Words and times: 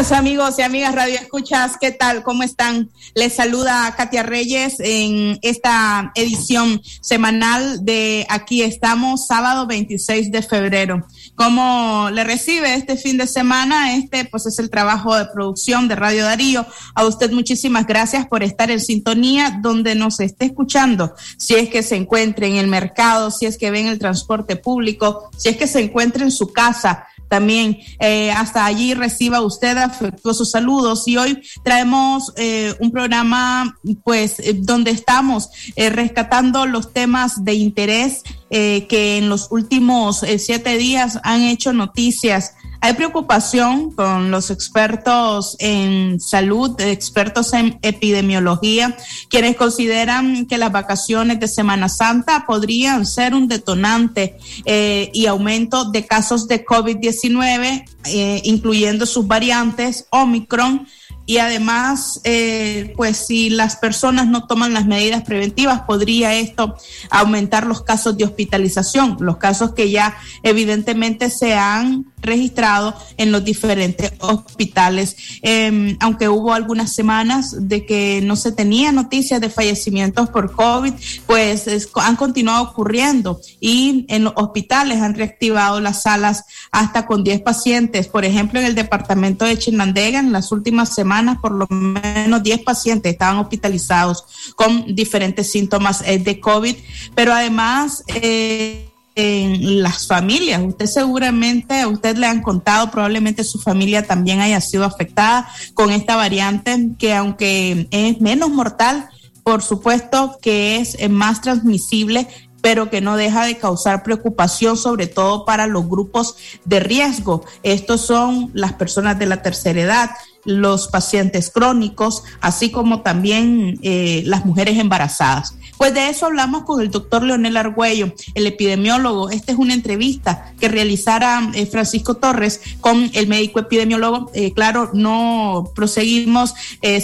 Amigos 0.00 0.58
y 0.58 0.62
amigas 0.62 0.94
Radio 0.94 1.16
Escuchas, 1.16 1.76
¿qué 1.78 1.90
tal? 1.90 2.22
¿Cómo 2.22 2.42
están? 2.42 2.88
Les 3.14 3.34
saluda 3.34 3.94
Katia 3.98 4.22
Reyes 4.22 4.76
en 4.80 5.38
esta 5.42 6.10
edición 6.14 6.80
semanal 7.02 7.84
de 7.84 8.26
Aquí 8.30 8.62
estamos, 8.62 9.26
sábado 9.26 9.66
26 9.66 10.32
de 10.32 10.40
febrero. 10.40 11.06
¿Cómo 11.34 12.08
le 12.10 12.24
recibe 12.24 12.74
este 12.74 12.96
fin 12.96 13.18
de 13.18 13.26
semana? 13.26 13.94
Este 13.94 14.24
pues 14.24 14.46
es 14.46 14.58
el 14.58 14.70
trabajo 14.70 15.14
de 15.14 15.26
producción 15.26 15.86
de 15.86 15.96
Radio 15.96 16.24
Darío. 16.24 16.64
A 16.94 17.04
usted 17.04 17.30
muchísimas 17.30 17.86
gracias 17.86 18.26
por 18.26 18.42
estar 18.42 18.70
en 18.70 18.80
sintonía 18.80 19.58
donde 19.62 19.94
nos 19.94 20.18
esté 20.20 20.46
escuchando. 20.46 21.14
Si 21.36 21.56
es 21.56 21.68
que 21.68 21.82
se 21.82 21.96
encuentre 21.96 22.46
en 22.46 22.56
el 22.56 22.68
mercado, 22.68 23.30
si 23.30 23.44
es 23.44 23.58
que 23.58 23.70
ve 23.70 23.80
en 23.80 23.88
el 23.88 23.98
transporte 23.98 24.56
público, 24.56 25.30
si 25.36 25.50
es 25.50 25.58
que 25.58 25.66
se 25.66 25.80
encuentra 25.80 26.24
en 26.24 26.32
su 26.32 26.54
casa 26.54 27.06
también 27.30 27.78
eh, 28.00 28.32
hasta 28.32 28.66
allí 28.66 28.92
reciba 28.92 29.40
usted 29.40 29.78
afectuosos 29.78 30.50
saludos. 30.50 31.06
Y 31.06 31.16
hoy 31.16 31.40
traemos 31.62 32.32
eh, 32.36 32.74
un 32.80 32.90
programa 32.90 33.78
pues 34.02 34.40
eh, 34.40 34.54
donde 34.58 34.90
estamos 34.90 35.48
rescatando 35.76 36.66
los 36.66 36.92
temas 36.92 37.44
de 37.44 37.54
interés 37.54 38.22
que 38.50 39.18
en 39.18 39.28
los 39.28 39.46
últimos 39.52 40.24
siete 40.38 40.76
días 40.76 41.20
han 41.22 41.42
hecho 41.42 41.72
noticias 41.72 42.54
hay 42.82 42.94
preocupación 42.94 43.90
con 43.92 44.30
los 44.30 44.50
expertos 44.50 45.56
en 45.58 46.18
salud, 46.18 46.80
expertos 46.80 47.52
en 47.52 47.78
epidemiología, 47.82 48.96
quienes 49.28 49.56
consideran 49.56 50.46
que 50.46 50.56
las 50.56 50.72
vacaciones 50.72 51.40
de 51.40 51.48
Semana 51.48 51.88
Santa 51.90 52.44
podrían 52.46 53.04
ser 53.04 53.34
un 53.34 53.48
detonante 53.48 54.38
eh, 54.64 55.10
y 55.12 55.26
aumento 55.26 55.90
de 55.90 56.06
casos 56.06 56.48
de 56.48 56.64
COVID-19, 56.64 57.84
eh, 58.04 58.40
incluyendo 58.44 59.04
sus 59.04 59.26
variantes 59.26 60.06
Omicron. 60.10 60.86
Y 61.26 61.38
además, 61.38 62.20
eh, 62.24 62.92
pues 62.96 63.18
si 63.18 63.50
las 63.50 63.76
personas 63.76 64.26
no 64.26 64.48
toman 64.48 64.74
las 64.74 64.86
medidas 64.86 65.22
preventivas, 65.22 65.82
podría 65.82 66.34
esto 66.34 66.74
aumentar 67.08 67.66
los 67.66 67.82
casos 67.82 68.16
de 68.16 68.24
hospitalización, 68.24 69.16
los 69.20 69.36
casos 69.36 69.72
que 69.72 69.90
ya 69.90 70.16
evidentemente 70.42 71.30
se 71.30 71.54
han 71.54 72.09
registrado 72.20 72.94
en 73.16 73.32
los 73.32 73.44
diferentes 73.44 74.12
hospitales. 74.20 75.16
Em, 75.42 75.96
aunque 76.00 76.28
hubo 76.28 76.52
algunas 76.52 76.92
semanas 76.92 77.68
de 77.68 77.86
que 77.86 78.20
no 78.22 78.36
se 78.36 78.52
tenía 78.52 78.92
noticias 78.92 79.40
de 79.40 79.50
fallecimientos 79.50 80.28
por 80.30 80.52
COVID, 80.52 80.92
pues 81.26 81.66
han 81.96 82.16
continuado 82.16 82.64
ocurriendo 82.64 83.40
y 83.60 84.04
en 84.08 84.24
los 84.24 84.32
hospitales 84.36 85.00
han 85.00 85.14
reactivado 85.14 85.80
las 85.80 86.02
salas 86.02 86.44
hasta 86.70 87.06
con 87.06 87.24
10 87.24 87.40
pacientes. 87.42 88.08
Por 88.08 88.24
ejemplo, 88.24 88.60
en 88.60 88.66
el 88.66 88.74
departamento 88.74 89.44
de 89.44 89.58
Chinandega, 89.58 90.20
en 90.20 90.32
las 90.32 90.52
últimas 90.52 90.94
semanas, 90.94 91.38
por 91.40 91.52
lo 91.52 91.66
menos 91.68 92.42
10 92.42 92.62
pacientes 92.62 93.12
estaban 93.12 93.38
hospitalizados 93.38 94.24
con 94.56 94.94
diferentes 94.94 95.50
síntomas 95.50 96.02
eh, 96.06 96.18
de 96.18 96.40
COVID, 96.40 96.76
pero 97.14 97.32
además... 97.32 98.04
Eh, 98.08 98.89
en 99.20 99.82
las 99.82 100.06
familias. 100.06 100.60
Usted 100.62 100.86
seguramente, 100.86 101.80
a 101.80 101.88
usted 101.88 102.16
le 102.16 102.26
han 102.26 102.42
contado, 102.42 102.90
probablemente 102.90 103.44
su 103.44 103.58
familia 103.58 104.06
también 104.06 104.40
haya 104.40 104.60
sido 104.60 104.84
afectada 104.84 105.48
con 105.74 105.90
esta 105.90 106.16
variante 106.16 106.90
que 106.98 107.14
aunque 107.14 107.88
es 107.90 108.20
menos 108.20 108.50
mortal, 108.50 109.08
por 109.42 109.62
supuesto 109.62 110.38
que 110.40 110.76
es 110.78 111.10
más 111.10 111.40
transmisible, 111.40 112.28
pero 112.60 112.90
que 112.90 113.00
no 113.00 113.16
deja 113.16 113.44
de 113.44 113.58
causar 113.58 114.02
preocupación, 114.02 114.76
sobre 114.76 115.06
todo 115.06 115.44
para 115.44 115.66
los 115.66 115.88
grupos 115.88 116.36
de 116.64 116.80
riesgo. 116.80 117.44
Estos 117.62 118.02
son 118.02 118.50
las 118.54 118.74
personas 118.74 119.18
de 119.18 119.26
la 119.26 119.42
tercera 119.42 119.80
edad, 119.80 120.10
los 120.44 120.88
pacientes 120.88 121.50
crónicos, 121.50 122.22
así 122.40 122.70
como 122.70 123.02
también 123.02 123.78
eh, 123.82 124.22
las 124.26 124.44
mujeres 124.44 124.78
embarazadas. 124.78 125.54
Pues 125.76 125.94
de 125.94 126.08
eso 126.08 126.26
hablamos 126.26 126.64
con 126.64 126.80
el 126.80 126.90
doctor 126.90 127.22
Leonel 127.22 127.56
Argüello, 127.56 128.12
el 128.34 128.46
epidemiólogo. 128.46 129.30
Esta 129.30 129.52
es 129.52 129.58
una 129.58 129.74
entrevista 129.74 130.52
que 130.60 130.68
realizara 130.68 131.50
eh, 131.54 131.66
Francisco 131.66 132.16
Torres 132.16 132.60
con 132.80 133.10
el 133.14 133.26
médico 133.28 133.60
epidemiólogo. 133.60 134.30
Eh, 134.34 134.52
claro, 134.52 134.90
no 134.92 135.70
proseguimos 135.74 136.54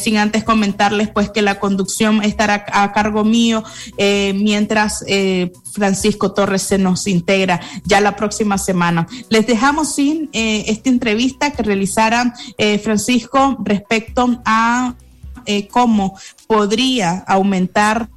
sin 0.03 0.17
antes 0.19 0.45
comentarles 0.45 1.09
pues 1.09 1.31
que 1.31 1.43
la 1.43 1.59
conducción 1.59 2.23
estará 2.23 2.67
a 2.73 2.93
cargo 2.93 3.25
mío 3.25 3.63
mientras 3.99 5.05
Francisco 5.73 6.33
Torres 6.33 6.63
se 6.63 6.79
nos 6.79 7.07
integra 7.07 7.61
ya 7.85 8.01
la 8.01 8.17
próxima 8.17 8.59
semana. 8.59 9.07
Les 9.29 9.47
dejamos 9.47 9.95
sin 9.95 10.29
esta 10.33 10.89
entrevista 10.89 11.53
que 11.53 11.63
realizara 11.63 12.35
Francisco 12.83 13.26
respecto 13.61 14.41
a 14.45 14.95
eh, 15.45 15.69
cómo 15.69 16.19
podría 16.47 17.25
aumentar 17.27 18.09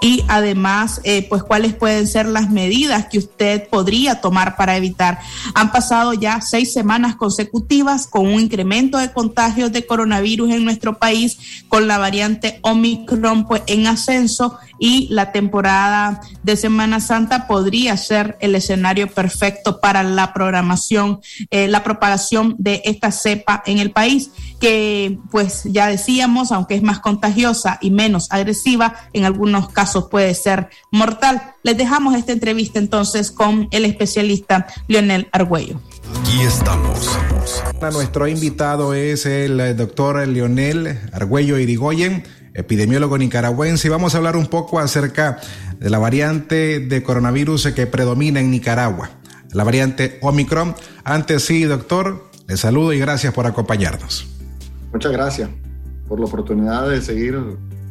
y 0.00 0.22
además, 0.28 1.00
eh, 1.02 1.26
pues 1.28 1.42
cuáles 1.42 1.74
pueden 1.74 2.06
ser 2.06 2.26
las 2.26 2.50
medidas 2.50 3.06
que 3.06 3.18
usted 3.18 3.68
podría 3.68 4.20
tomar 4.20 4.56
para 4.56 4.76
evitar. 4.76 5.18
Han 5.54 5.72
pasado 5.72 6.12
ya 6.12 6.40
seis 6.40 6.72
semanas 6.72 7.16
consecutivas 7.16 8.06
con 8.06 8.26
un 8.26 8.40
incremento 8.40 8.98
de 8.98 9.12
contagios 9.12 9.72
de 9.72 9.86
coronavirus 9.86 10.50
en 10.52 10.64
nuestro 10.64 10.98
país, 10.98 11.64
con 11.68 11.88
la 11.88 11.98
variante 11.98 12.60
Omicron 12.62 13.46
pues 13.46 13.62
en 13.66 13.88
ascenso 13.88 14.56
y 14.78 15.08
la 15.10 15.32
temporada 15.32 16.20
de 16.42 16.56
Semana 16.56 17.00
Santa 17.00 17.46
podría 17.46 17.96
ser 17.96 18.36
el 18.40 18.54
escenario 18.54 19.08
perfecto 19.08 19.80
para 19.80 20.02
la 20.02 20.32
programación, 20.32 21.20
eh, 21.50 21.68
la 21.68 21.82
propagación 21.84 22.54
de 22.58 22.82
esta 22.84 23.10
cepa 23.12 23.62
en 23.66 23.78
el 23.78 23.90
país, 23.90 24.30
que 24.60 25.18
pues 25.30 25.64
ya 25.64 25.88
decíamos, 25.88 26.52
aunque 26.52 26.74
es 26.74 26.82
más 26.82 27.00
contagiosa 27.00 27.78
y 27.80 27.90
menos 27.90 28.28
agresiva, 28.30 28.94
en 29.12 29.24
algunos 29.24 29.68
casos 29.70 30.08
puede 30.10 30.34
ser 30.34 30.68
mortal. 30.90 31.54
Les 31.62 31.76
dejamos 31.76 32.14
esta 32.14 32.32
entrevista 32.32 32.78
entonces 32.78 33.30
con 33.30 33.68
el 33.70 33.84
especialista 33.84 34.66
Leonel 34.86 35.28
Argüello. 35.32 35.80
Aquí 36.20 36.40
estamos. 36.42 37.18
Nuestro 37.92 38.26
invitado 38.26 38.94
es 38.94 39.26
el 39.26 39.76
doctor 39.76 40.26
Leonel 40.26 40.98
Argüello 41.12 41.58
Irigoyen, 41.58 42.24
epidemiólogo 42.58 43.16
nicaragüense, 43.18 43.88
y 43.88 43.90
vamos 43.90 44.14
a 44.14 44.18
hablar 44.18 44.36
un 44.36 44.46
poco 44.46 44.78
acerca 44.78 45.38
de 45.78 45.90
la 45.90 45.98
variante 45.98 46.80
de 46.80 47.02
coronavirus 47.02 47.68
que 47.68 47.86
predomina 47.86 48.40
en 48.40 48.50
Nicaragua, 48.50 49.10
la 49.52 49.64
variante 49.64 50.18
Omicron. 50.22 50.74
Antes 51.04 51.44
sí, 51.44 51.64
doctor, 51.64 52.28
le 52.46 52.56
saludo 52.56 52.92
y 52.92 52.98
gracias 52.98 53.32
por 53.32 53.46
acompañarnos. 53.46 54.26
Muchas 54.92 55.12
gracias 55.12 55.50
por 56.08 56.18
la 56.18 56.26
oportunidad 56.26 56.88
de 56.88 57.00
seguir 57.02 57.38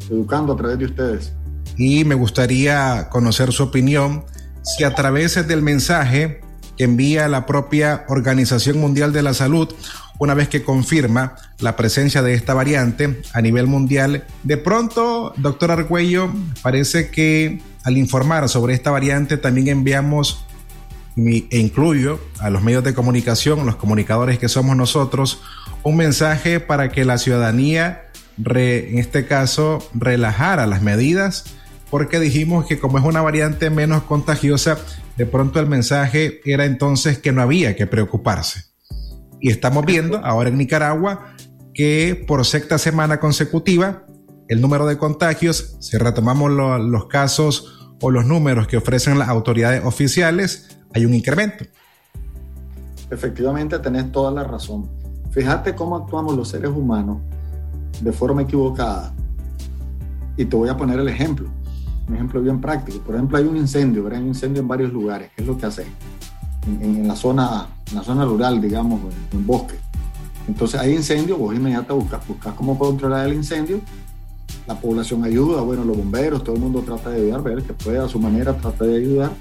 educando 0.10 0.54
a 0.54 0.58
través 0.58 0.80
de 0.80 0.86
ustedes 0.86 1.31
y 1.78 2.04
me 2.06 2.16
gustaría 2.16 3.08
conocer 3.10 3.52
su 3.52 3.63
opinión 3.63 4.25
si 4.63 4.84
a 4.84 4.96
través 4.96 5.48
del 5.48 5.62
mensaje 5.62 6.42
que 6.75 6.84
envía 6.84 7.28
la 7.28 7.46
propia 7.46 8.06
Organización 8.08 8.80
Mundial 8.80 9.13
de 9.13 9.24
la 9.24 9.34
Salud, 9.34 9.74
una 10.19 10.34
vez 10.34 10.50
que 10.50 10.64
confirma 10.64 11.36
la 11.60 11.75
presencia 11.75 12.22
de 12.22 12.34
esta 12.34 12.54
variante 12.54 13.22
a 13.34 13.42
nivel 13.42 13.68
mundial, 13.68 14.25
de 14.44 14.58
pronto, 14.58 15.34
doctor 15.38 15.72
Argüello, 15.72 16.31
parece 16.62 17.10
que 17.10 17.62
al 17.84 17.98
informar 17.98 18.48
sobre 18.50 18.74
esta 18.74 18.92
variante 18.92 19.38
también 19.38 19.68
enviamos 19.68 20.46
e 21.16 21.58
incluyo 21.58 22.19
a 22.40 22.50
los 22.50 22.62
medios 22.62 22.84
de 22.84 22.94
comunicación, 22.94 23.66
los 23.66 23.78
comunicadores 23.78 24.38
que 24.38 24.50
somos 24.50 24.75
nosotros, 24.75 25.42
un 25.81 25.98
mensaje 25.98 26.60
para 26.60 26.90
que 26.90 27.06
la 27.06 27.18
ciudadanía, 27.18 28.04
en 28.38 29.00
este 29.00 29.25
caso, 29.25 29.80
relajara 29.96 30.68
las 30.68 30.84
medidas 30.84 31.46
porque 31.90 32.20
dijimos 32.20 32.66
que 32.66 32.80
como 32.80 32.98
es 32.98 33.06
una 33.06 33.22
variante 33.22 33.70
menos 33.70 34.04
contagiosa, 34.04 34.78
de 35.16 35.25
pronto 35.25 35.60
el 35.60 35.68
mensaje 35.68 36.42
era 36.46 36.66
entonces 36.66 37.18
que 37.18 37.31
no 37.31 37.42
había 37.42 37.75
que 37.75 37.88
preocuparse. 37.88 38.66
Y 39.39 39.50
estamos 39.50 39.86
viendo 39.86 40.18
ahora 40.18 40.50
en 40.50 40.57
Nicaragua 40.57 41.34
que 41.74 42.24
por 42.28 42.44
sexta 42.45 42.78
semana 42.78 43.19
consecutiva 43.19 44.04
el 44.48 44.62
número 44.62 44.86
de 44.86 44.98
contagios, 44.98 45.78
si 45.80 45.98
retomamos 45.98 46.51
los 46.51 47.06
casos 47.07 47.95
o 48.01 48.12
los 48.12 48.25
números 48.25 48.68
que 48.68 48.78
ofrecen 48.78 49.19
las 49.19 49.30
autoridades 49.30 49.84
oficiales, 49.84 50.80
hay 50.94 51.06
un 51.06 51.13
incremento. 51.13 51.66
Efectivamente, 53.10 53.78
tenés 53.80 54.12
toda 54.12 54.31
la 54.31 54.44
razón. 54.44 54.89
Fíjate 55.31 55.75
cómo 55.75 55.98
actuamos 55.98 56.36
los 56.36 56.50
seres 56.50 56.72
humanos 56.72 57.19
de 58.01 58.12
forma 58.12 58.44
equivocada. 58.44 59.13
Y 60.36 60.45
te 60.45 60.56
voy 60.56 60.69
a 60.69 60.78
poner 60.78 61.00
el 61.00 61.07
ejemplo, 61.07 61.50
un 62.07 62.16
ejemplo 62.16 62.42
bien 62.42 62.62
práctico. 62.62 63.00
Por 63.00 63.16
ejemplo, 63.16 63.38
hay 63.38 63.45
un 63.45 63.57
incendio, 63.57 64.04
¿verdad? 64.04 64.19
hay 64.19 64.24
un 64.24 64.30
incendio 64.30 64.62
en 64.62 64.68
varios 64.68 64.94
lugares. 64.94 65.31
¿Qué 65.36 65.42
es 65.42 65.48
lo 65.48 65.57
que 65.57 65.66
hace? 65.66 65.86
En, 66.81 67.08
la, 67.08 67.16
zona, 67.16 67.68
en 67.90 67.96
la 67.96 68.04
zona 68.04 68.25
rural, 68.25 68.60
digamos, 68.62 69.00
en, 69.02 69.40
en 69.40 69.48
bosque. 69.48 69.75
Entonces 70.48 70.80
hay 70.80 70.94
incendio, 70.94 71.38
vos 71.38 71.56
inmediatamente 71.56 71.94
buscas, 71.94 72.28
buscas 72.28 72.54
cómo 72.54 72.78
controlar 72.78 73.28
el 73.28 73.34
incendio 73.34 73.81
la 74.68 74.80
población 74.80 75.24
ayuda, 75.24 75.62
bueno, 75.62 75.86
los 75.86 75.98
bomberos, 75.98 76.44
todo 76.44 76.56
el 76.56 76.62
mundo 76.62 76.81
trata 76.81 77.10
de 77.10 77.22
ayudar, 77.22 77.42
ver 77.42 77.64
que 77.64 77.74
puede 77.74 78.00
a 78.00 78.08
su 78.10 78.19
manera 78.19 78.56
trata 78.58 78.84
de 78.84 78.98
ayudar. 78.98 79.31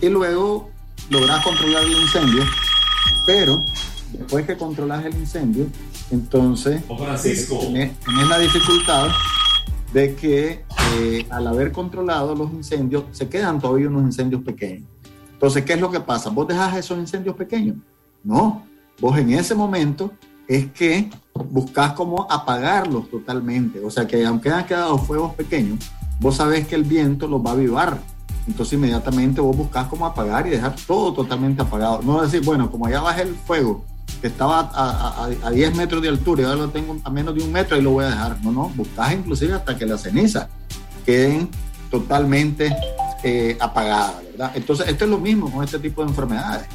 Y 0.00 0.08
luego 0.08 0.70
logras 1.10 1.42
controlar 1.42 1.82
el 1.82 1.92
incendio, 1.92 2.44
pero 3.26 3.64
después 4.12 4.46
que 4.46 4.56
controlas 4.56 5.04
el 5.04 5.14
incendio, 5.16 5.66
entonces 6.10 6.82
Francisco. 6.86 7.58
Tienes, 7.58 7.92
la 8.28 8.38
dificultad 8.38 9.08
de 9.92 10.14
que 10.14 10.64
eh, 10.98 11.26
al 11.30 11.46
haber 11.48 11.72
controlado 11.72 12.36
los 12.36 12.52
incendios, 12.52 13.04
se 13.10 13.28
quedan 13.28 13.60
todavía 13.60 13.88
unos 13.88 14.04
incendios 14.04 14.42
pequeños. 14.42 14.88
Entonces, 15.44 15.66
¿qué 15.66 15.74
es 15.74 15.80
lo 15.82 15.90
que 15.90 16.00
pasa? 16.00 16.30
¿Vos 16.30 16.48
dejas 16.48 16.74
esos 16.74 16.98
incendios 16.98 17.36
pequeños? 17.36 17.76
No, 18.22 18.64
vos 18.98 19.18
en 19.18 19.30
ese 19.34 19.54
momento 19.54 20.10
es 20.48 20.72
que 20.72 21.10
buscas 21.34 21.92
cómo 21.92 22.26
apagarlos 22.30 23.10
totalmente. 23.10 23.84
O 23.84 23.90
sea 23.90 24.06
que 24.06 24.24
aunque 24.24 24.48
hayan 24.48 24.64
quedado 24.64 24.96
fuegos 24.96 25.34
pequeños, 25.34 25.80
vos 26.18 26.36
sabés 26.36 26.66
que 26.66 26.74
el 26.74 26.84
viento 26.84 27.28
los 27.28 27.44
va 27.44 27.50
a 27.50 27.52
avivar. 27.52 27.98
Entonces 28.48 28.72
inmediatamente 28.72 29.42
vos 29.42 29.54
buscas 29.54 29.86
cómo 29.88 30.06
apagar 30.06 30.46
y 30.46 30.50
dejar 30.50 30.76
todo 30.86 31.12
totalmente 31.12 31.60
apagado. 31.60 32.00
No 32.00 32.22
decir, 32.22 32.42
bueno, 32.42 32.70
como 32.70 32.88
ya 32.88 33.02
bajé 33.02 33.20
el 33.20 33.34
fuego, 33.34 33.84
que 34.22 34.28
estaba 34.28 34.70
a, 34.72 35.50
10 35.50 35.76
metros 35.76 36.00
de 36.00 36.08
altura 36.08 36.40
y 36.40 36.44
ahora 36.46 36.56
lo 36.56 36.70
tengo 36.70 36.96
a 37.04 37.10
menos 37.10 37.34
de 37.34 37.44
un 37.44 37.52
metro 37.52 37.76
y 37.76 37.82
lo 37.82 37.90
voy 37.90 38.06
a 38.06 38.08
dejar. 38.08 38.42
No, 38.42 38.50
no, 38.50 38.70
buscas 38.70 39.12
inclusive 39.12 39.52
hasta 39.52 39.76
que 39.76 39.84
las 39.84 40.04
cenizas 40.04 40.48
queden 41.04 41.50
totalmente 41.90 42.74
eh, 43.26 43.56
apagadas, 43.58 44.22
¿verdad? 44.32 44.52
Entonces 44.54 44.86
esto 44.86 45.04
es 45.04 45.10
lo 45.10 45.18
mismo 45.18 45.50
con 45.50 45.64
este 45.64 45.78
tipo 45.78 46.02
de 46.02 46.10
enfermedades. 46.10 46.66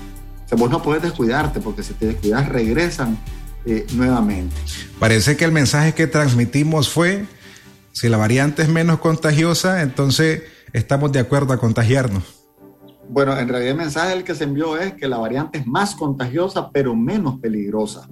O 0.46 0.48
sea, 0.50 0.58
vos 0.58 0.72
no 0.72 0.82
puedes 0.82 1.04
descuidarte 1.04 1.60
porque 1.60 1.84
si 1.84 1.94
te 1.94 2.08
descuidas 2.08 2.50
regresan 2.50 3.20
eh, 3.66 3.86
nuevamente. 3.94 4.56
Parece 4.98 5.38
que 5.38 5.46
el 5.46 5.52
mensaje 5.52 5.94
que 5.94 6.08
transmitimos 6.08 6.90
fue, 6.90 7.28
si 7.92 8.10
la 8.10 8.18
variante 8.18 8.64
es 8.64 8.70
menos 8.70 8.98
contagiosa, 9.00 9.84
entonces 9.84 10.42
estamos 10.74 11.12
de 11.12 11.20
acuerdo 11.20 11.54
a 11.54 11.58
contagiarnos. 11.60 12.24
Bueno, 13.08 13.38
en 13.38 13.48
realidad 13.48 13.72
el 13.72 13.78
mensaje 13.78 14.14
el 14.14 14.24
que 14.24 14.34
se 14.34 14.46
envió 14.46 14.76
es 14.76 14.94
que 14.94 15.08
la 15.08 15.18
variante 15.18 15.60
es 15.60 15.68
más 15.68 15.94
contagiosa, 15.94 16.72
pero 16.72 16.96
menos 16.96 17.40
peligrosa 17.40 18.10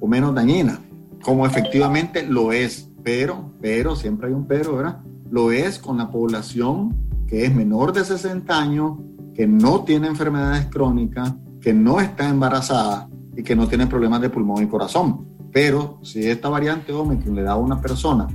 o 0.00 0.08
menos 0.08 0.34
dañina, 0.34 0.80
como 1.22 1.46
efectivamente 1.46 2.24
lo 2.24 2.50
es, 2.50 2.88
pero, 3.04 3.52
pero, 3.60 3.94
siempre 3.94 4.26
hay 4.26 4.34
un 4.34 4.48
pero, 4.48 4.74
¿verdad? 4.74 4.98
Lo 5.30 5.52
es 5.52 5.78
con 5.78 5.98
la 5.98 6.10
población 6.10 7.05
que 7.26 7.44
es 7.44 7.54
menor 7.54 7.92
de 7.92 8.04
60 8.04 8.58
años, 8.58 8.98
que 9.34 9.46
no 9.46 9.84
tiene 9.84 10.06
enfermedades 10.06 10.66
crónicas, 10.66 11.34
que 11.60 11.74
no 11.74 12.00
está 12.00 12.28
embarazada 12.28 13.08
y 13.36 13.42
que 13.42 13.56
no 13.56 13.68
tiene 13.68 13.86
problemas 13.86 14.20
de 14.20 14.30
pulmón 14.30 14.62
y 14.62 14.66
corazón. 14.66 15.26
Pero 15.52 15.98
si 16.02 16.26
esta 16.26 16.48
variante 16.48 16.92
Omicron 16.92 17.34
le 17.34 17.42
da 17.42 17.52
a 17.52 17.56
una 17.56 17.80
persona 17.80 18.26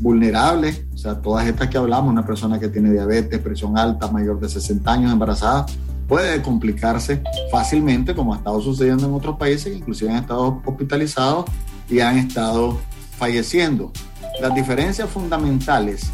vulnerable, 0.00 0.86
o 0.92 0.96
sea, 0.96 1.20
todas 1.20 1.46
estas 1.46 1.68
que 1.68 1.78
hablamos, 1.78 2.10
una 2.10 2.26
persona 2.26 2.58
que 2.58 2.68
tiene 2.68 2.92
diabetes, 2.92 3.40
presión 3.40 3.78
alta, 3.78 4.10
mayor 4.10 4.38
de 4.40 4.48
60 4.48 4.92
años, 4.92 5.12
embarazada, 5.12 5.66
puede 6.06 6.42
complicarse 6.42 7.22
fácilmente, 7.50 8.14
como 8.14 8.34
ha 8.34 8.38
estado 8.38 8.60
sucediendo 8.60 9.06
en 9.06 9.14
otros 9.14 9.36
países, 9.36 9.76
inclusive 9.76 10.10
han 10.10 10.18
estado 10.18 10.60
hospitalizados 10.64 11.46
y 11.88 12.00
han 12.00 12.18
estado 12.18 12.78
falleciendo. 13.16 13.92
Las 14.40 14.54
diferencias 14.54 15.08
fundamentales 15.08 16.10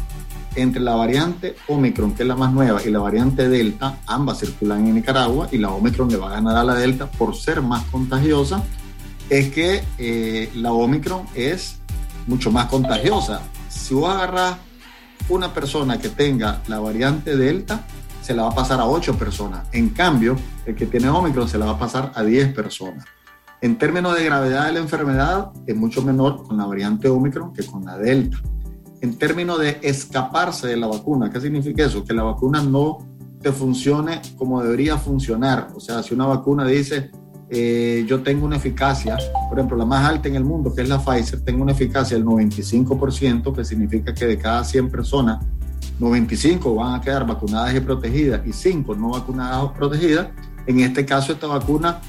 entre 0.55 0.81
la 0.81 0.95
variante 0.95 1.55
Omicron, 1.67 2.13
que 2.13 2.23
es 2.23 2.27
la 2.27 2.35
más 2.35 2.51
nueva, 2.51 2.81
y 2.83 2.89
la 2.89 2.99
variante 2.99 3.47
Delta, 3.47 3.99
ambas 4.05 4.39
circulan 4.39 4.87
en 4.87 4.95
Nicaragua 4.95 5.47
y 5.51 5.57
la 5.57 5.69
Omicron 5.69 6.09
le 6.09 6.17
va 6.17 6.27
a 6.27 6.31
ganar 6.31 6.57
a 6.57 6.63
la 6.63 6.75
Delta 6.75 7.09
por 7.09 7.35
ser 7.35 7.61
más 7.61 7.83
contagiosa, 7.85 8.63
es 9.29 9.51
que 9.51 9.83
eh, 9.97 10.51
la 10.55 10.73
Omicron 10.73 11.25
es 11.35 11.77
mucho 12.27 12.51
más 12.51 12.65
contagiosa. 12.65 13.41
Si 13.69 13.93
vos 13.93 14.09
agarras 14.09 14.57
una 15.29 15.53
persona 15.53 15.99
que 15.99 16.09
tenga 16.09 16.61
la 16.67 16.79
variante 16.79 17.37
Delta, 17.37 17.85
se 18.21 18.35
la 18.35 18.43
va 18.43 18.49
a 18.49 18.55
pasar 18.55 18.79
a 18.79 18.85
8 18.85 19.17
personas. 19.17 19.67
En 19.71 19.89
cambio, 19.89 20.35
el 20.65 20.75
que 20.75 20.85
tiene 20.85 21.09
Omicron 21.09 21.47
se 21.47 21.57
la 21.57 21.65
va 21.65 21.71
a 21.71 21.79
pasar 21.79 22.11
a 22.13 22.23
10 22.23 22.53
personas. 22.53 23.05
En 23.61 23.77
términos 23.77 24.15
de 24.15 24.25
gravedad 24.25 24.65
de 24.65 24.73
la 24.73 24.79
enfermedad, 24.79 25.51
es 25.65 25.75
mucho 25.75 26.01
menor 26.01 26.43
con 26.43 26.57
la 26.57 26.65
variante 26.65 27.07
Omicron 27.07 27.53
que 27.53 27.65
con 27.65 27.85
la 27.85 27.97
Delta 27.97 28.37
en 29.01 29.17
términos 29.17 29.59
de 29.59 29.79
escaparse 29.81 30.67
de 30.67 30.77
la 30.77 30.87
vacuna. 30.87 31.29
¿Qué 31.29 31.41
significa 31.41 31.85
eso? 31.85 32.03
Que 32.03 32.13
la 32.13 32.23
vacuna 32.23 32.61
no 32.61 32.99
te 33.41 33.51
funcione 33.51 34.21
como 34.37 34.61
debería 34.61 34.97
funcionar. 34.97 35.69
O 35.75 35.79
sea, 35.79 36.03
si 36.03 36.13
una 36.13 36.27
vacuna 36.27 36.65
dice, 36.65 37.09
eh, 37.49 38.05
yo 38.07 38.21
tengo 38.21 38.45
una 38.45 38.57
eficacia, 38.57 39.17
por 39.49 39.57
ejemplo, 39.57 39.75
la 39.75 39.85
más 39.85 40.07
alta 40.07 40.29
en 40.29 40.35
el 40.35 40.43
mundo, 40.43 40.73
que 40.73 40.83
es 40.83 40.89
la 40.89 40.99
Pfizer, 40.99 41.41
tengo 41.41 41.63
una 41.63 41.71
eficacia 41.71 42.15
del 42.15 42.25
95%, 42.25 43.53
que 43.53 43.65
significa 43.65 44.13
que 44.13 44.25
de 44.25 44.37
cada 44.37 44.63
100 44.63 44.91
personas, 44.91 45.43
95 45.99 46.75
van 46.75 46.95
a 46.95 47.01
quedar 47.01 47.25
vacunadas 47.25 47.75
y 47.75 47.79
protegidas 47.79 48.45
y 48.45 48.53
5 48.53 48.95
no 48.95 49.09
vacunadas 49.09 49.63
o 49.63 49.73
protegidas. 49.73 50.27
En 50.67 50.79
este 50.79 51.05
caso, 51.05 51.33
esta 51.33 51.47
vacuna 51.47 51.99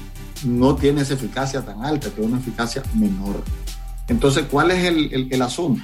no 0.45 0.75
tiene 0.75 1.01
esa 1.01 1.15
eficacia 1.15 1.61
tan 1.61 1.83
alta, 1.83 2.09
tiene 2.09 2.31
una 2.31 2.39
eficacia 2.39 2.83
menor. 2.93 3.43
Entonces, 4.07 4.45
¿cuál 4.49 4.71
es 4.71 4.85
el, 4.85 5.27
el 5.31 5.41
asunto? 5.41 5.81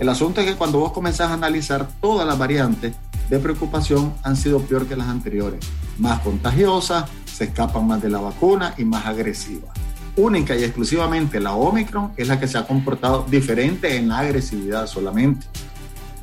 El 0.00 0.08
asunto 0.08 0.40
es 0.40 0.46
que 0.46 0.56
cuando 0.56 0.78
vos 0.78 0.92
comenzás 0.92 1.30
a 1.30 1.34
analizar 1.34 1.86
todas 2.00 2.26
las 2.26 2.38
variantes 2.38 2.94
de 3.28 3.38
preocupación 3.38 4.14
han 4.22 4.34
sido 4.34 4.60
peor 4.60 4.86
que 4.86 4.96
las 4.96 5.08
anteriores. 5.08 5.60
Más 5.98 6.20
contagiosas, 6.20 7.04
se 7.26 7.44
escapan 7.44 7.86
más 7.86 8.00
de 8.00 8.08
la 8.08 8.18
vacuna 8.18 8.72
y 8.78 8.86
más 8.86 9.04
agresivas. 9.04 9.70
Única 10.16 10.56
y 10.56 10.64
exclusivamente 10.64 11.38
la 11.38 11.52
Omicron 11.52 12.12
es 12.16 12.28
la 12.28 12.40
que 12.40 12.48
se 12.48 12.56
ha 12.56 12.66
comportado 12.66 13.26
diferente 13.28 13.94
en 13.98 14.08
la 14.08 14.20
agresividad 14.20 14.86
solamente. 14.86 15.46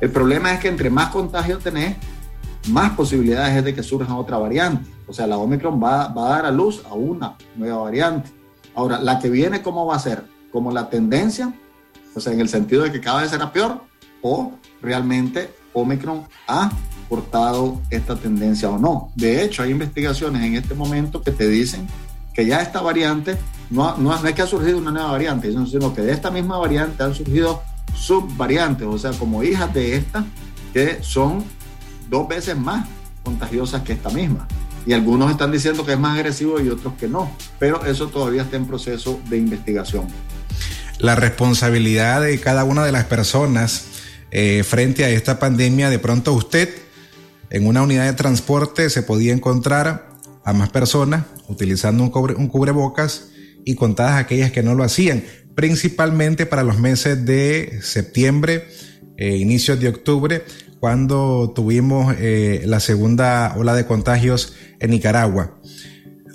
El 0.00 0.10
problema 0.10 0.52
es 0.52 0.58
que 0.58 0.66
entre 0.66 0.90
más 0.90 1.10
contagio 1.10 1.58
tenés, 1.58 1.96
más 2.70 2.90
posibilidades 2.94 3.58
es 3.58 3.64
de 3.64 3.76
que 3.76 3.84
surja 3.84 4.12
otra 4.16 4.38
variante. 4.38 4.90
O 5.06 5.12
sea, 5.12 5.28
la 5.28 5.38
Omicron 5.38 5.80
va, 5.80 6.08
va 6.08 6.26
a 6.26 6.30
dar 6.30 6.46
a 6.46 6.50
luz 6.50 6.82
a 6.90 6.94
una 6.94 7.36
nueva 7.54 7.84
variante. 7.84 8.28
Ahora, 8.74 8.98
la 8.98 9.20
que 9.20 9.30
viene, 9.30 9.62
¿cómo 9.62 9.86
va 9.86 9.94
a 9.94 10.00
ser? 10.00 10.24
Como 10.50 10.72
la 10.72 10.90
tendencia 10.90 11.54
o 12.18 12.20
sea, 12.20 12.32
en 12.32 12.40
el 12.40 12.48
sentido 12.48 12.82
de 12.82 12.92
que 12.92 13.00
cada 13.00 13.22
vez 13.22 13.30
será 13.30 13.52
peor, 13.52 13.80
o 14.22 14.52
realmente 14.82 15.50
Omicron 15.72 16.24
ha 16.48 16.70
portado 17.08 17.80
esta 17.90 18.16
tendencia 18.16 18.68
o 18.68 18.78
no. 18.78 19.12
De 19.14 19.42
hecho, 19.42 19.62
hay 19.62 19.70
investigaciones 19.70 20.42
en 20.42 20.56
este 20.56 20.74
momento 20.74 21.22
que 21.22 21.30
te 21.30 21.48
dicen 21.48 21.86
que 22.34 22.44
ya 22.44 22.60
esta 22.60 22.80
variante, 22.80 23.38
no, 23.70 23.96
no, 23.96 24.14
es 24.14 24.34
que 24.34 24.42
ha 24.42 24.46
surgido 24.46 24.78
una 24.78 24.90
nueva 24.90 25.12
variante, 25.12 25.50
sino 25.66 25.94
que 25.94 26.02
de 26.02 26.12
esta 26.12 26.30
misma 26.30 26.58
variante 26.58 27.02
han 27.02 27.14
surgido 27.14 27.62
subvariantes, 27.94 28.86
o 28.86 28.98
sea, 28.98 29.12
como 29.12 29.42
hijas 29.42 29.72
de 29.72 29.96
esta, 29.96 30.24
que 30.72 30.98
son 31.02 31.44
dos 32.10 32.28
veces 32.28 32.56
más 32.56 32.86
contagiosas 33.22 33.82
que 33.82 33.92
esta 33.92 34.10
misma. 34.10 34.46
Y 34.86 34.92
algunos 34.92 35.30
están 35.30 35.52
diciendo 35.52 35.84
que 35.86 35.92
es 35.92 35.98
más 35.98 36.16
agresivo 36.16 36.60
y 36.60 36.68
otros 36.68 36.94
que 36.94 37.08
no, 37.08 37.30
pero 37.60 37.84
eso 37.84 38.08
todavía 38.08 38.42
está 38.42 38.56
en 38.56 38.66
proceso 38.66 39.20
de 39.28 39.38
investigación 39.38 40.06
la 40.98 41.14
responsabilidad 41.14 42.22
de 42.22 42.38
cada 42.40 42.64
una 42.64 42.84
de 42.84 42.92
las 42.92 43.04
personas 43.04 43.84
eh, 44.30 44.62
frente 44.64 45.04
a 45.04 45.10
esta 45.10 45.38
pandemia. 45.38 45.90
De 45.90 45.98
pronto 45.98 46.32
usted 46.32 46.68
en 47.50 47.66
una 47.66 47.82
unidad 47.82 48.06
de 48.06 48.12
transporte 48.12 48.90
se 48.90 49.02
podía 49.02 49.32
encontrar 49.32 50.08
a 50.44 50.52
más 50.52 50.70
personas 50.70 51.24
utilizando 51.48 52.02
un, 52.04 52.36
un 52.36 52.48
cubrebocas 52.48 53.28
y 53.64 53.74
contadas 53.74 54.18
aquellas 54.18 54.50
que 54.50 54.62
no 54.62 54.74
lo 54.74 54.84
hacían, 54.84 55.24
principalmente 55.54 56.46
para 56.46 56.62
los 56.62 56.78
meses 56.78 57.24
de 57.24 57.80
septiembre, 57.82 58.66
eh, 59.16 59.36
inicios 59.36 59.80
de 59.80 59.88
octubre, 59.88 60.44
cuando 60.80 61.52
tuvimos 61.54 62.14
eh, 62.18 62.62
la 62.64 62.80
segunda 62.80 63.54
ola 63.56 63.74
de 63.74 63.84
contagios 63.84 64.54
en 64.78 64.90
Nicaragua. 64.90 65.58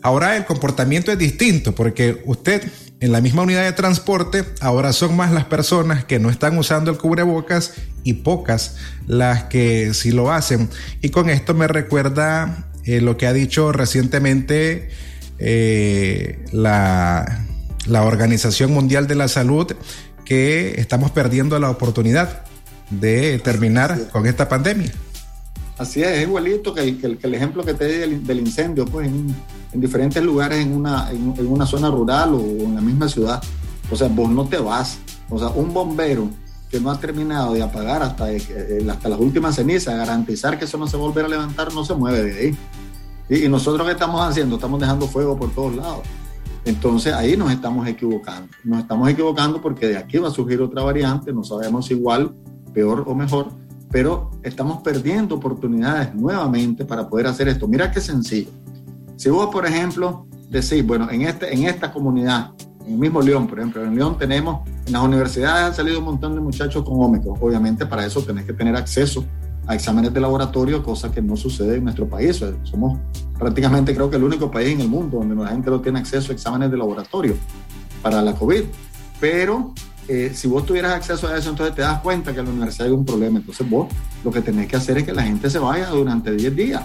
Ahora 0.02 0.36
el 0.36 0.46
comportamiento 0.46 1.12
es 1.12 1.18
distinto 1.18 1.74
porque 1.74 2.22
usted 2.26 2.62
en 3.04 3.12
la 3.12 3.22
misma 3.22 3.42
unidad 3.42 3.64
de 3.64 3.74
transporte, 3.74 4.46
ahora 4.62 4.94
son 4.94 5.16
más 5.16 5.32
las 5.32 5.46
personas 5.46 6.06
que 6.06 6.20
no 6.20 6.30
están 6.30 6.58
usando 6.58 6.92
el 6.92 6.98
cubrebocas 6.98 7.74
y 8.04 8.14
pocas 8.14 8.78
las 9.08 9.44
que 9.46 9.94
sí 9.94 10.12
lo 10.12 10.32
hacen. 10.32 10.70
Y 11.02 11.10
con 11.10 11.30
esto 11.30 11.54
me 11.54 11.68
recuerda 11.68 12.70
eh, 12.86 13.02
lo 13.02 13.18
que 13.18 13.28
ha 13.28 13.34
dicho 13.34 13.72
recientemente 13.72 14.90
eh, 15.40 16.46
la 16.52 17.46
la 17.86 18.04
Organización 18.04 18.72
Mundial 18.72 19.08
de 19.08 19.16
la 19.16 19.28
Salud 19.28 19.72
que 20.26 20.76
estamos 20.78 21.12
perdiendo 21.12 21.60
la 21.60 21.70
oportunidad 21.70 22.44
de 22.90 23.40
terminar 23.40 24.10
con 24.12 24.26
esta 24.26 24.48
pandemia. 24.48 24.92
Así 25.78 26.02
es, 26.02 26.10
es 26.10 26.24
igualito 26.24 26.74
que 26.74 26.82
el, 26.82 27.00
que 27.00 27.28
el, 27.28 27.34
ejemplo 27.34 27.64
que 27.64 27.74
te 27.74 27.88
di 27.88 28.16
del, 28.18 28.40
incendio, 28.40 28.86
pues 28.86 29.08
en, 29.08 29.36
diferentes 29.74 30.24
lugares 30.24 30.60
en 30.60 30.76
una, 30.76 31.10
en, 31.12 31.48
una 31.48 31.66
zona 31.66 31.90
rural 31.90 32.36
o 32.36 32.40
en 32.40 32.76
la 32.76 32.82
misma 32.82 33.08
ciudad. 33.08 33.42
O 33.92 33.96
sea, 33.96 34.08
vos 34.08 34.30
no 34.30 34.46
te 34.46 34.58
vas. 34.58 35.00
O 35.30 35.40
sea, 35.40 35.50
un 35.50 35.74
bombero 35.74 36.30
que 36.70 36.80
no 36.80 36.92
ha 36.92 37.00
terminado 37.00 37.54
de 37.54 37.64
apagar 37.64 38.04
hasta, 38.04 38.32
eh, 38.32 38.86
hasta 38.90 39.10
las 39.10 39.20
últimas 39.20 39.56
cenizas, 39.56 39.96
garantizar 39.96 40.58
que 40.58 40.66
eso 40.66 40.78
no 40.78 40.88
se 40.88 40.98
volverá 40.98 41.28
a 41.28 41.30
levantar, 41.30 41.74
no 41.74 41.84
se 41.84 41.96
mueve 41.96 42.24
de 42.24 42.40
ahí. 42.40 42.58
Y 43.30 43.48
nosotros 43.48 43.86
qué 43.88 43.94
estamos 43.94 44.22
haciendo? 44.22 44.56
Estamos 44.56 44.80
dejando 44.80 45.08
fuego 45.08 45.38
por 45.38 45.52
todos 45.52 45.76
lados. 45.76 46.02
Entonces 46.66 47.14
ahí 47.14 47.36
nos 47.36 47.52
estamos 47.52 47.88
equivocando. 47.88 48.50
Nos 48.64 48.80
estamos 48.80 49.10
equivocando 49.10 49.62
porque 49.62 49.88
de 49.88 49.98
aquí 49.98 50.18
va 50.18 50.30
a 50.30 50.32
surgir 50.32 50.62
otra 50.62 50.84
variante, 50.84 51.34
no 51.34 51.44
sabemos 51.44 51.90
igual, 51.92 52.34
peor 52.74 53.04
o 53.06 53.16
mejor, 53.16 53.52
pero 53.94 54.32
estamos 54.42 54.82
perdiendo 54.82 55.36
oportunidades 55.36 56.16
nuevamente 56.16 56.84
para 56.84 57.08
poder 57.08 57.28
hacer 57.28 57.48
esto. 57.48 57.68
Mira 57.68 57.92
qué 57.92 58.02
sencillo. 58.02 58.50
Si 59.18 59.30
vos, 59.30 59.50
por 59.52 59.68
ejemplo, 59.68 60.26
decís, 60.50 60.84
bueno, 60.84 61.08
en, 61.12 61.22
este, 61.22 61.54
en 61.54 61.66
esta 61.66 61.94
comunidad, 61.94 62.54
en 62.88 62.94
el 62.94 62.98
mismo 62.98 63.22
León, 63.22 63.46
por 63.46 63.60
ejemplo, 63.60 63.84
en 63.84 63.96
León 63.96 64.18
tenemos, 64.18 64.68
en 64.88 64.94
las 64.94 65.04
universidades 65.04 65.64
han 65.64 65.76
salido 65.76 66.00
un 66.00 66.06
montón 66.06 66.34
de 66.34 66.42
muchachos 66.42 66.84
con 66.84 67.00
Ómicron. 67.00 67.38
Obviamente 67.40 67.86
para 67.86 68.04
eso 68.04 68.24
tenés 68.24 68.46
que 68.46 68.54
tener 68.54 68.76
acceso 68.76 69.26
a 69.68 69.76
exámenes 69.76 70.12
de 70.12 70.20
laboratorio, 70.20 70.82
cosa 70.82 71.12
que 71.12 71.22
no 71.22 71.38
sucede 71.38 71.76
en 71.76 71.84
nuestro 71.84 72.10
país. 72.10 72.44
Somos 72.64 72.98
prácticamente 73.38 73.94
creo 73.94 74.10
que 74.10 74.16
el 74.16 74.24
único 74.24 74.50
país 74.50 74.74
en 74.74 74.82
el 74.82 74.90
mundo 74.90 75.20
donde 75.20 75.36
la 75.36 75.50
gente 75.50 75.70
no 75.70 75.82
tiene 75.82 76.00
acceso 76.00 76.32
a 76.32 76.34
exámenes 76.36 76.72
de 76.72 76.78
laboratorio 76.78 77.36
para 78.02 78.24
la 78.24 78.34
COVID. 78.34 78.64
Pero 79.20 79.72
eh, 80.08 80.32
si 80.34 80.48
vos 80.48 80.66
tuvieras 80.66 80.94
acceso 80.94 81.28
a 81.28 81.38
eso, 81.38 81.50
entonces 81.50 81.76
te 81.76 81.82
das 81.82 82.00
cuenta 82.02 82.34
que 82.34 82.40
en 82.40 82.46
la 82.46 82.52
universidad 82.52 82.88
hay 82.88 82.94
un 82.94 83.06
problema. 83.06 83.40
Entonces 83.40 83.70
vos 83.70 83.88
lo 84.24 84.32
que 84.32 84.42
tenés 84.42 84.68
que 84.68 84.76
hacer 84.76 84.98
es 84.98 85.04
que 85.04 85.14
la 85.14 85.24
gente 85.24 85.50
se 85.50 85.60
vaya 85.60 85.88
durante 85.88 86.32
10 86.32 86.56
días. 86.56 86.84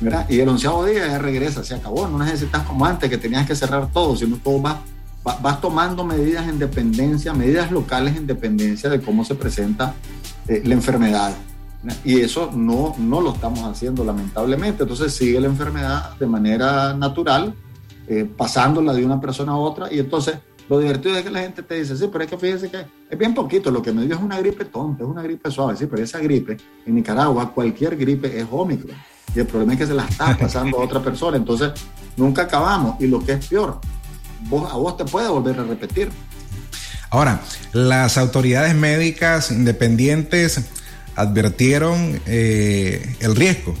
¿verdad? 0.00 0.26
Y 0.30 0.40
el 0.40 0.48
onceavo 0.48 0.84
día 0.86 1.06
ya 1.06 1.18
regresa, 1.18 1.62
se 1.62 1.74
acabó. 1.74 2.08
No 2.08 2.18
necesitas 2.18 2.62
como 2.62 2.86
antes 2.86 3.10
que 3.10 3.18
tenías 3.18 3.46
que 3.46 3.54
cerrar 3.54 3.90
todo, 3.92 4.16
sino 4.16 4.36
todo 4.36 4.60
vas, 4.60 4.76
vas 5.22 5.60
tomando 5.60 6.04
medidas 6.04 6.48
en 6.48 6.58
dependencia, 6.58 7.32
medidas 7.32 7.70
locales 7.70 8.16
en 8.16 8.26
dependencia 8.26 8.88
de 8.88 9.00
cómo 9.00 9.24
se 9.24 9.34
presenta 9.34 9.94
eh, 10.48 10.62
la 10.64 10.74
enfermedad. 10.74 11.34
Y 12.04 12.20
eso 12.20 12.50
no, 12.54 12.94
no 12.98 13.20
lo 13.20 13.32
estamos 13.32 13.60
haciendo 13.60 14.04
lamentablemente. 14.04 14.82
Entonces 14.82 15.14
sigue 15.14 15.40
la 15.40 15.46
enfermedad 15.46 16.16
de 16.18 16.26
manera 16.26 16.94
natural, 16.94 17.54
eh, 18.06 18.28
pasándola 18.36 18.92
de 18.92 19.04
una 19.04 19.20
persona 19.20 19.52
a 19.52 19.56
otra. 19.56 19.92
Y 19.92 19.98
entonces 19.98 20.38
lo 20.70 20.78
divertido 20.78 21.16
es 21.16 21.24
que 21.24 21.30
la 21.30 21.40
gente 21.40 21.64
te 21.64 21.74
dice, 21.74 21.96
sí, 21.96 22.08
pero 22.12 22.22
es 22.22 22.30
que 22.30 22.38
fíjese 22.38 22.70
que 22.70 22.86
es 23.10 23.18
bien 23.18 23.34
poquito, 23.34 23.72
lo 23.72 23.82
que 23.82 23.92
me 23.92 24.06
dio 24.06 24.14
es 24.14 24.20
una 24.20 24.38
gripe 24.38 24.66
tonta, 24.66 25.02
es 25.02 25.10
una 25.10 25.20
gripe 25.20 25.50
suave, 25.50 25.76
sí, 25.76 25.86
pero 25.86 26.00
esa 26.00 26.20
gripe 26.20 26.58
en 26.86 26.94
Nicaragua, 26.94 27.52
cualquier 27.52 27.96
gripe 27.96 28.38
es 28.38 28.46
ómicro. 28.48 28.94
Y 29.34 29.40
el 29.40 29.46
problema 29.48 29.72
es 29.72 29.80
que 29.80 29.86
se 29.88 29.94
la 29.94 30.04
está 30.04 30.38
pasando 30.38 30.78
a 30.78 30.84
otra 30.84 31.00
persona. 31.04 31.36
Entonces 31.36 31.72
nunca 32.16 32.42
acabamos. 32.42 33.00
Y 33.00 33.08
lo 33.08 33.18
que 33.18 33.32
es 33.32 33.46
peor, 33.46 33.80
vos, 34.42 34.72
a 34.72 34.76
vos 34.76 34.96
te 34.96 35.04
puede 35.04 35.28
volver 35.28 35.58
a 35.58 35.64
repetir. 35.64 36.08
Ahora, 37.10 37.40
las 37.72 38.16
autoridades 38.16 38.76
médicas 38.76 39.50
independientes 39.50 40.60
advirtieron 41.16 42.20
eh, 42.26 43.16
el 43.18 43.34
riesgo 43.34 43.74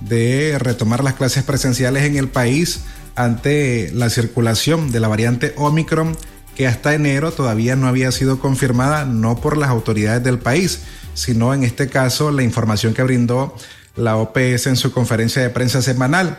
de 0.00 0.56
retomar 0.60 1.02
las 1.02 1.14
clases 1.14 1.42
presenciales 1.42 2.04
en 2.04 2.16
el 2.16 2.28
país 2.28 2.84
ante 3.18 3.90
la 3.92 4.08
circulación 4.10 4.92
de 4.92 5.00
la 5.00 5.08
variante 5.08 5.52
Omicron 5.56 6.16
que 6.54 6.66
hasta 6.66 6.94
enero 6.94 7.30
todavía 7.30 7.76
no 7.76 7.86
había 7.86 8.10
sido 8.10 8.40
confirmada 8.40 9.04
no 9.04 9.40
por 9.40 9.56
las 9.56 9.70
autoridades 9.70 10.24
del 10.24 10.38
país, 10.38 10.80
sino 11.14 11.54
en 11.54 11.62
este 11.62 11.88
caso 11.88 12.32
la 12.32 12.42
información 12.42 12.94
que 12.94 13.02
brindó 13.02 13.54
la 13.96 14.16
OPS 14.16 14.66
en 14.66 14.76
su 14.76 14.92
conferencia 14.92 15.42
de 15.42 15.50
prensa 15.50 15.82
semanal. 15.82 16.38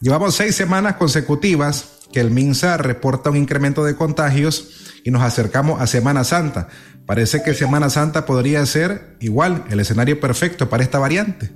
Llevamos 0.00 0.36
seis 0.36 0.54
semanas 0.54 0.96
consecutivas 0.96 1.94
que 2.12 2.20
el 2.20 2.30
MINSA 2.30 2.76
reporta 2.76 3.30
un 3.30 3.36
incremento 3.36 3.84
de 3.84 3.96
contagios 3.96 5.00
y 5.02 5.10
nos 5.10 5.22
acercamos 5.22 5.80
a 5.80 5.86
Semana 5.86 6.22
Santa. 6.22 6.68
Parece 7.06 7.42
que 7.42 7.54
Semana 7.54 7.90
Santa 7.90 8.26
podría 8.26 8.64
ser 8.66 9.16
igual 9.20 9.64
el 9.68 9.80
escenario 9.80 10.20
perfecto 10.20 10.68
para 10.68 10.84
esta 10.84 10.98
variante. 10.98 11.50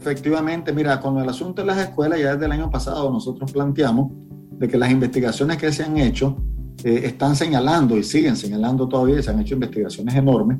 Efectivamente, 0.00 0.72
mira, 0.72 1.00
con 1.00 1.18
el 1.18 1.28
asunto 1.28 1.62
de 1.62 1.66
las 1.66 1.78
escuelas, 1.78 2.20
ya 2.20 2.34
desde 2.34 2.46
el 2.46 2.52
año 2.52 2.70
pasado 2.70 3.10
nosotros 3.10 3.50
planteamos 3.50 4.12
de 4.52 4.68
que 4.68 4.78
las 4.78 4.92
investigaciones 4.92 5.56
que 5.56 5.72
se 5.72 5.82
han 5.82 5.98
hecho 5.98 6.36
eh, 6.84 7.00
están 7.04 7.34
señalando 7.34 7.96
y 7.96 8.04
siguen 8.04 8.36
señalando 8.36 8.88
todavía, 8.88 9.20
se 9.20 9.30
han 9.30 9.40
hecho 9.40 9.54
investigaciones 9.54 10.14
enormes, 10.14 10.58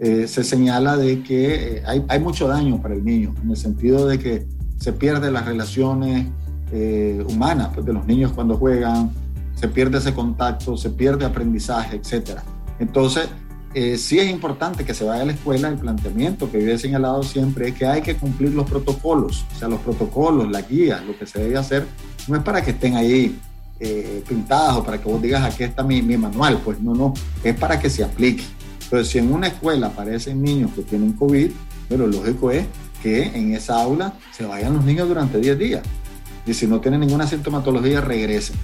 eh, 0.00 0.26
se 0.26 0.42
señala 0.42 0.96
de 0.96 1.22
que 1.22 1.76
eh, 1.76 1.82
hay, 1.86 2.04
hay, 2.08 2.18
mucho 2.18 2.48
daño 2.48 2.82
para 2.82 2.94
el 2.94 3.04
niño, 3.04 3.32
en 3.44 3.50
el 3.50 3.56
sentido 3.56 4.08
de 4.08 4.18
que 4.18 4.48
se 4.76 4.92
pierden 4.92 5.34
las 5.34 5.44
relaciones 5.46 6.26
humanas 7.28 7.70
pues, 7.74 7.84
de 7.84 7.92
los 7.92 8.06
niños 8.06 8.32
cuando 8.32 8.56
juegan, 8.56 9.10
se 9.54 9.66
pierde 9.66 9.98
ese 9.98 10.14
contacto, 10.14 10.76
se 10.76 10.90
pierde 10.90 11.24
aprendizaje, 11.24 11.96
etcétera. 11.96 12.44
Entonces, 12.78 13.28
eh, 13.72 13.96
sí 13.98 14.18
es 14.18 14.28
importante 14.28 14.84
que 14.84 14.94
se 14.94 15.04
vaya 15.04 15.22
a 15.22 15.26
la 15.26 15.32
escuela. 15.32 15.68
El 15.68 15.78
planteamiento 15.78 16.50
que 16.50 16.62
yo 16.64 16.72
he 16.72 16.78
señalado 16.78 17.22
siempre 17.22 17.68
es 17.68 17.74
que 17.74 17.86
hay 17.86 18.02
que 18.02 18.16
cumplir 18.16 18.52
los 18.52 18.68
protocolos, 18.68 19.44
o 19.54 19.58
sea, 19.58 19.68
los 19.68 19.80
protocolos, 19.80 20.50
la 20.50 20.62
guía, 20.62 21.02
lo 21.06 21.16
que 21.16 21.26
se 21.26 21.40
debe 21.40 21.56
hacer, 21.56 21.86
no 22.26 22.36
es 22.36 22.42
para 22.42 22.62
que 22.62 22.72
estén 22.72 22.96
ahí 22.96 23.38
eh, 23.78 24.22
pintados 24.28 24.78
o 24.78 24.84
para 24.84 24.98
que 24.98 25.08
vos 25.08 25.22
digas 25.22 25.42
aquí 25.42 25.62
está 25.62 25.82
mi, 25.82 26.02
manual, 26.02 26.60
pues 26.64 26.80
no, 26.80 26.94
no, 26.94 27.14
es 27.44 27.54
para 27.54 27.78
que 27.78 27.88
se 27.88 28.02
aplique. 28.02 28.44
Pero 28.90 29.04
si 29.04 29.18
en 29.18 29.32
una 29.32 29.46
escuela 29.46 29.86
aparecen 29.86 30.42
niños 30.42 30.72
que 30.74 30.82
tienen 30.82 31.12
COVID, 31.12 31.50
lo 31.90 32.06
lógico 32.06 32.50
es 32.50 32.66
que 33.02 33.22
en 33.22 33.54
esa 33.54 33.80
aula 33.80 34.14
se 34.32 34.44
vayan 34.44 34.74
los 34.74 34.84
niños 34.84 35.08
durante 35.08 35.38
10 35.38 35.58
días. 35.58 35.82
Y 36.46 36.54
si 36.54 36.66
no 36.66 36.80
tienen 36.80 37.00
ninguna 37.00 37.26
sintomatología, 37.26 38.00
regresen. 38.00 38.56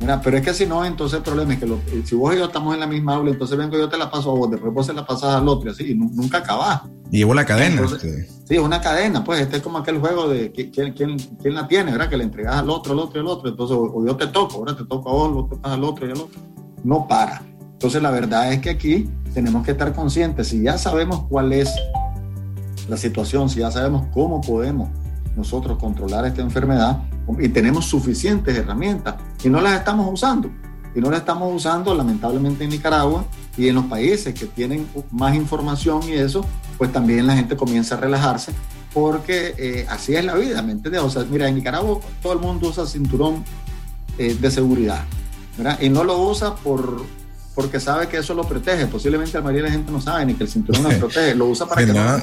Mira, 0.00 0.20
pero 0.20 0.36
es 0.36 0.44
que 0.44 0.52
si 0.52 0.66
no, 0.66 0.84
entonces 0.84 1.18
el 1.18 1.22
problema 1.22 1.54
es 1.54 1.60
que 1.60 1.66
eh, 1.66 2.02
si 2.04 2.14
vos 2.14 2.34
y 2.34 2.38
yo 2.38 2.44
estamos 2.44 2.74
en 2.74 2.80
la 2.80 2.86
misma 2.86 3.14
aula, 3.14 3.30
entonces 3.30 3.56
vengo 3.56 3.78
yo 3.78 3.88
te 3.88 3.96
la 3.96 4.10
paso 4.10 4.30
a 4.30 4.34
vos, 4.34 4.50
después 4.50 4.72
vos 4.72 4.84
se 4.84 4.92
la 4.92 5.06
pasas 5.06 5.34
al 5.34 5.48
otro 5.48 5.70
y 5.70 5.72
así, 5.72 5.92
y 5.92 5.94
nunca 5.94 6.38
acabás. 6.38 6.82
Y 7.10 7.18
llevo 7.18 7.32
la 7.34 7.46
cadena. 7.46 7.80
Entonces, 7.80 8.28
sí, 8.46 8.58
una 8.58 8.80
cadena, 8.80 9.24
pues 9.24 9.40
este 9.40 9.56
es 9.56 9.62
como 9.62 9.78
aquel 9.78 9.98
juego 9.98 10.28
de 10.28 10.52
quién, 10.52 10.92
quién, 10.92 11.16
quién, 11.40 11.54
la 11.54 11.66
tiene, 11.66 11.92
¿verdad? 11.92 12.10
Que 12.10 12.16
le 12.16 12.24
entregas 12.24 12.56
al 12.56 12.68
otro, 12.68 12.92
al 12.92 12.98
otro, 12.98 13.20
al 13.20 13.26
otro. 13.26 13.48
Entonces, 13.48 13.76
o, 13.78 14.04
yo 14.04 14.16
te 14.16 14.26
toco, 14.26 14.56
ahora 14.56 14.76
te 14.76 14.84
toco 14.84 15.08
a 15.08 15.12
vos, 15.12 15.32
vos 15.32 15.48
te 15.50 15.56
pasas 15.56 15.78
al 15.78 15.84
otro 15.84 16.06
y 16.06 16.10
al 16.10 16.20
otro. 16.20 16.40
No 16.84 17.06
para. 17.08 17.42
Entonces, 17.72 18.02
la 18.02 18.10
verdad 18.10 18.52
es 18.52 18.60
que 18.60 18.70
aquí 18.70 19.08
tenemos 19.32 19.64
que 19.64 19.70
estar 19.70 19.94
conscientes. 19.94 20.48
Si 20.48 20.62
ya 20.62 20.76
sabemos 20.78 21.24
cuál 21.28 21.52
es 21.52 21.72
la 22.88 22.96
situación, 22.96 23.48
si 23.48 23.60
ya 23.60 23.70
sabemos 23.70 24.06
cómo 24.12 24.40
podemos 24.40 24.88
nosotros 25.36 25.78
controlar 25.78 26.26
esta 26.26 26.42
enfermedad, 26.42 27.02
y 27.38 27.48
tenemos 27.48 27.86
suficientes 27.86 28.56
herramientas 28.56 29.16
y 29.42 29.48
no 29.48 29.60
las 29.60 29.78
estamos 29.78 30.08
usando. 30.12 30.50
Y 30.94 31.00
no 31.00 31.10
las 31.10 31.20
estamos 31.20 31.54
usando 31.54 31.94
lamentablemente 31.94 32.64
en 32.64 32.70
Nicaragua 32.70 33.26
y 33.56 33.68
en 33.68 33.74
los 33.74 33.84
países 33.84 34.32
que 34.32 34.46
tienen 34.46 34.86
más 35.10 35.34
información 35.34 36.02
y 36.08 36.12
eso, 36.12 36.44
pues 36.78 36.90
también 36.90 37.26
la 37.26 37.36
gente 37.36 37.56
comienza 37.56 37.96
a 37.96 38.00
relajarse 38.00 38.52
porque 38.96 39.54
eh, 39.58 39.86
así 39.90 40.14
es 40.14 40.24
la 40.24 40.34
vida, 40.36 40.62
¿me 40.62 40.72
entiendes? 40.72 41.02
O 41.02 41.10
sea, 41.10 41.22
mira, 41.24 41.46
en 41.46 41.56
Nicaragua 41.56 42.00
todo 42.22 42.32
el 42.32 42.38
mundo 42.38 42.70
usa 42.70 42.86
cinturón 42.86 43.44
eh, 44.16 44.34
de 44.40 44.50
seguridad, 44.50 45.04
¿verdad? 45.58 45.78
Y 45.82 45.90
no 45.90 46.02
lo 46.02 46.18
usa 46.18 46.54
por, 46.54 47.02
porque 47.56 47.80
sabe 47.80 48.06
que 48.06 48.18
eso 48.18 48.34
lo 48.34 48.44
protege. 48.44 48.86
Posiblemente 48.86 49.32
la 49.38 49.42
mayoría 49.42 49.62
de 49.62 49.68
la 49.70 49.74
gente 49.74 49.90
no 49.90 50.00
sabe 50.00 50.26
ni 50.26 50.34
que 50.34 50.44
el 50.44 50.50
cinturón 50.50 50.84
lo 50.84 50.90
protege, 50.90 51.34
lo 51.34 51.46
usa 51.46 51.66
para 51.66 51.80
que 51.86 51.92
no, 51.92 52.20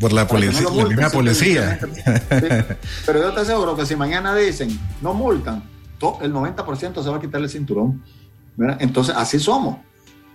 por 0.00 0.12
la 0.12 0.26
policía, 0.26 0.66
la 0.74 0.86
misma 0.86 1.10
policía. 1.10 1.78
Pero 3.06 3.20
yo 3.20 3.32
te 3.34 3.40
aseguro 3.42 3.76
que 3.76 3.84
si 3.86 3.94
mañana 3.94 4.34
dicen 4.34 4.76
no 5.02 5.12
multan, 5.12 5.62
el 6.22 6.32
90% 6.32 7.02
se 7.02 7.10
va 7.10 7.18
a 7.18 7.20
quitar 7.20 7.40
el 7.42 7.50
cinturón. 7.50 8.02
Entonces, 8.80 9.14
así 9.16 9.38
somos. 9.38 9.76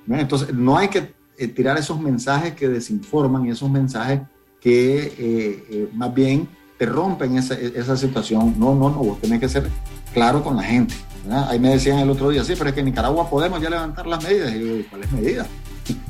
Entonces, 0.08 0.54
no 0.54 0.78
hay 0.78 0.88
que 0.88 1.14
eh, 1.38 1.48
tirar 1.48 1.78
esos 1.78 2.00
mensajes 2.00 2.54
que 2.54 2.68
desinforman 2.70 3.48
y 3.48 3.50
esos 3.50 3.70
mensajes 3.70 4.22
que 4.62 4.98
eh, 4.98 5.66
eh, 5.70 5.90
más 5.94 6.14
bien 6.14 6.48
te 6.78 6.86
rompen 6.86 7.38
esa, 7.38 7.56
esa, 7.56 7.98
situación. 7.98 8.56
No, 8.58 8.76
no, 8.76 8.90
no, 8.90 8.98
vos 8.98 9.20
tenés 9.20 9.40
que 9.40 9.50
ser 9.50 9.68
claro 10.14 10.44
con 10.44 10.56
la 10.56 10.64
gente. 10.64 10.94
Ahí 11.32 11.60
me 11.60 11.70
decían 11.70 12.00
el 12.00 12.10
otro 12.10 12.30
día, 12.30 12.44
sí, 12.44 12.54
pero 12.58 12.70
es 12.70 12.74
que 12.74 12.80
en 12.82 12.88
Nicaragua 12.88 13.30
podemos 13.30 13.62
ya 13.62 13.70
levantar 13.70 14.08
las 14.08 14.24
medidas. 14.24 14.54
Y 14.54 14.60
yo, 14.60 14.90
¿cuáles 14.90 15.12
medidas? 15.12 15.48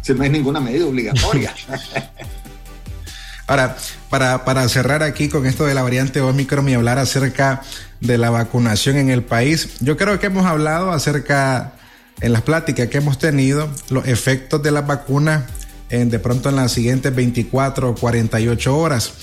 Si 0.02 0.14
no 0.14 0.24
hay 0.24 0.30
ninguna 0.30 0.60
medida 0.60 0.88
obligatoria. 0.88 1.54
Ahora, 3.48 3.78
para, 4.10 4.44
para 4.44 4.68
cerrar 4.70 5.04
aquí 5.04 5.30
con 5.30 5.46
esto 5.46 5.66
de 5.66 5.76
la 5.76 5.84
variante 5.84 6.20
Omicron 6.20 6.68
y 6.68 6.74
hablar 6.74 6.98
acerca 6.98 7.62
de 8.02 8.18
la 8.18 8.32
vacunación 8.32 8.98
en 8.98 9.10
el 9.10 9.24
país, 9.24 9.78
yo 9.80 9.96
creo 9.96 10.20
que 10.20 10.28
hemos 10.28 10.48
hablado 10.48 10.92
acerca, 10.92 11.74
en 12.22 12.34
las 12.34 12.42
pláticas 12.42 12.88
que 12.88 12.98
hemos 12.98 13.20
tenido, 13.20 13.70
los 13.90 14.08
efectos 14.08 14.64
de 14.64 14.72
las 14.72 14.88
vacunas 14.88 15.44
de 15.90 16.20
pronto 16.20 16.50
en 16.50 16.58
las 16.58 16.72
siguientes 16.72 17.16
24 17.16 17.92
o 17.92 17.96
48 17.96 18.78
horas. 18.78 19.14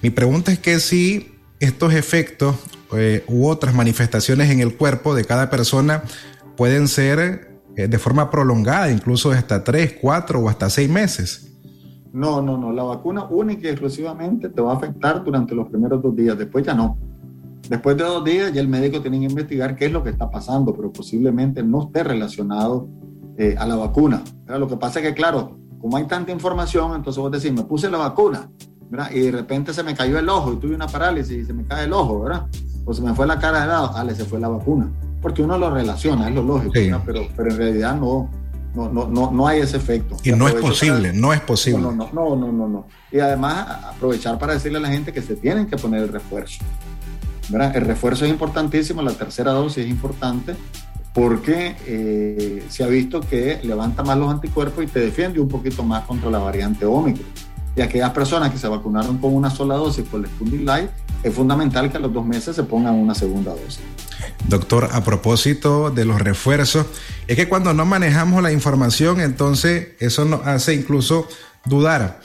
Mi 0.00 0.10
pregunta 0.10 0.52
es 0.52 0.58
que 0.58 0.80
si 0.80 1.33
estos 1.64 1.94
efectos 1.94 2.56
eh, 2.92 3.24
u 3.28 3.48
otras 3.48 3.74
manifestaciones 3.74 4.50
en 4.50 4.60
el 4.60 4.76
cuerpo 4.76 5.14
de 5.14 5.24
cada 5.24 5.50
persona 5.50 6.02
pueden 6.56 6.86
ser 6.88 7.58
eh, 7.76 7.88
de 7.88 7.98
forma 7.98 8.30
prolongada, 8.30 8.90
incluso 8.90 9.32
hasta 9.32 9.64
tres, 9.64 9.96
cuatro 10.00 10.40
o 10.40 10.48
hasta 10.48 10.70
seis 10.70 10.88
meses. 10.88 11.50
No, 12.12 12.40
no, 12.40 12.56
no. 12.56 12.72
La 12.72 12.84
vacuna 12.84 13.24
única 13.24 13.66
y 13.66 13.70
exclusivamente 13.70 14.48
te 14.48 14.62
va 14.62 14.72
a 14.72 14.76
afectar 14.76 15.24
durante 15.24 15.54
los 15.54 15.68
primeros 15.68 16.00
dos 16.00 16.14
días. 16.14 16.38
Después 16.38 16.64
ya 16.64 16.74
no. 16.74 16.96
Después 17.68 17.96
de 17.96 18.04
dos 18.04 18.24
días 18.24 18.52
ya 18.52 18.60
el 18.60 18.68
médico 18.68 19.00
tiene 19.00 19.18
que 19.18 19.24
investigar 19.24 19.74
qué 19.74 19.86
es 19.86 19.92
lo 19.92 20.04
que 20.04 20.10
está 20.10 20.30
pasando, 20.30 20.72
pero 20.74 20.92
posiblemente 20.92 21.62
no 21.64 21.86
esté 21.86 22.04
relacionado 22.04 22.88
eh, 23.36 23.56
a 23.58 23.66
la 23.66 23.74
vacuna. 23.74 24.22
Lo 24.46 24.68
que 24.68 24.76
pasa 24.76 25.00
es 25.00 25.06
que, 25.06 25.14
claro, 25.14 25.58
como 25.80 25.96
hay 25.96 26.04
tanta 26.04 26.30
información, 26.30 26.94
entonces 26.94 27.20
vos 27.20 27.32
decís, 27.32 27.52
me 27.52 27.64
puse 27.64 27.90
la 27.90 27.98
vacuna, 27.98 28.48
¿verdad? 28.94 29.10
Y 29.12 29.20
de 29.22 29.32
repente 29.32 29.74
se 29.74 29.82
me 29.82 29.94
cayó 29.94 30.20
el 30.20 30.28
ojo 30.28 30.52
y 30.52 30.56
tuve 30.56 30.74
una 30.76 30.86
parálisis 30.86 31.36
y 31.36 31.44
se 31.44 31.52
me 31.52 31.64
cae 31.64 31.86
el 31.86 31.92
ojo, 31.92 32.20
¿verdad? 32.20 32.46
O 32.84 32.94
se 32.94 33.02
me 33.02 33.12
fue 33.12 33.26
la 33.26 33.40
cara 33.40 33.62
de 33.62 33.66
lado, 33.66 33.90
ah, 33.92 34.06
se 34.14 34.24
fue 34.24 34.38
la 34.38 34.46
vacuna. 34.46 34.88
Porque 35.20 35.42
uno 35.42 35.58
lo 35.58 35.68
relaciona, 35.68 36.28
es 36.28 36.34
lo 36.34 36.44
lógico, 36.44 36.72
pero, 37.04 37.26
pero 37.36 37.50
en 37.50 37.56
realidad 37.56 37.96
no, 37.96 38.30
no, 38.72 38.88
no, 38.88 39.08
no, 39.08 39.32
no 39.32 39.48
hay 39.48 39.60
ese 39.60 39.78
efecto. 39.78 40.16
Y 40.22 40.30
no 40.30 40.46
es 40.46 40.54
posible, 40.54 41.12
no 41.12 41.32
es 41.32 41.40
posible. 41.40 41.82
No, 41.82 41.90
no, 41.90 42.08
no, 42.12 42.36
no, 42.36 42.52
no, 42.52 42.68
no. 42.68 42.86
Y 43.10 43.18
además 43.18 43.66
aprovechar 43.84 44.38
para 44.38 44.54
decirle 44.54 44.78
a 44.78 44.82
la 44.82 44.88
gente 44.88 45.12
que 45.12 45.22
se 45.22 45.34
tienen 45.34 45.66
que 45.66 45.76
poner 45.76 46.02
el 46.04 46.08
refuerzo. 46.10 46.62
¿verdad? 47.48 47.76
El 47.76 47.86
refuerzo 47.86 48.24
es 48.26 48.30
importantísimo, 48.30 49.02
la 49.02 49.12
tercera 49.12 49.50
dosis 49.50 49.84
es 49.84 49.90
importante 49.90 50.54
porque 51.12 51.74
eh, 51.86 52.64
se 52.68 52.84
ha 52.84 52.86
visto 52.86 53.20
que 53.20 53.58
levanta 53.64 54.04
más 54.04 54.16
los 54.16 54.30
anticuerpos 54.30 54.84
y 54.84 54.86
te 54.86 55.00
defiende 55.00 55.40
un 55.40 55.48
poquito 55.48 55.82
más 55.82 56.04
contra 56.04 56.30
la 56.30 56.38
variante 56.38 56.84
Omicron. 56.84 57.53
Y 57.76 57.82
aquellas 57.82 58.10
personas 58.10 58.50
que 58.50 58.58
se 58.58 58.68
vacunaron 58.68 59.18
con 59.18 59.34
una 59.34 59.50
sola 59.50 59.74
dosis 59.74 60.04
por 60.04 60.20
el 60.20 60.26
Sputnik 60.26 60.64
Light, 60.64 60.90
es 61.22 61.34
fundamental 61.34 61.90
que 61.90 61.96
a 61.96 62.00
los 62.00 62.12
dos 62.12 62.24
meses 62.24 62.54
se 62.54 62.62
pongan 62.62 62.94
una 62.94 63.14
segunda 63.14 63.52
dosis. 63.52 63.80
Doctor, 64.48 64.90
a 64.92 65.02
propósito 65.02 65.90
de 65.90 66.04
los 66.04 66.20
refuerzos, 66.20 66.86
es 67.26 67.36
que 67.36 67.48
cuando 67.48 67.72
no 67.72 67.84
manejamos 67.86 68.42
la 68.42 68.52
información, 68.52 69.20
entonces 69.20 69.88
eso 70.00 70.24
nos 70.24 70.46
hace 70.46 70.74
incluso 70.74 71.26
dudar. 71.64 72.20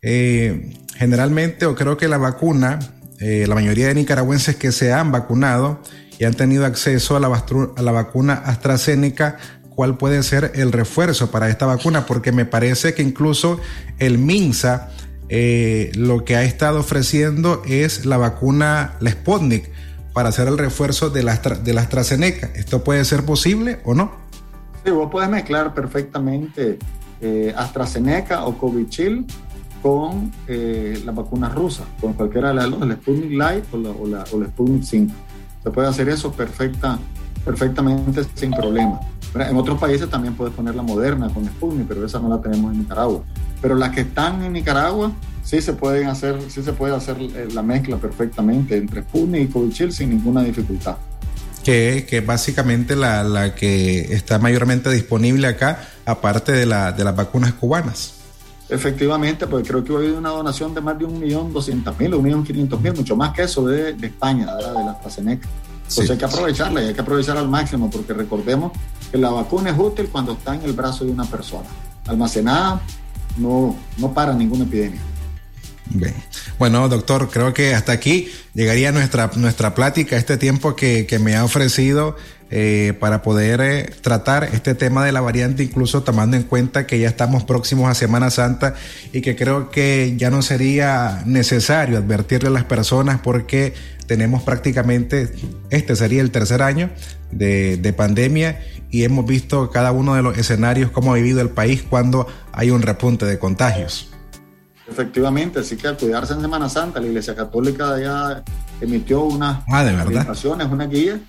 Eh, 0.00 0.74
generalmente, 0.96 1.66
o 1.66 1.74
creo 1.74 1.96
que 1.96 2.08
la 2.08 2.18
vacuna, 2.18 2.78
eh, 3.20 3.44
la 3.46 3.54
mayoría 3.54 3.88
de 3.88 3.94
nicaragüenses 3.94 4.56
que 4.56 4.72
se 4.72 4.92
han 4.92 5.12
vacunado 5.12 5.80
y 6.18 6.24
han 6.24 6.34
tenido 6.34 6.64
acceso 6.64 7.16
a 7.16 7.20
la, 7.20 7.28
a 7.28 7.82
la 7.82 7.92
vacuna 7.92 8.32
AstraZeneca, 8.32 9.36
cuál 9.78 9.96
puede 9.96 10.24
ser 10.24 10.50
el 10.56 10.72
refuerzo 10.72 11.30
para 11.30 11.48
esta 11.48 11.64
vacuna, 11.64 12.04
porque 12.04 12.32
me 12.32 12.44
parece 12.44 12.94
que 12.94 13.02
incluso 13.02 13.60
el 14.00 14.18
MINSA 14.18 14.88
eh, 15.28 15.92
lo 15.94 16.24
que 16.24 16.34
ha 16.34 16.42
estado 16.42 16.80
ofreciendo 16.80 17.62
es 17.64 18.04
la 18.04 18.16
vacuna, 18.16 18.96
la 18.98 19.12
Sputnik, 19.12 19.70
para 20.12 20.30
hacer 20.30 20.48
el 20.48 20.58
refuerzo 20.58 21.10
de 21.10 21.22
la, 21.22 21.36
de 21.36 21.72
la 21.72 21.82
AstraZeneca. 21.82 22.50
¿Esto 22.56 22.82
puede 22.82 23.04
ser 23.04 23.24
posible 23.24 23.78
o 23.84 23.94
no? 23.94 24.10
Sí, 24.84 24.90
vos 24.90 25.12
puedes 25.12 25.30
mezclar 25.30 25.72
perfectamente 25.74 26.80
eh, 27.20 27.54
AstraZeneca 27.56 28.46
o 28.46 28.58
Covichil 28.58 29.26
con 29.80 30.32
eh, 30.48 31.00
la 31.04 31.12
vacuna 31.12 31.50
rusa, 31.50 31.84
con 32.00 32.14
cualquiera 32.14 32.48
de 32.48 32.54
las 32.54 32.68
dos, 32.68 32.82
el 32.82 32.94
Sputnik 32.94 33.30
Light 33.30 33.64
o 33.70 33.76
la, 33.76 33.90
o 33.90 34.06
la, 34.08 34.24
o 34.32 34.40
la 34.40 34.46
Sputnik 34.46 34.82
5. 34.82 35.14
Se 35.62 35.70
puede 35.70 35.86
hacer 35.86 36.08
eso 36.08 36.32
perfecta, 36.32 36.98
perfectamente 37.44 38.22
sin 38.34 38.50
problema. 38.50 38.98
En 39.34 39.56
otros 39.56 39.78
países 39.78 40.08
también 40.08 40.34
puedes 40.34 40.54
poner 40.54 40.74
la 40.74 40.82
moderna 40.82 41.28
con 41.32 41.44
Sputnik, 41.44 41.86
pero 41.86 42.04
esa 42.04 42.18
no 42.18 42.28
la 42.28 42.40
tenemos 42.40 42.72
en 42.72 42.80
Nicaragua. 42.80 43.22
Pero 43.60 43.74
las 43.74 43.90
que 43.90 44.00
están 44.02 44.42
en 44.42 44.52
Nicaragua 44.52 45.12
sí 45.44 45.60
se 45.60 45.72
pueden 45.74 46.08
hacer, 46.08 46.40
sí 46.48 46.62
se 46.62 46.72
puede 46.72 46.94
hacer 46.94 47.16
eh, 47.20 47.48
la 47.52 47.62
mezcla 47.62 47.96
perfectamente 47.96 48.76
entre 48.76 49.02
Sputnik 49.02 49.42
y 49.42 49.46
Covichil 49.52 49.92
sin 49.92 50.10
ninguna 50.10 50.42
dificultad. 50.42 50.96
Que, 51.64 52.06
que 52.08 52.20
básicamente 52.22 52.96
la, 52.96 53.22
la, 53.24 53.54
que 53.54 54.14
está 54.14 54.38
mayormente 54.38 54.90
disponible 54.90 55.46
acá, 55.46 55.80
aparte 56.06 56.52
de, 56.52 56.64
la, 56.64 56.92
de 56.92 57.04
las 57.04 57.14
vacunas 57.14 57.52
cubanas. 57.52 58.14
Efectivamente, 58.70 59.46
porque 59.46 59.68
creo 59.68 59.84
que 59.84 59.92
ha 59.92 59.96
habido 59.96 60.18
una 60.18 60.30
donación 60.30 60.74
de 60.74 60.80
más 60.80 60.98
de 60.98 61.04
un 61.04 61.18
millón 61.18 61.52
doscientos 61.52 61.98
mil 61.98 62.14
o 62.14 62.18
un 62.18 62.24
millón 62.24 62.44
quinientos 62.44 62.80
mil, 62.80 62.94
mucho 62.94 63.16
más 63.16 63.32
que 63.32 63.42
eso 63.42 63.66
de, 63.66 63.94
de 63.94 64.06
España, 64.06 64.46
de 64.56 64.62
la 64.62 64.90
AstraZeneca. 64.92 65.48
Entonces 65.88 66.10
hay 66.10 66.18
que 66.18 66.24
aprovecharla 66.26 66.82
y 66.82 66.86
hay 66.88 66.94
que 66.94 67.00
aprovechar 67.00 67.36
al 67.38 67.48
máximo, 67.48 67.90
porque 67.90 68.12
recordemos 68.12 68.72
que 69.10 69.16
la 69.16 69.30
vacuna 69.30 69.70
es 69.70 69.78
útil 69.78 70.08
cuando 70.10 70.32
está 70.32 70.54
en 70.54 70.62
el 70.62 70.74
brazo 70.74 71.04
de 71.04 71.10
una 71.10 71.24
persona. 71.24 71.68
Almacenada 72.06 72.82
no, 73.38 73.74
no 73.96 74.12
para 74.12 74.34
ninguna 74.34 74.64
epidemia. 74.64 75.00
Bien. 75.90 76.14
Bueno, 76.58 76.86
doctor, 76.90 77.30
creo 77.30 77.54
que 77.54 77.74
hasta 77.74 77.92
aquí 77.92 78.30
llegaría 78.52 78.92
nuestra, 78.92 79.30
nuestra 79.36 79.74
plática, 79.74 80.16
este 80.16 80.36
tiempo 80.36 80.76
que, 80.76 81.06
que 81.06 81.18
me 81.18 81.34
ha 81.34 81.44
ofrecido 81.44 82.16
eh, 82.50 82.94
para 82.98 83.20
poder 83.20 83.60
eh, 83.60 83.92
tratar 84.00 84.44
este 84.44 84.74
tema 84.74 85.04
de 85.04 85.12
la 85.12 85.20
variante, 85.20 85.62
incluso 85.62 86.02
tomando 86.02 86.36
en 86.36 86.44
cuenta 86.44 86.86
que 86.86 86.98
ya 86.98 87.08
estamos 87.08 87.44
próximos 87.44 87.90
a 87.90 87.94
Semana 87.94 88.30
Santa 88.30 88.74
y 89.12 89.20
que 89.20 89.36
creo 89.36 89.70
que 89.70 90.14
ya 90.16 90.30
no 90.30 90.40
sería 90.40 91.22
necesario 91.26 91.98
advertirle 91.98 92.48
a 92.48 92.52
las 92.52 92.64
personas 92.64 93.20
porque 93.20 93.74
tenemos 94.06 94.42
prácticamente, 94.42 95.30
este 95.68 95.94
sería 95.94 96.22
el 96.22 96.30
tercer 96.30 96.62
año 96.62 96.90
de, 97.30 97.76
de 97.76 97.92
pandemia 97.92 98.60
y 98.90 99.04
hemos 99.04 99.26
visto 99.26 99.70
cada 99.70 99.92
uno 99.92 100.14
de 100.14 100.22
los 100.22 100.38
escenarios, 100.38 100.90
cómo 100.90 101.12
ha 101.12 101.16
vivido 101.16 101.42
el 101.42 101.50
país 101.50 101.82
cuando 101.82 102.26
hay 102.52 102.70
un 102.70 102.80
repunte 102.80 103.26
de 103.26 103.38
contagios. 103.38 104.10
Efectivamente, 104.90 105.60
así 105.60 105.76
que 105.76 105.86
al 105.86 105.98
cuidarse 105.98 106.32
en 106.32 106.40
Semana 106.40 106.68
Santa, 106.68 106.98
la 106.98 107.06
Iglesia 107.08 107.34
Católica 107.34 107.98
ya 108.00 108.42
emitió 108.80 109.22
unas 109.22 109.62
ah, 109.68 109.84
¿de 109.84 109.92
verdad? 109.92 110.26
una 110.72 110.86
guía, 110.86 111.20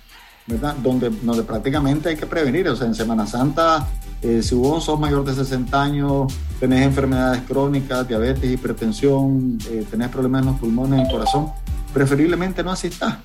Donde, 0.82 1.10
donde 1.10 1.42
prácticamente 1.42 2.08
hay 2.08 2.16
que 2.16 2.26
prevenir. 2.26 2.68
O 2.68 2.76
sea, 2.76 2.86
en 2.86 2.94
Semana 2.94 3.26
Santa, 3.26 3.86
eh, 4.22 4.42
si 4.42 4.54
vos 4.54 4.84
sos 4.84 5.00
mayor 5.00 5.24
de 5.24 5.34
60 5.34 5.82
años, 5.82 6.32
tenés 6.58 6.82
enfermedades 6.82 7.42
crónicas, 7.42 8.06
diabetes, 8.06 8.50
hipertensión, 8.50 9.58
eh, 9.70 9.84
tenés 9.90 10.08
problemas 10.08 10.42
en 10.42 10.48
los 10.48 10.60
pulmones, 10.60 11.00
en 11.00 11.06
el 11.06 11.12
corazón, 11.12 11.50
preferiblemente 11.94 12.62
no 12.62 12.70
asistas, 12.70 13.16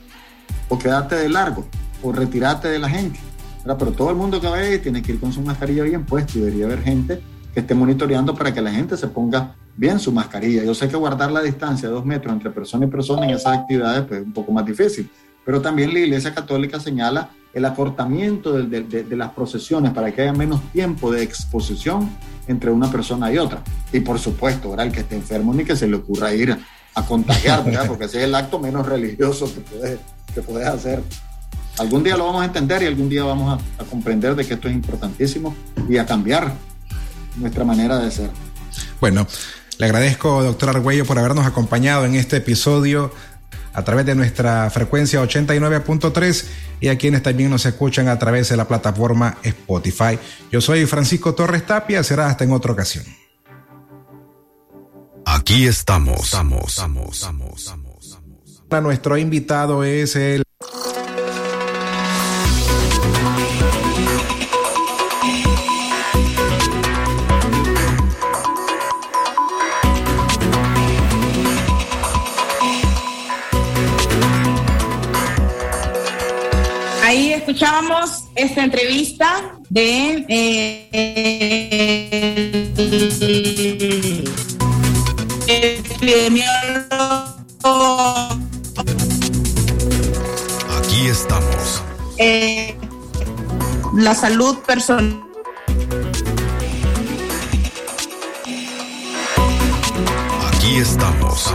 o 0.70 0.80
quedarte 0.80 1.16
de 1.16 1.30
largo, 1.30 1.66
o 2.02 2.12
retirarte 2.12 2.70
de 2.70 2.80
la 2.80 2.90
gente. 2.90 3.20
Pero 3.66 3.92
todo 3.92 4.10
el 4.12 4.16
mundo 4.16 4.40
que 4.40 4.48
vaya 4.48 4.82
tiene 4.82 5.02
que 5.02 5.14
ir 5.14 5.20
con 5.20 5.34
su 5.34 5.42
mascarilla 5.42 5.84
bien 5.84 6.06
puesta 6.06 6.34
y 6.38 6.42
debería 6.42 6.66
haber 6.66 6.84
gente 6.84 7.22
que 7.54 7.62
esté 7.62 7.74
monitoreando 7.74 8.36
para 8.36 8.54
que 8.54 8.62
la 8.62 8.72
gente 8.72 8.96
se 8.96 9.08
ponga 9.08 9.56
bien 9.76 10.00
su 10.00 10.12
mascarilla. 10.12 10.64
Yo 10.64 10.74
sé 10.74 10.88
que 10.88 10.96
guardar 10.96 11.32
la 11.32 11.42
distancia 11.42 11.90
de 11.90 11.96
dos 11.96 12.06
metros 12.06 12.34
entre 12.34 12.52
persona 12.52 12.86
y 12.86 12.90
persona 12.90 13.26
en 13.26 13.32
esas 13.32 13.58
actividades 13.58 14.06
pues, 14.06 14.22
es 14.22 14.26
un 14.26 14.34
poco 14.34 14.52
más 14.52 14.66
difícil, 14.66 15.10
pero 15.46 15.62
también 15.62 15.94
la 15.94 16.00
Iglesia 16.00 16.34
Católica 16.34 16.80
señala 16.80 17.30
el 17.54 17.64
acortamiento 17.64 18.52
de, 18.52 18.82
de, 18.82 19.04
de, 19.04 19.16
las 19.16 19.32
procesiones 19.32 19.94
para 19.94 20.14
que 20.14 20.24
haya 20.24 20.34
menos 20.34 20.60
tiempo 20.74 21.12
de 21.12 21.24
exposición 21.24 22.10
entre 22.48 22.70
una 22.70 22.92
persona 22.92 23.32
y 23.32 23.38
otra. 23.38 23.64
Y 23.94 24.02
por 24.02 24.20
supuesto, 24.20 24.72
¿verdad? 24.72 24.88
el 24.88 24.92
que 24.92 25.00
esté 25.02 25.16
enfermo 25.16 25.54
ni 25.54 25.64
que 25.64 25.76
se 25.76 25.88
le 25.88 25.96
ocurra 25.96 26.34
ir 26.34 26.58
a 26.96 27.06
contagiar, 27.06 27.64
¿verdad? 27.64 27.88
porque 27.88 28.06
ese 28.06 28.18
es 28.18 28.24
el 28.26 28.36
acto 28.36 28.60
menos 28.60 28.86
religioso 28.86 29.46
que 29.54 29.62
puedes, 29.62 30.00
que 30.34 30.42
puedes 30.42 30.68
hacer. 30.68 31.02
Algún 31.78 32.04
día 32.04 32.18
lo 32.18 32.26
vamos 32.26 32.42
a 32.42 32.46
entender 32.46 32.84
y 32.84 32.88
algún 32.88 33.08
día 33.08 33.24
vamos 33.24 33.58
a, 33.78 33.82
a 33.84 33.86
comprender 33.86 34.36
de 34.36 34.46
que 34.46 34.56
esto 34.56 34.68
es 34.68 34.74
importantísimo 34.74 35.56
y 35.88 35.98
a 35.98 36.06
cambiar 36.06 36.54
nuestra 37.38 37.64
manera 37.64 38.00
de 38.00 38.12
ser. 38.12 38.30
Bueno, 39.00 39.28
le 39.78 39.86
agradezco, 39.86 40.44
doctor 40.44 40.70
Argüello, 40.70 41.06
por 41.06 41.20
habernos 41.20 41.46
acompañado 41.46 42.06
en 42.06 42.16
este 42.16 42.38
episodio 42.38 43.12
a 43.76 43.84
través 43.84 44.06
de 44.06 44.16
nuestra 44.16 44.70
frecuencia 44.70 45.22
89.3 45.22 46.46
y 46.80 46.88
a 46.88 46.98
quienes 46.98 47.22
también 47.22 47.50
nos 47.50 47.66
escuchan 47.66 48.08
a 48.08 48.18
través 48.18 48.50
de 48.50 48.58
la 48.58 48.68
plataforma 48.68 49.38
Spotify. 49.44 50.18
Yo 50.52 50.62
soy 50.62 50.86
Francisco 50.86 51.36
Torres 51.36 51.66
Tapia, 51.66 52.02
será 52.02 52.28
hasta 52.28 52.46
en 52.46 52.54
otra 52.54 52.72
ocasión. 52.72 53.04
Aquí 55.26 55.68
estamos. 55.68 56.24
estamos, 56.24 56.70
estamos, 56.70 57.16
estamos, 57.16 57.60
estamos. 57.60 57.96
Nuestro 58.82 59.18
invitado 59.18 59.84
es 59.84 60.16
el 60.16 60.45
de 79.76 80.26
eh. 80.30 80.90
Aquí 90.78 91.08
estamos. 91.08 91.84
Eh, 92.18 92.78
la 93.96 94.16
salud 94.16 94.60
personal. 94.60 95.22
Aquí 100.54 100.78
estamos. 100.78 101.54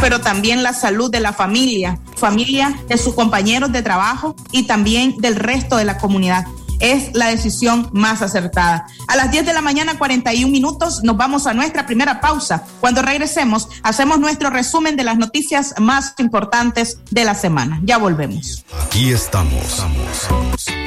Pero 0.00 0.20
también 0.20 0.62
la 0.62 0.72
salud 0.72 1.10
de 1.10 1.20
la 1.20 1.32
familia, 1.32 1.98
familia 2.16 2.78
de 2.88 2.98
sus 2.98 3.14
compañeros 3.14 3.72
de 3.72 3.82
trabajo 3.82 4.34
y 4.52 4.64
también 4.64 5.16
del 5.18 5.36
resto 5.36 5.76
de 5.76 5.84
la 5.84 5.98
comunidad 5.98 6.46
es 6.84 7.14
la 7.14 7.28
decisión 7.28 7.88
más 7.92 8.20
acertada. 8.20 8.86
A 9.08 9.16
las 9.16 9.30
10 9.30 9.46
de 9.46 9.54
la 9.54 9.62
mañana, 9.62 9.96
41 9.96 10.52
minutos, 10.52 11.02
nos 11.02 11.16
vamos 11.16 11.46
a 11.46 11.54
nuestra 11.54 11.86
primera 11.86 12.20
pausa. 12.20 12.64
Cuando 12.80 13.00
regresemos, 13.00 13.68
hacemos 13.82 14.20
nuestro 14.20 14.50
resumen 14.50 14.94
de 14.94 15.04
las 15.04 15.16
noticias 15.16 15.74
más 15.78 16.12
importantes 16.18 16.98
de 17.10 17.24
la 17.24 17.34
semana. 17.34 17.80
Ya 17.84 17.96
volvemos. 17.96 18.64
Aquí 18.86 19.10
estamos. 19.10 19.82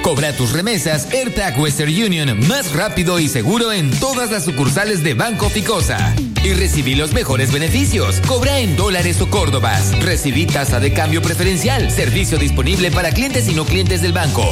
Cobra 0.04 0.34
tus 0.34 0.54
remesas 0.54 1.08
AirTag 1.12 1.60
Western 1.60 1.92
Union 1.92 2.48
más 2.48 2.74
rápido 2.74 3.20
y 3.20 3.28
seguro 3.28 3.74
en 3.74 3.90
todas 4.00 4.30
las 4.30 4.46
sucursales 4.46 5.04
de 5.04 5.16
Banco 5.16 5.50
Ficosa. 5.50 6.14
Y 6.44 6.54
recibí 6.54 6.94
los 6.94 7.12
mejores 7.12 7.52
beneficios. 7.52 8.22
Cobra 8.28 8.60
en 8.60 8.78
dólares 8.78 9.20
o 9.20 9.30
córdobas. 9.30 9.98
Recibí 10.04 10.46
tasa 10.46 10.80
de 10.80 10.94
cambio 10.94 11.24
preferencial. 11.24 11.90
Servicio 11.90 12.38
disponible 12.38 12.92
para 12.92 13.12
clientes 13.12 13.50
y 13.50 13.56
no 13.56 13.66
clientes 13.66 14.02
del 14.02 14.14
banco. 14.14 14.46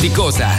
Ficosa. 0.00 0.58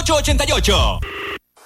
8888. 0.01 0.99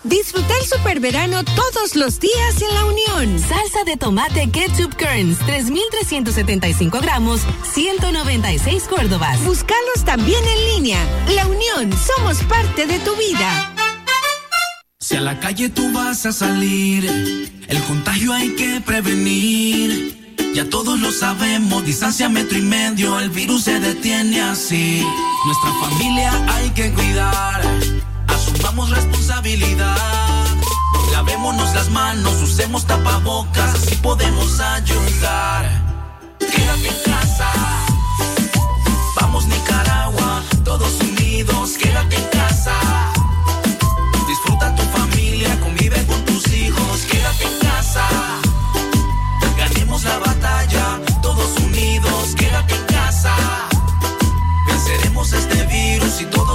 Disfruta 0.04 0.54
el 0.62 0.68
super 0.68 1.00
verano 1.00 1.44
todos 1.44 1.96
los 1.96 2.20
días 2.20 2.62
en 2.62 2.74
La 2.76 2.86
Unión. 2.86 3.40
Salsa 3.40 3.84
de 3.86 3.98
tomate 3.98 4.52
ketchup 4.52 4.94
Kerns, 4.96 5.40
3,375 5.40 7.00
gramos, 7.02 7.42
196 7.74 8.84
córdobas. 8.84 9.44
Búscalos 9.44 10.06
también 10.06 10.44
en 10.44 10.76
línea. 10.76 11.00
La 11.34 11.48
Unión, 11.48 11.92
somos 11.98 12.38
parte 12.44 12.86
de 12.86 13.00
tu 13.00 13.16
vida. 13.16 13.74
Si 15.00 15.16
a 15.16 15.22
la 15.22 15.40
calle 15.40 15.70
tú 15.70 15.92
vas 15.92 16.26
a 16.28 16.32
salir, 16.32 17.06
el 17.68 17.84
contagio 17.84 18.32
hay 18.32 18.56
que 18.56 18.82
prevenir. 18.82 20.36
Ya 20.54 20.70
todos 20.70 21.00
lo 21.00 21.12
sabemos, 21.12 21.84
distancia 21.84 22.30
metro 22.30 22.58
y 22.60 22.62
medio, 22.62 23.20
el 23.20 23.32
virus 23.32 23.64
se 23.64 23.80
detiene 23.80 24.40
así. 24.42 25.04
Nuestra 25.46 25.90
familia 25.90 26.32
hay 26.48 26.70
que 26.72 26.92
cuidar 26.92 28.15
asumamos 28.46 28.90
responsabilidad. 28.90 29.98
Lavémonos 31.12 31.74
las 31.74 31.90
manos, 31.90 32.42
usemos 32.42 32.86
tapabocas, 32.86 33.74
así 33.76 33.96
podemos 33.96 34.60
ayudar. 34.60 35.66
Quédate 36.40 36.88
en 36.88 37.14
casa. 37.14 37.52
Vamos 39.20 39.46
Nicaragua, 39.48 40.44
todos 40.64 40.94
unidos, 41.02 41.72
quédate 41.82 42.16
en 42.18 42.28
casa. 42.30 42.74
Disfruta 44.28 44.76
tu 44.76 44.84
familia, 44.98 45.60
convive 45.60 46.06
con 46.06 46.24
tus 46.26 46.48
hijos, 46.54 47.02
quédate 47.10 47.46
en 47.46 47.60
casa. 47.60 48.06
Ganemos 49.58 50.04
la 50.04 50.20
batalla, 50.20 51.00
todos 51.22 51.58
unidos, 51.62 52.36
quédate 52.38 52.76
en 52.76 52.86
casa. 52.86 53.34
Venceremos 54.68 55.32
este 55.34 55.66
virus 55.66 56.22
y 56.22 56.26
todos 56.26 56.55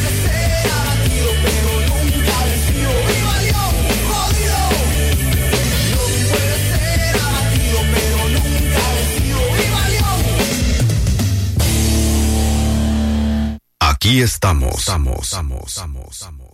Aquí 14.03 14.19
estamos. 14.19 14.79
Estamos, 14.79 15.21
estamos, 15.21 15.67
estamos, 15.67 16.05
estamos. 16.09 16.49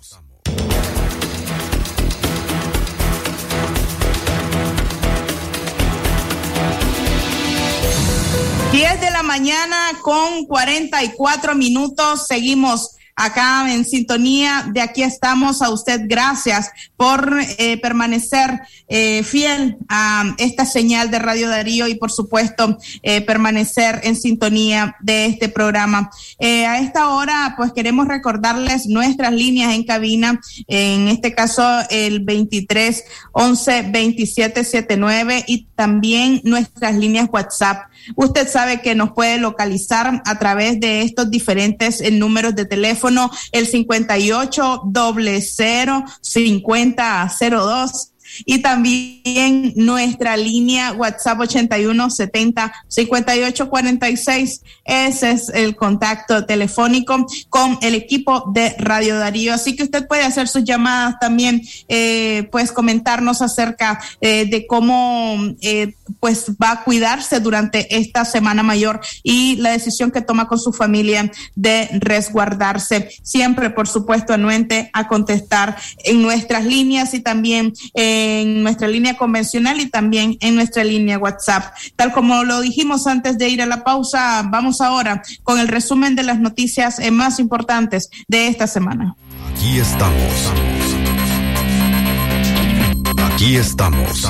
10 8.73 8.99
de 8.99 9.11
la 9.11 9.23
mañana 9.23 9.91
con 10.01 10.45
44 10.45 11.55
minutos. 11.55 12.27
Seguimos 12.27 12.96
acá 13.17 13.73
en 13.73 13.83
sintonía. 13.83 14.69
De 14.71 14.79
aquí 14.79 15.03
estamos 15.03 15.61
a 15.61 15.69
usted. 15.69 16.01
Gracias 16.05 16.69
por 16.95 17.37
eh, 17.57 17.77
permanecer 17.81 18.61
eh, 18.87 19.23
fiel 19.23 19.75
a 19.89 20.35
esta 20.37 20.65
señal 20.65 21.11
de 21.11 21.19
Radio 21.19 21.49
Darío 21.49 21.87
y 21.87 21.95
por 21.95 22.11
supuesto 22.11 22.77
eh, 23.01 23.21
permanecer 23.21 23.99
en 24.03 24.15
sintonía 24.15 24.95
de 25.01 25.25
este 25.25 25.49
programa. 25.49 26.09
a 26.39 26.79
esta 26.79 27.09
hora 27.09 27.55
pues 27.57 27.73
queremos 27.73 28.07
recordarles 28.07 28.85
nuestras 28.85 29.33
líneas 29.33 29.73
en 29.73 29.83
cabina, 29.83 30.39
en 30.67 31.07
este 31.07 31.33
caso 31.33 31.63
el 31.89 32.19
23 32.19 33.03
11 33.31 33.89
27 33.91 34.63
79 34.63 35.43
y 35.47 35.65
también 35.75 36.41
nuestras 36.43 36.95
líneas 36.95 37.27
WhatsApp. 37.31 37.89
Usted 38.15 38.47
sabe 38.47 38.81
que 38.81 38.95
nos 38.95 39.11
puede 39.11 39.37
localizar 39.37 40.21
a 40.25 40.39
través 40.39 40.79
de 40.79 41.01
estos 41.01 41.29
diferentes 41.29 42.01
números 42.11 42.55
de 42.55 42.65
teléfono, 42.65 43.29
el 43.51 43.67
58 43.67 44.81
doble 44.85 45.41
cero 45.41 46.03
50 46.21 47.31
02 47.39 48.11
y 48.45 48.59
también 48.61 49.73
nuestra 49.75 50.37
línea 50.37 50.93
WhatsApp 50.93 51.39
81 51.41 52.09
70 52.09 52.73
58 52.87 53.69
46. 53.69 54.61
Ese 54.85 55.31
es 55.31 55.49
el 55.49 55.75
contacto 55.75 56.45
telefónico 56.45 57.25
con 57.49 57.77
el 57.81 57.95
equipo 57.95 58.51
de 58.53 58.75
Radio 58.79 59.17
Darío. 59.17 59.53
Así 59.53 59.75
que 59.75 59.83
usted 59.83 60.07
puede 60.07 60.23
hacer 60.23 60.47
sus 60.47 60.63
llamadas 60.63 61.15
también, 61.19 61.61
eh, 61.87 62.47
pues 62.51 62.71
comentarnos 62.71 63.41
acerca 63.41 63.99
eh, 64.21 64.45
de 64.49 64.67
cómo 64.67 65.37
eh, 65.61 65.93
pues 66.19 66.51
va 66.61 66.71
a 66.71 66.83
cuidarse 66.83 67.39
durante 67.39 67.97
esta 67.97 68.25
semana 68.25 68.63
mayor 68.63 68.99
y 69.23 69.57
la 69.57 69.71
decisión 69.71 70.11
que 70.11 70.21
toma 70.21 70.47
con 70.47 70.59
su 70.59 70.73
familia 70.73 71.31
de 71.55 71.89
resguardarse. 71.99 73.09
Siempre, 73.23 73.69
por 73.69 73.87
supuesto, 73.87 74.33
anuente 74.33 74.89
a 74.93 75.07
contestar 75.07 75.77
en 76.03 76.21
nuestras 76.21 76.65
líneas 76.65 77.13
y 77.13 77.19
también 77.19 77.73
en 78.27 78.63
nuestra 78.63 78.87
línea 78.87 79.17
convencional 79.17 79.79
y 79.79 79.89
también 79.89 80.37
en 80.41 80.55
nuestra 80.55 80.83
línea 80.83 81.17
WhatsApp. 81.17 81.73
Tal 81.95 82.11
como 82.11 82.43
lo 82.43 82.61
dijimos 82.61 83.07
antes 83.07 83.37
de 83.37 83.49
ir 83.49 83.61
a 83.61 83.65
la 83.65 83.83
pausa, 83.83 84.43
vamos 84.49 84.81
ahora 84.81 85.21
con 85.43 85.59
el 85.59 85.67
resumen 85.67 86.15
de 86.15 86.23
las 86.23 86.39
noticias 86.39 86.99
más 87.11 87.39
importantes 87.39 88.09
de 88.27 88.47
esta 88.47 88.67
semana. 88.67 89.15
Aquí 89.53 89.79
estamos. 89.79 90.51
Aquí 93.33 93.55
estamos. 93.55 94.27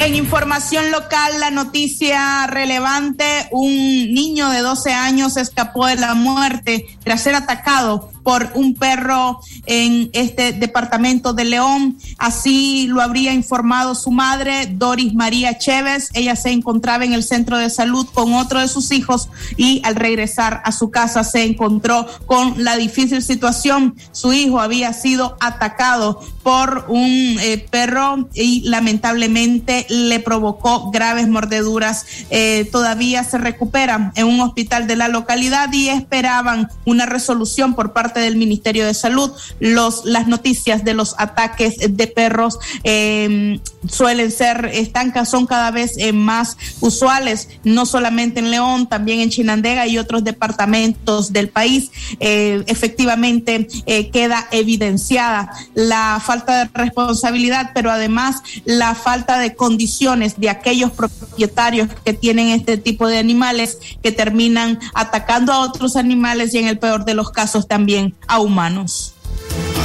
En 0.00 0.14
información 0.16 0.90
local, 0.90 1.40
la 1.40 1.50
noticia 1.50 2.46
relevante, 2.48 3.24
un 3.50 3.68
niño 4.12 4.50
de 4.50 4.60
12 4.60 4.92
años 4.92 5.36
escapó 5.36 5.86
de 5.86 5.96
la 5.96 6.14
muerte 6.14 6.86
tras 7.04 7.22
ser 7.22 7.34
atacado 7.34 8.11
por 8.22 8.50
un 8.54 8.74
perro 8.74 9.40
en 9.66 10.10
este 10.12 10.52
departamento 10.52 11.32
de 11.32 11.44
León. 11.44 11.98
Así 12.18 12.86
lo 12.88 13.00
habría 13.00 13.32
informado 13.32 13.94
su 13.94 14.10
madre, 14.10 14.66
Doris 14.66 15.14
María 15.14 15.58
Chévez. 15.58 16.10
Ella 16.14 16.36
se 16.36 16.50
encontraba 16.50 17.04
en 17.04 17.12
el 17.12 17.24
centro 17.24 17.58
de 17.58 17.70
salud 17.70 18.06
con 18.12 18.34
otro 18.34 18.60
de 18.60 18.68
sus 18.68 18.90
hijos 18.92 19.28
y 19.56 19.80
al 19.84 19.96
regresar 19.96 20.62
a 20.64 20.72
su 20.72 20.90
casa 20.90 21.24
se 21.24 21.44
encontró 21.44 22.06
con 22.26 22.62
la 22.62 22.76
difícil 22.76 23.22
situación. 23.22 23.94
Su 24.12 24.32
hijo 24.32 24.60
había 24.60 24.92
sido 24.92 25.36
atacado 25.40 26.20
por 26.42 26.86
un 26.88 27.36
eh, 27.40 27.66
perro 27.70 28.28
y 28.34 28.68
lamentablemente 28.68 29.86
le 29.88 30.20
provocó 30.20 30.90
graves 30.90 31.28
mordeduras. 31.28 32.06
Eh, 32.30 32.68
todavía 32.70 33.24
se 33.24 33.38
recupera 33.38 34.12
en 34.16 34.26
un 34.26 34.40
hospital 34.40 34.86
de 34.86 34.96
la 34.96 35.08
localidad 35.08 35.72
y 35.72 35.88
esperaban 35.88 36.68
una 36.84 37.06
resolución 37.06 37.74
por 37.74 37.92
parte 37.92 38.11
del 38.20 38.36
Ministerio 38.36 38.86
de 38.86 38.94
Salud. 38.94 39.30
Los, 39.60 40.04
las 40.04 40.26
noticias 40.26 40.84
de 40.84 40.94
los 40.94 41.14
ataques 41.18 41.76
de 41.78 42.06
perros 42.06 42.58
em, 42.84 43.60
suelen 43.88 44.30
ser 44.30 44.70
estancas, 44.72 45.30
son 45.30 45.46
cada 45.46 45.70
vez 45.70 45.94
eh, 45.96 46.12
más 46.12 46.56
usuales, 46.80 47.48
no 47.64 47.86
solamente 47.86 48.40
en 48.40 48.50
León, 48.50 48.88
también 48.88 49.20
en 49.20 49.30
Chinandega 49.30 49.86
y 49.86 49.98
otros 49.98 50.24
departamentos 50.24 51.32
del 51.32 51.48
país. 51.48 51.90
efectivamente, 52.20 53.66
queda 54.12 54.46
evidenciada 54.50 55.50
la 55.74 56.20
falta 56.24 56.58
de 56.64 56.70
responsabilidad, 56.72 57.70
pero 57.74 57.90
además 57.90 58.42
la 58.64 58.94
falta 58.94 59.38
de 59.38 59.54
condiciones 59.54 60.38
de 60.38 60.50
aquellos 60.50 60.90
propietarios 60.92 61.88
que 62.04 62.12
tienen 62.12 62.48
este 62.48 62.78
tipo 62.78 63.06
de 63.06 63.18
animales 63.18 63.78
que 64.02 64.12
terminan 64.12 64.78
atacando 64.94 65.52
a 65.52 65.60
otros 65.60 65.96
animales 65.96 66.54
y 66.54 66.58
en 66.58 66.68
el 66.68 66.78
peor 66.78 67.04
de 67.04 67.14
los 67.14 67.30
casos 67.30 67.68
también 67.68 68.01
a 68.26 68.40
humanos. 68.40 69.14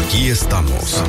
Aquí 0.04 0.28
estamos. 0.30 1.04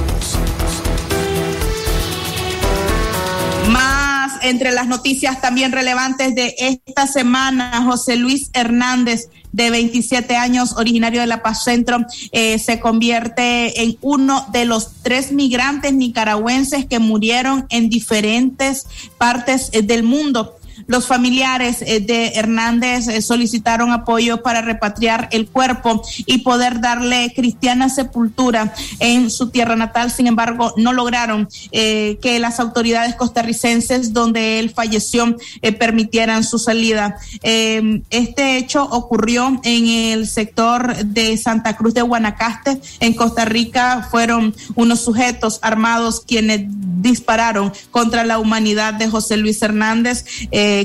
Más 3.71 4.33
entre 4.43 4.73
las 4.73 4.89
noticias 4.89 5.41
también 5.41 5.73
relevantes 5.73 6.35
de 6.35 6.55
esta 6.59 7.07
semana, 7.07 7.83
José 7.85 8.17
Luis 8.17 8.51
Hernández 8.53 9.29
de 9.53 9.71
27 9.71 10.37
años, 10.37 10.75
originario 10.77 11.21
de 11.21 11.27
La 11.27 11.43
Paz 11.43 11.65
Centro, 11.65 12.05
eh, 12.33 12.59
se 12.59 12.81
convierte 12.81 13.83
en 13.83 13.97
uno 14.01 14.47
de 14.53 14.65
los 14.65 15.03
tres 15.03 15.33
migrantes 15.33 15.93
nicaragüenses 15.93 16.87
que 16.87 16.99
murieron 16.99 17.67
en 17.71 17.89
diferentes 17.89 18.87
partes 19.17 19.71
eh, 19.73 19.83
del 19.83 20.03
mundo. 20.03 20.58
Los 20.89 21.07
familiares 21.07 21.83
eh, 21.83 22.01
de 22.01 22.29
Hernández 22.29 23.09
eh, 23.09 23.21
solicitaron 23.21 23.93
apoyo 23.93 24.43
para 24.43 24.63
repatriar 24.63 25.29
el 25.33 25.47
cuerpo 25.47 26.03
y 26.25 26.39
poder 26.39 26.81
darle 26.81 27.35
cristiana 27.37 27.91
sepultura 27.91 28.73
en 28.99 29.31
su 29.31 29.51
tierra 29.51 29.77
natal. 29.77 30.11
Sin 30.11 30.27
embargo, 30.27 30.73
no 30.79 30.95
lograron 30.95 31.47
eh, 31.73 32.19
que 32.23 32.39
las 32.39 32.59
autoridades 32.59 33.17
costarricenses 33.17 34.15
donde 34.15 34.59
él 34.61 34.71
falleció 34.71 35.37
permitieran 35.79 36.43
su 36.43 36.59
salida. 36.59 37.19
este 37.43 38.57
hecho 38.57 38.85
ocurrió 38.85 39.61
en 39.65 39.87
el 39.89 40.27
sector 40.27 40.97
de 41.05 41.37
Santa 41.37 41.77
Cruz 41.77 41.93
de 41.93 42.01
Guanacaste, 42.01 42.81
en 43.01 43.13
Costa 43.13 43.45
Rica. 43.45 44.09
Fueron 44.11 44.55
unos 44.75 45.01
sujetos 45.01 45.59
armados 45.61 46.23
quienes 46.27 46.63
dispararon 47.03 47.73
contra 47.91 48.25
la 48.25 48.39
humanidad 48.39 48.95
de 48.95 49.09
José 49.09 49.37
Luis 49.37 49.61
Hernández. 49.61 50.25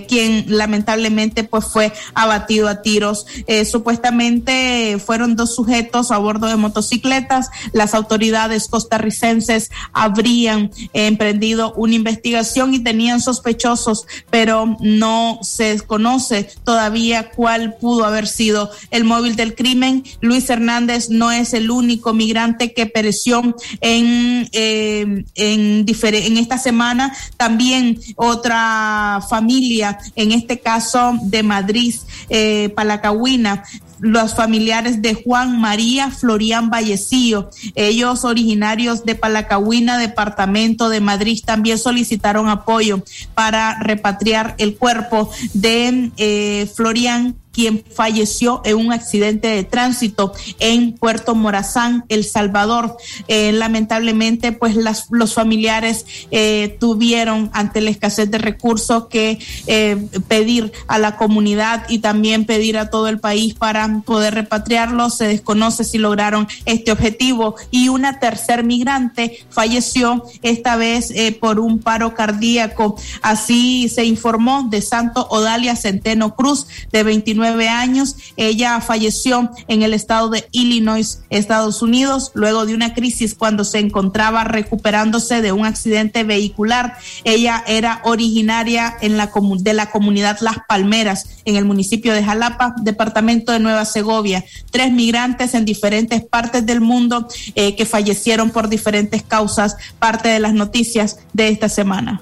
Quien 0.02 0.46
lamentablemente 0.48 1.44
pues 1.44 1.66
fue 1.66 1.94
abatido 2.14 2.68
a 2.68 2.82
tiros. 2.82 3.26
Eh, 3.48 3.66
supuestamente 3.66 4.98
fueron 5.04 5.36
dos 5.36 5.56
sujetos 5.56 6.12
a 6.12 6.18
bordo 6.18 6.48
de 6.48 6.56
motocicletas. 6.56 7.50
Las 7.74 7.94
autoridades 7.94 8.68
costarricenses 8.68 9.70
habrían 9.94 10.72
emprendido 10.94 11.74
una 11.74 11.96
investigación 11.96 12.74
y 12.74 12.80
tenían 12.80 13.22
sospechosos, 13.22 14.08
pero 14.30 14.78
no 14.80 15.40
se 15.42 15.80
conoce 15.82 16.50
todavía 16.64 17.32
cuál 17.32 17.76
pudo 17.76 18.06
haber 18.06 18.28
sido 18.28 18.72
el 18.92 19.04
móvil 19.04 19.36
del 19.36 19.56
crimen. 19.56 20.04
Luis 20.22 20.50
Hernández 20.50 21.10
no 21.10 21.32
es 21.32 21.54
el 21.54 21.70
único 21.70 22.14
migrante 22.14 22.74
que 22.74 22.86
pereció 22.86 23.56
eh, 23.82 25.24
en, 25.36 25.86
en 25.86 26.38
esta 26.38 26.58
semana. 26.58 27.16
También 27.38 28.00
otra 28.16 29.22
familia 29.30 29.83
en 30.16 30.32
este 30.32 30.60
caso 30.60 31.18
de 31.24 31.44
Madrid, 31.44 31.96
eh, 32.30 32.72
Palacahuina, 32.76 33.64
los 34.00 34.36
familiares 34.36 35.02
de 35.02 35.14
Juan 35.14 35.60
María 35.62 36.12
Florian 36.12 36.70
Vallecillo. 36.70 37.50
Ellos, 37.76 38.26
originarios 38.26 39.06
de 39.06 39.16
Palacahuina, 39.16 39.98
departamento 39.98 40.90
de 40.90 41.00
Madrid, 41.00 41.40
también 41.46 41.78
solicitaron 41.78 42.50
apoyo 42.50 43.02
para 43.34 43.80
repatriar 43.80 44.56
el 44.58 44.76
cuerpo 44.76 45.30
de 45.54 46.12
eh, 46.18 46.70
Florian 46.76 47.36
quien 47.54 47.84
falleció 47.96 48.62
en 48.66 48.78
un 48.78 48.92
accidente 48.92 49.48
de 49.48 49.64
tránsito 49.64 50.34
en 50.60 50.94
Puerto 50.94 51.36
Morazán, 51.36 52.04
El 52.10 52.26
Salvador. 52.26 52.98
Eh, 53.28 53.52
lamentablemente, 53.52 54.52
pues 54.52 54.76
las, 54.76 55.08
los 55.12 55.34
familiares 55.36 56.06
eh, 56.32 56.76
tuvieron 56.80 57.52
ante 57.54 57.80
la 57.80 57.92
escasez 57.92 58.30
de 58.32 58.40
recursos 58.40 59.08
que 59.08 59.38
eh, 59.68 60.08
pedir 60.28 60.72
a 60.88 60.98
la 60.98 61.16
comunidad 61.16 61.86
y 61.90 62.00
también 62.00 62.46
pedir 62.46 62.78
a 62.78 62.90
todo 62.90 63.08
el 63.08 63.20
país 63.20 63.54
para 63.54 64.02
poder 64.04 64.34
repatriarlos. 64.34 65.18
Se 65.18 65.28
desconoce 65.28 65.84
si 65.84 66.00
lograron 66.00 66.48
este 66.66 66.92
objetivo. 66.92 67.56
Y 67.70 67.90
una 67.90 68.20
tercer 68.20 68.64
migrante 68.64 69.46
falleció 69.50 70.26
esta 70.42 70.76
vez 70.76 71.14
por 71.40 71.60
un 71.60 71.80
paro 71.80 72.16
cardíaco. 72.16 72.96
Así 73.22 73.90
se 73.90 74.06
informó 74.06 74.68
de 74.70 74.82
Santo 74.82 75.28
Odalia 75.30 75.76
Centeno 75.76 76.36
Cruz, 76.36 76.66
de 76.92 77.04
29 77.04 77.43
años. 77.70 78.16
Ella 78.38 78.80
falleció 78.82 79.52
en 79.68 79.84
el 79.84 79.94
estado 79.94 80.30
de 80.30 80.48
Illinois, 80.52 81.22
Estados 81.30 81.82
Unidos, 81.82 82.32
luego 82.34 82.66
de 82.66 82.74
una 82.74 82.94
crisis 82.94 83.36
cuando 83.36 83.64
se 83.64 83.80
encontraba 83.80 84.44
recuperándose 84.44 85.42
de 85.42 85.52
un 85.52 85.66
accidente 85.66 86.24
vehicular. 86.24 86.98
Ella 87.24 87.64
era 87.68 88.02
originaria 88.04 88.96
en 89.02 89.18
la 89.18 89.32
de 89.60 89.74
la 89.74 89.90
comunidad 89.90 90.40
Las 90.42 90.58
Palmeras, 90.68 91.26
en 91.46 91.56
el 91.56 91.66
municipio 91.66 92.14
de 92.14 92.24
Jalapa, 92.24 92.76
departamento 92.82 93.52
de 93.52 93.60
Nueva 93.60 93.86
Segovia. 93.86 94.46
Tres 94.72 94.92
migrantes 94.92 95.54
en 95.54 95.66
diferentes 95.66 96.24
partes 96.24 96.66
del 96.66 96.82
mundo 96.82 97.28
eh, 97.56 97.76
que 97.76 97.86
fallecieron 97.86 98.52
por 98.52 98.70
diferentes 98.70 99.24
causas, 99.24 99.76
parte 100.00 100.30
de 100.30 100.40
las 100.40 100.54
noticias 100.54 101.20
de 101.34 101.50
esta 101.50 101.70
semana. 101.70 102.22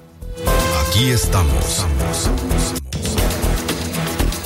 Aquí 0.88 1.10
estamos 1.10 1.86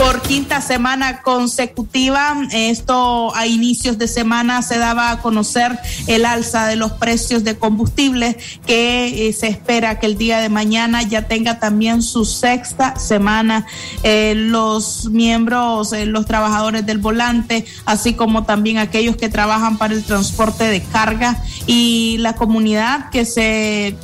por 0.06 0.22
quinta 0.22 0.62
semana 0.62 1.24
consecutiva. 1.24 2.38
Esto 2.52 3.36
a 3.36 3.48
inicios 3.48 3.98
de 3.98 4.08
semana 4.08 4.62
se 4.62 4.78
daba 4.78 5.10
a 5.10 5.20
conocer 5.20 5.80
el 6.06 6.26
alza 6.26 6.68
de 6.68 6.76
los 6.76 6.92
precios 6.92 7.44
de 7.44 7.58
combustible 7.58 8.38
que 8.68 9.28
eh, 9.28 9.34
se 9.34 9.48
espera 9.48 10.00
que 10.00 10.06
el 10.06 10.16
día 10.16 10.42
de 10.42 10.50
mañana 10.50 11.02
ya 11.02 11.24
tenga 11.24 11.58
también 11.58 12.04
su 12.04 12.24
sexta 12.24 13.00
semana. 13.00 13.66
Eh, 14.04 14.36
los 14.36 15.10
miembros, 15.10 15.92
eh, 15.92 16.06
los 16.06 16.28
trabajadores 16.28 16.86
del 16.86 17.00
volante, 17.00 17.66
así 17.86 18.14
como 18.14 18.44
también 18.44 18.78
aquellos 18.78 19.16
que 19.16 19.30
trabajan 19.30 19.80
para 19.80 19.96
el 19.96 20.04
transporte 20.04 20.66
de 20.66 20.84
carga 20.84 21.42
y 21.66 22.18
la 22.20 22.34
comunidad 22.36 23.10
que 23.10 23.26
se 23.26 23.96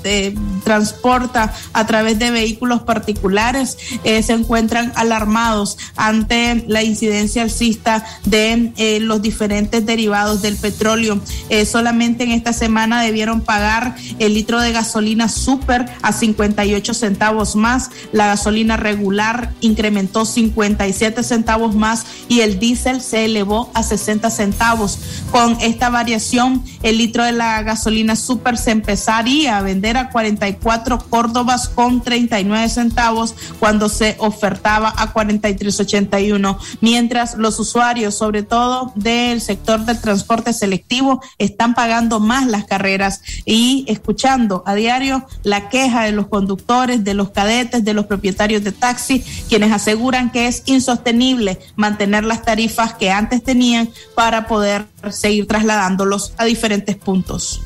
transporta 0.64 1.54
a 1.74 1.86
través 1.86 2.18
de 2.18 2.32
vehículos 2.32 2.82
particulares 2.82 3.78
se 4.04 4.34
encuentran 4.34 4.92
alarmados 4.96 5.78
ante 5.96 6.64
la 6.68 6.84
incidencia 6.84 7.44
alcista 7.44 8.06
de 8.26 8.72
eh, 8.78 9.00
los 9.00 9.22
diferentes 9.22 9.86
derivados 9.86 10.42
del 10.42 10.56
petróleo. 10.58 11.20
Eh, 11.50 11.66
solamente 11.66 12.24
en 12.24 12.32
esta 12.32 12.54
semana 12.54 13.02
debieron 13.02 13.42
pagar 13.42 13.96
el 14.20 14.34
litro 14.34 14.60
de 14.62 14.72
gasolina 14.72 15.30
super 15.30 15.86
a 16.02 16.12
58 16.12 16.94
centavos 16.94 17.56
más, 17.56 17.90
la 18.12 18.28
gasolina 18.28 18.78
regular 18.78 19.54
incrementó 19.62 20.26
57 20.26 21.24
centavos 21.24 21.76
más 21.76 22.06
y 22.28 22.42
el 22.42 22.60
diésel 22.60 23.02
se 23.02 23.26
elevó 23.26 23.72
a 23.74 23.84
60 23.84 24.30
centavos. 24.30 25.00
Con 25.32 25.58
esta 25.62 25.90
variación, 25.90 26.64
el 26.84 26.98
litro 26.98 27.24
de 27.24 27.32
la 27.32 27.62
gasolina 27.64 28.16
super 28.16 28.58
se 28.58 28.72
empezaría 28.72 29.58
a 29.58 29.62
vender 29.62 29.98
a 29.98 30.10
44 30.10 31.00
córdobas 31.10 31.70
con 31.70 32.02
39 32.02 32.70
centavos 32.70 33.36
cuando 33.60 33.90
se 33.90 34.16
ofertaba 34.20 34.94
a 34.98 35.12
43 35.12 35.81
81, 35.82 36.58
mientras 36.82 37.36
los 37.36 37.60
usuarios, 37.60 38.16
sobre 38.16 38.44
todo 38.44 38.92
del 38.96 39.42
sector 39.42 39.86
del 39.86 40.00
transporte 40.00 40.54
selectivo, 40.54 41.22
están 41.38 41.74
pagando 41.74 42.20
más 42.20 42.48
las 42.48 42.66
carreras 42.66 43.22
y 43.46 43.86
escuchando 43.88 44.64
a 44.66 44.76
diario 44.76 45.26
la 45.44 45.70
queja 45.70 46.04
de 46.04 46.12
los 46.12 46.28
conductores, 46.28 47.04
de 47.04 47.14
los 47.14 47.32
cadetes, 47.32 47.84
de 47.84 47.94
los 47.94 48.06
propietarios 48.06 48.64
de 48.64 48.72
taxi, 48.72 49.24
quienes 49.50 49.72
aseguran 49.72 50.32
que 50.32 50.48
es 50.48 50.64
insostenible 50.66 51.60
mantener 51.76 52.24
las 52.24 52.44
tarifas 52.44 52.94
que 52.94 53.12
antes 53.12 53.44
tenían 53.44 53.90
para 54.16 54.48
poder 54.48 54.86
seguir 55.10 55.48
trasladándolos 55.48 56.34
a 56.38 56.46
diferentes 56.46 56.96
puntos. 56.96 57.62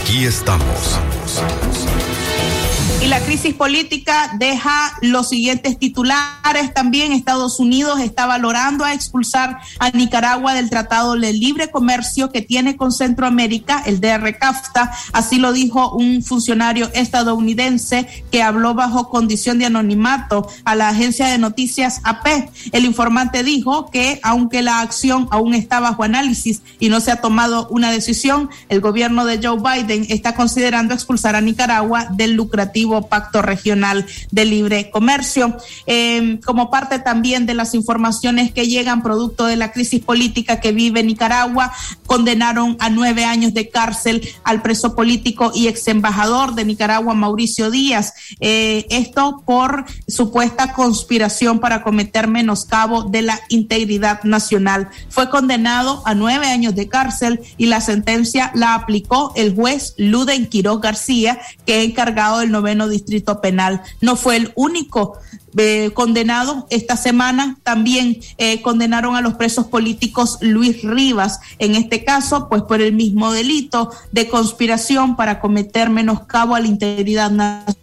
Aquí 0.00 0.24
estamos 0.24 0.98
la 3.08 3.20
crisis 3.20 3.54
política 3.54 4.34
deja 4.38 4.92
los 5.00 5.30
siguientes 5.30 5.78
titulares. 5.78 6.74
También 6.74 7.12
Estados 7.12 7.58
Unidos 7.58 8.00
está 8.00 8.26
valorando 8.26 8.84
a 8.84 8.92
expulsar 8.92 9.58
a 9.78 9.90
Nicaragua 9.90 10.52
del 10.52 10.68
Tratado 10.68 11.14
de 11.14 11.32
Libre 11.32 11.70
Comercio 11.70 12.30
que 12.30 12.42
tiene 12.42 12.76
con 12.76 12.92
Centroamérica, 12.92 13.82
el 13.86 14.02
DR-CAFTA. 14.02 14.90
Así 15.12 15.38
lo 15.38 15.54
dijo 15.54 15.94
un 15.94 16.22
funcionario 16.22 16.90
estadounidense 16.92 18.06
que 18.30 18.42
habló 18.42 18.74
bajo 18.74 19.08
condición 19.08 19.58
de 19.58 19.66
anonimato 19.66 20.46
a 20.64 20.74
la 20.74 20.90
agencia 20.90 21.28
de 21.28 21.38
noticias 21.38 22.02
AP. 22.04 22.50
El 22.72 22.84
informante 22.84 23.42
dijo 23.42 23.90
que 23.90 24.20
aunque 24.22 24.60
la 24.60 24.80
acción 24.80 25.28
aún 25.30 25.54
está 25.54 25.80
bajo 25.80 26.02
análisis 26.02 26.60
y 26.78 26.90
no 26.90 27.00
se 27.00 27.10
ha 27.10 27.22
tomado 27.22 27.68
una 27.68 27.90
decisión, 27.90 28.50
el 28.68 28.82
gobierno 28.82 29.24
de 29.24 29.40
Joe 29.42 29.58
Biden 29.58 30.04
está 30.10 30.34
considerando 30.34 30.92
expulsar 30.92 31.36
a 31.36 31.40
Nicaragua 31.40 32.08
del 32.10 32.34
lucrativo 32.34 32.97
Pacto 33.06 33.42
Regional 33.42 34.04
de 34.30 34.44
Libre 34.44 34.90
Comercio. 34.90 35.56
Em, 35.86 36.40
como 36.40 36.70
parte 36.70 36.98
también 36.98 37.46
de 37.46 37.54
las 37.54 37.74
informaciones 37.74 38.52
que 38.52 38.66
llegan 38.66 39.02
producto 39.02 39.46
de 39.46 39.56
la 39.56 39.72
crisis 39.72 40.02
política 40.02 40.60
que 40.60 40.72
vive 40.72 41.02
Nicaragua, 41.02 41.72
condenaron 42.08 42.76
a 42.80 42.88
nueve 42.88 43.24
años 43.24 43.52
de 43.52 43.68
cárcel 43.68 44.26
al 44.42 44.62
preso 44.62 44.96
político 44.96 45.52
y 45.54 45.68
ex 45.68 45.86
embajador 45.88 46.54
de 46.54 46.64
Nicaragua, 46.64 47.12
Mauricio 47.12 47.70
Díaz. 47.70 48.14
Eh, 48.40 48.86
esto 48.88 49.42
por 49.44 49.84
supuesta 50.08 50.72
conspiración 50.72 51.60
para 51.60 51.82
cometer 51.82 52.26
menoscabo 52.26 53.04
de 53.04 53.22
la 53.22 53.38
integridad 53.50 54.24
nacional. 54.24 54.88
Fue 55.10 55.28
condenado 55.28 56.02
a 56.06 56.14
nueve 56.14 56.46
años 56.46 56.74
de 56.74 56.88
cárcel 56.88 57.40
y 57.58 57.66
la 57.66 57.82
sentencia 57.82 58.52
la 58.54 58.74
aplicó 58.74 59.32
el 59.36 59.54
juez 59.54 59.92
Luden 59.98 60.46
Quiroz 60.46 60.80
García, 60.80 61.38
que 61.66 61.82
es 61.82 61.90
encargado 61.90 62.38
del 62.38 62.50
noveno 62.50 62.88
distrito 62.88 63.42
penal. 63.42 63.82
No 64.00 64.16
fue 64.16 64.36
el 64.36 64.52
único 64.56 65.18
eh, 65.56 65.90
condenado 65.94 66.66
esta 66.70 66.96
semana. 66.96 67.56
También 67.62 68.20
eh, 68.36 68.60
condenaron 68.60 69.16
a 69.16 69.20
los 69.20 69.34
presos 69.34 69.66
políticos 69.66 70.38
Luis 70.40 70.82
Rivas, 70.82 71.40
en 71.58 71.74
este 71.74 71.97
caso, 72.04 72.48
pues 72.48 72.62
por 72.62 72.80
el 72.80 72.92
mismo 72.92 73.32
delito 73.32 73.90
de 74.12 74.28
conspiración 74.28 75.16
para 75.16 75.40
cometer 75.40 75.90
menoscabo 75.90 76.54
a 76.54 76.60
la 76.60 76.66
integridad 76.66 77.30
nacional 77.30 77.76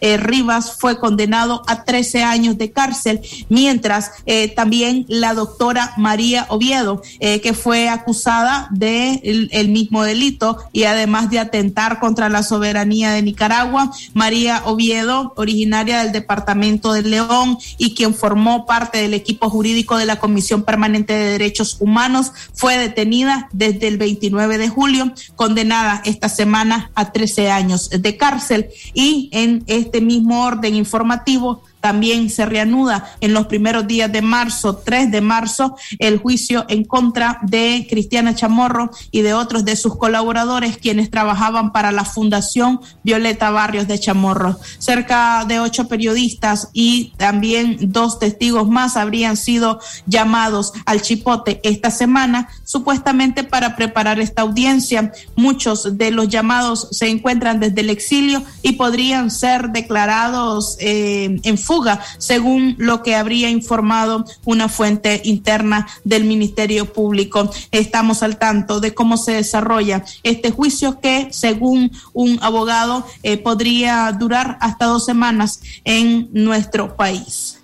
eh, 0.00 0.16
Rivas 0.16 0.76
fue 0.78 0.98
condenado 0.98 1.62
a 1.66 1.84
13 1.84 2.22
años 2.22 2.58
de 2.58 2.72
cárcel, 2.72 3.20
mientras 3.48 4.10
eh, 4.26 4.48
también 4.48 5.04
la 5.08 5.34
doctora 5.34 5.94
María 5.96 6.46
Oviedo, 6.48 7.02
eh, 7.20 7.40
que 7.40 7.54
fue 7.54 7.88
acusada 7.88 8.68
de 8.70 9.20
el, 9.50 9.66
mismo 9.68 10.04
delito 10.04 10.58
y 10.72 10.84
además 10.84 11.30
de 11.30 11.38
atentar 11.38 11.98
contra 11.98 12.28
la 12.28 12.42
soberanía 12.42 13.10
de 13.10 13.22
Nicaragua. 13.22 13.90
María 14.14 14.62
Oviedo, 14.64 15.32
originaria 15.36 16.02
del 16.02 16.12
departamento 16.12 16.92
de 16.92 17.02
León 17.02 17.58
y 17.78 17.94
quien 17.94 18.14
formó 18.14 18.66
parte 18.66 18.98
del 18.98 19.14
equipo 19.14 19.50
jurídico 19.50 19.96
de 19.96 20.06
la 20.06 20.16
Comisión 20.16 20.62
Permanente 20.62 21.12
de 21.12 21.32
Derechos 21.32 21.76
Humanos, 21.80 22.32
fue 22.54 22.78
detenida 22.78 23.48
desde 23.52 23.88
el 23.88 23.98
29 23.98 24.58
de 24.58 24.68
julio, 24.68 25.12
condenada 25.34 26.02
esta 26.04 26.28
semana 26.28 26.90
a 26.94 27.12
13 27.12 27.50
años 27.50 27.90
de 27.90 28.16
cárcel 28.16 28.68
y 28.96 29.28
en 29.30 29.62
este 29.66 30.00
mismo 30.00 30.46
orden 30.46 30.74
informativo 30.74 31.62
también 31.86 32.30
se 32.30 32.44
reanuda 32.46 33.14
en 33.20 33.32
los 33.32 33.46
primeros 33.46 33.86
días 33.86 34.10
de 34.10 34.20
marzo, 34.20 34.74
3 34.74 35.08
de 35.12 35.20
marzo, 35.20 35.76
el 36.00 36.18
juicio 36.18 36.64
en 36.68 36.84
contra 36.84 37.38
de 37.42 37.86
Cristiana 37.88 38.34
Chamorro 38.34 38.90
y 39.12 39.20
de 39.20 39.34
otros 39.34 39.64
de 39.64 39.76
sus 39.76 39.96
colaboradores 39.96 40.78
quienes 40.78 41.12
trabajaban 41.12 41.70
para 41.70 41.92
la 41.92 42.04
Fundación 42.04 42.80
Violeta 43.04 43.50
Barrios 43.50 43.86
de 43.86 44.00
Chamorro. 44.00 44.58
Cerca 44.80 45.44
de 45.46 45.60
ocho 45.60 45.86
periodistas 45.86 46.70
y 46.72 47.12
también 47.18 47.76
dos 47.92 48.18
testigos 48.18 48.68
más 48.68 48.96
habrían 48.96 49.36
sido 49.36 49.78
llamados 50.06 50.72
al 50.86 51.02
chipote 51.02 51.60
esta 51.62 51.92
semana, 51.92 52.48
supuestamente 52.64 53.44
para 53.44 53.76
preparar 53.76 54.18
esta 54.18 54.42
audiencia. 54.42 55.12
Muchos 55.36 55.96
de 55.96 56.10
los 56.10 56.28
llamados 56.28 56.88
se 56.90 57.08
encuentran 57.08 57.60
desde 57.60 57.82
el 57.82 57.90
exilio 57.90 58.42
y 58.62 58.72
podrían 58.72 59.30
ser 59.30 59.70
declarados 59.70 60.76
eh, 60.80 61.38
en 61.44 61.58
fuga 61.58 61.75
según 62.18 62.74
lo 62.78 63.02
que 63.02 63.14
habría 63.14 63.50
informado 63.50 64.24
una 64.44 64.68
fuente 64.68 65.20
interna 65.24 65.86
del 66.04 66.24
Ministerio 66.24 66.92
Público. 66.92 67.50
Estamos 67.70 68.22
al 68.22 68.38
tanto 68.38 68.80
de 68.80 68.94
cómo 68.94 69.16
se 69.16 69.32
desarrolla 69.32 70.04
este 70.22 70.50
juicio 70.50 71.00
que, 71.00 71.28
según 71.32 71.92
un 72.12 72.38
abogado, 72.42 73.06
eh, 73.22 73.36
podría 73.36 74.10
durar 74.12 74.58
hasta 74.60 74.86
dos 74.86 75.04
semanas 75.04 75.60
en 75.84 76.28
nuestro 76.32 76.96
país. 76.96 77.58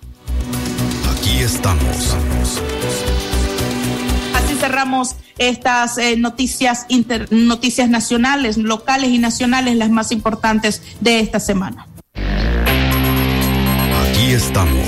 Aquí 1.17 1.39
estamos. 1.39 2.15
Así 4.33 4.55
cerramos 4.55 5.15
estas 5.37 5.97
eh, 5.97 6.15
noticias, 6.17 6.85
noticias 7.31 7.89
nacionales, 7.89 8.57
locales 8.57 9.09
y 9.09 9.17
nacionales, 9.17 9.75
las 9.77 9.89
más 9.89 10.11
importantes 10.11 10.81
de 10.99 11.19
esta 11.19 11.39
semana 11.39 11.87
estamos. 14.33 14.87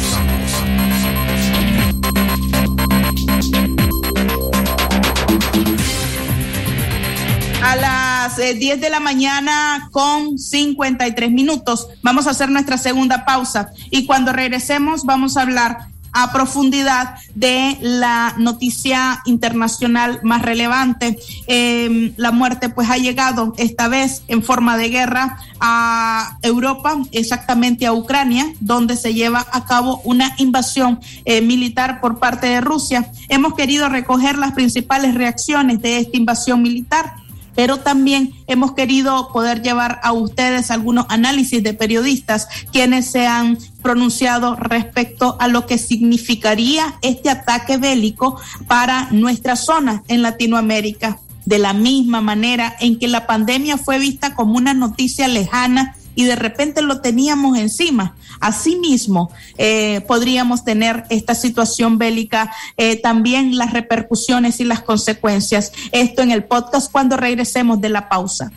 A 7.62 7.75
las 7.75 8.38
10 8.38 8.60
eh, 8.60 8.77
de 8.77 8.89
la 8.89 8.99
mañana 8.99 9.89
con 9.91 10.39
53 10.39 11.31
minutos 11.31 11.88
vamos 12.01 12.25
a 12.25 12.31
hacer 12.31 12.49
nuestra 12.49 12.77
segunda 12.77 13.23
pausa 13.25 13.71
y 13.91 14.05
cuando 14.08 14.34
regresemos 14.34 15.03
vamos 15.03 15.38
a 15.38 15.43
hablar 15.43 15.89
a 16.15 16.32
profundidad 16.32 17.15
de 17.36 17.78
la 17.82 18.34
noticia 18.38 19.21
internacional 19.25 20.21
más 20.23 20.41
relevante. 20.41 21.19
Em, 21.45 22.13
la 22.15 22.32
muerte 22.32 22.69
pues 22.69 22.89
ha 22.89 22.97
llegado 22.97 23.54
esta 23.58 23.89
vez 23.89 24.23
en 24.30 24.41
forma 24.41 24.78
de 24.78 24.89
guerra 24.89 25.38
a 25.60 26.38
Europa, 26.41 26.97
exactamente 27.12 27.86
a 27.86 27.91
Ucrania, 27.91 28.45
donde 28.62 28.95
se 28.95 29.13
lleva 29.13 29.45
a 29.51 29.65
cabo 29.65 30.01
una 30.06 30.34
invasión 30.38 31.01
eh, 31.25 31.41
militar 31.41 31.99
por 31.99 32.17
parte 32.17 32.47
de 32.47 32.62
Rusia. 32.62 33.12
Hemos 33.28 33.54
querido 33.54 33.89
recoger 33.89 34.38
las 34.38 34.54
principales 34.54 35.15
reacciones 35.15 35.82
de 35.82 35.97
esta 35.97 36.15
invasión 36.15 36.62
militar 36.62 37.25
pero 37.56 37.78
también 37.78 38.34
hemos 38.48 38.74
querido 38.74 39.30
poder 39.32 39.62
llevar 39.62 40.00
a 40.04 40.12
ustedes 40.12 40.72
algunos 40.72 41.06
análisis 41.10 41.63
de 41.63 41.74
periodistas 41.74 42.48
quienes 42.72 43.10
se 43.12 43.26
han 43.26 43.58
pronunciado 43.82 44.56
respecto 44.56 45.38
a 45.39 45.48
lo 45.48 45.65
que 45.65 45.78
significaría 45.78 46.96
este 47.02 47.30
ataque 47.30 47.78
bélico 47.78 48.39
para 48.68 49.08
nuestra 49.12 49.56
zona 49.56 50.04
en 50.08 50.22
Latinoamérica. 50.22 51.20
De 51.46 51.60
la 51.60 51.74
misma 51.74 52.22
manera 52.22 52.76
en 52.80 52.98
que 52.98 53.08
la 53.08 53.28
pandemia 53.28 53.78
fue 53.78 54.00
vista 54.00 54.34
como 54.34 54.58
una 54.58 54.74
noticia 54.74 55.28
lejana 55.28 55.96
y 56.15 56.23
de 56.23 56.36
repente 56.36 56.82
lo 56.82 57.01
teníamos 57.01 57.58
encima. 57.58 58.15
Asimismo, 58.39 59.32
eh, 59.58 60.01
podríamos 60.08 60.63
tener 60.63 61.04
esta 61.10 61.36
situación 61.36 61.97
bélica, 61.97 62.51
eh, 62.78 62.99
también 63.01 63.58
las 63.58 63.73
repercusiones 63.73 64.60
y 64.60 64.63
las 64.63 64.82
consecuencias. 64.82 65.71
Esto 65.91 66.21
en 66.21 66.32
el 66.32 66.45
podcast 66.45 66.91
cuando 66.91 67.17
regresemos 67.17 67.82
de 67.82 67.89
la 67.89 68.10
pausa. 68.10 68.51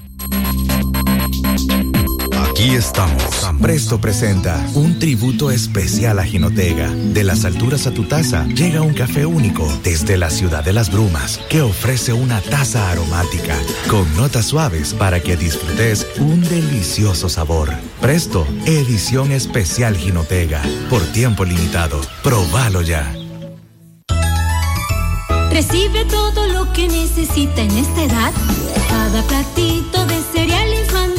Aquí 2.59 2.75
estamos. 2.75 3.23
Presto 3.63 4.01
presenta 4.01 4.67
un 4.75 4.99
tributo 4.99 5.53
especial 5.53 6.19
a 6.19 6.25
Jinotega. 6.25 6.89
De 6.91 7.23
las 7.23 7.45
alturas 7.45 7.87
a 7.87 7.93
tu 7.93 8.03
taza 8.03 8.49
llega 8.49 8.83
un 8.83 8.95
café 8.95 9.27
único 9.27 9.65
desde 9.85 10.17
la 10.19 10.29
ciudad 10.29 10.65
de 10.65 10.73
las 10.73 10.91
brumas 10.91 11.39
que 11.49 11.63
ofrece 11.63 12.13
una 12.13 12.41
taza 12.41 12.91
aromática 12.91 13.57
con 13.89 14.13
notas 14.17 14.47
suaves 14.47 14.93
para 14.93 15.21
que 15.21 15.37
disfrutes 15.37 16.05
un 16.19 16.41
delicioso 16.41 17.29
sabor. 17.29 17.71
Presto, 18.01 18.45
edición 18.67 19.31
especial 19.31 19.97
Jinotega. 19.97 20.61
Por 20.91 21.03
tiempo 21.13 21.45
limitado. 21.45 22.01
Probalo 22.25 22.83
ya. 22.83 23.15
Recibe 25.53 26.05
todo 26.07 26.49
lo 26.49 26.73
que 26.73 26.89
necesita 26.89 27.63
en 27.63 27.71
esta 27.79 28.03
edad. 28.03 28.33
Cada 28.89 29.23
platito 29.23 30.05
de 30.07 30.21
cereal 30.33 30.69
infantil 30.73 31.18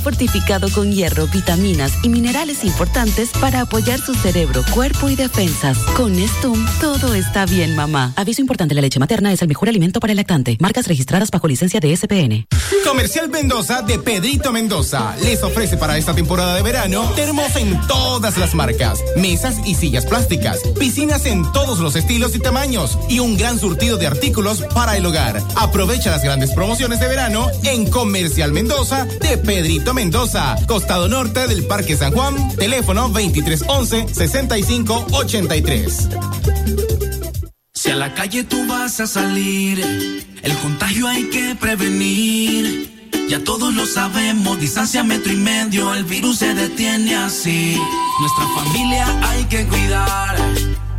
fortificado 0.00 0.68
con 0.70 0.92
hierro, 0.92 1.26
vitaminas 1.26 1.92
y 2.02 2.08
minerales 2.08 2.64
importantes 2.64 3.30
para 3.40 3.62
apoyar 3.62 4.00
su 4.00 4.14
cerebro, 4.14 4.64
cuerpo 4.72 5.08
y 5.08 5.16
defensas. 5.16 5.78
Con 5.96 6.12
Nestum, 6.12 6.64
todo 6.80 7.14
está 7.14 7.46
bien, 7.46 7.76
mamá. 7.76 8.12
Aviso 8.16 8.40
importante, 8.40 8.74
la 8.74 8.80
leche 8.80 8.98
materna 8.98 9.32
es 9.32 9.42
el 9.42 9.48
mejor 9.48 9.68
alimento 9.68 10.00
para 10.00 10.12
el 10.12 10.16
lactante. 10.16 10.56
Marcas 10.60 10.86
registradas 10.86 11.30
bajo 11.30 11.48
licencia 11.48 11.80
de 11.80 11.96
SPN. 11.96 12.46
Comercial 12.84 13.28
Mendoza 13.28 13.82
de 13.82 13.98
Pedrito 13.98 14.52
Mendoza 14.52 15.14
les 15.22 15.42
ofrece 15.42 15.76
para 15.76 15.98
esta 15.98 16.14
temporada 16.14 16.54
de 16.54 16.62
verano 16.62 17.10
termos 17.14 17.54
en 17.56 17.80
todas 17.86 18.38
las 18.38 18.54
marcas, 18.54 19.00
mesas 19.16 19.56
y 19.64 19.74
sillas 19.74 20.06
plásticas, 20.06 20.60
piscinas 20.78 21.26
en 21.26 21.50
todos 21.52 21.78
los 21.78 21.96
estilos 21.96 22.34
y 22.34 22.38
tamaños 22.38 22.98
y 23.08 23.18
un 23.18 23.36
gran 23.36 23.58
surtido 23.58 23.96
de 23.96 24.06
artículos 24.06 24.62
para 24.74 24.96
el 24.96 25.06
hogar. 25.06 25.42
Aprovecha 25.56 26.10
las 26.10 26.22
grandes 26.22 26.52
promociones 26.52 27.00
de 27.00 27.08
verano 27.08 27.48
en 27.64 27.90
Comercial 27.90 28.52
Mendoza 28.52 29.04
de 29.04 29.38
Pedrito 29.38 29.85
Mendoza, 29.94 30.56
costado 30.66 31.08
norte 31.08 31.46
del 31.46 31.66
Parque 31.66 31.96
San 31.96 32.12
Juan, 32.12 32.34
teléfono 32.56 33.08
2311 33.08 34.06
6583. 34.12 36.08
Si 37.74 37.90
a 37.90 37.96
la 37.96 38.14
calle 38.14 38.44
tú 38.44 38.66
vas 38.66 39.00
a 39.00 39.06
salir, 39.06 39.78
el 40.42 40.56
contagio 40.58 41.06
hay 41.06 41.24
que 41.30 41.54
prevenir. 41.54 43.10
Ya 43.28 43.42
todos 43.44 43.74
lo 43.74 43.86
sabemos, 43.86 44.58
distancia 44.60 45.02
metro 45.04 45.32
y 45.32 45.36
medio, 45.36 45.94
el 45.94 46.04
virus 46.04 46.38
se 46.38 46.54
detiene 46.54 47.14
así. 47.16 47.76
Nuestra 48.20 48.46
familia 48.56 49.06
hay 49.28 49.44
que 49.44 49.66
cuidar, 49.66 50.36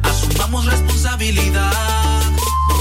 asumamos 0.03 0.65
responsabilidad. 0.65 2.21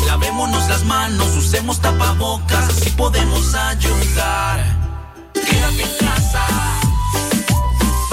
Lavémonos 0.07 0.69
las 0.69 0.85
manos, 0.85 1.37
usemos 1.37 1.81
tapabocas, 1.81 2.69
así 2.69 2.91
podemos 2.91 3.55
ayudar. 3.55 4.86
Quédate 5.57 5.85
en 5.85 6.07
casa. 6.07 6.47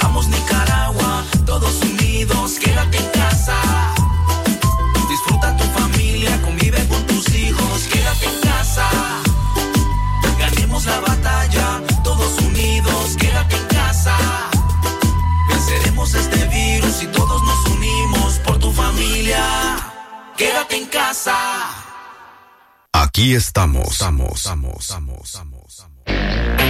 Vamos 0.02 0.28
Nicaragua, 0.30 1.26
todos 1.46 1.82
unidos, 1.82 2.54
quédate 2.54 2.98
en 2.98 3.10
casa. 3.10 3.58
Disfruta 5.10 5.58
tu 5.58 5.66
familia, 5.78 6.42
convive 6.42 6.88
con 6.88 7.06
tus 7.06 7.28
hijos, 7.36 7.84
quédate 7.92 8.26
en 8.28 8.40
casa. 8.50 8.88
Ganemos 10.40 10.86
la 10.86 11.00
batalla, 11.02 11.82
todos 12.02 12.40
unidos, 12.40 13.18
quédate 13.20 13.58
en 13.58 13.68
casa. 13.68 14.16
Venceremos 15.50 16.14
este 16.14 16.48
virus 16.48 17.04
y 17.04 17.08
todos 17.08 17.44
nos 17.44 17.66
unimos 17.76 18.40
por 18.46 18.58
tu 18.58 18.72
familia. 18.72 19.44
Quédate 20.38 20.78
en 20.78 20.86
casa. 20.86 21.36
Aquí 22.94 23.36
estamos. 23.36 23.92
Estamos, 23.92 24.32
estamos, 24.38 24.80
estamos, 24.80 25.20
estamos. 25.26 26.63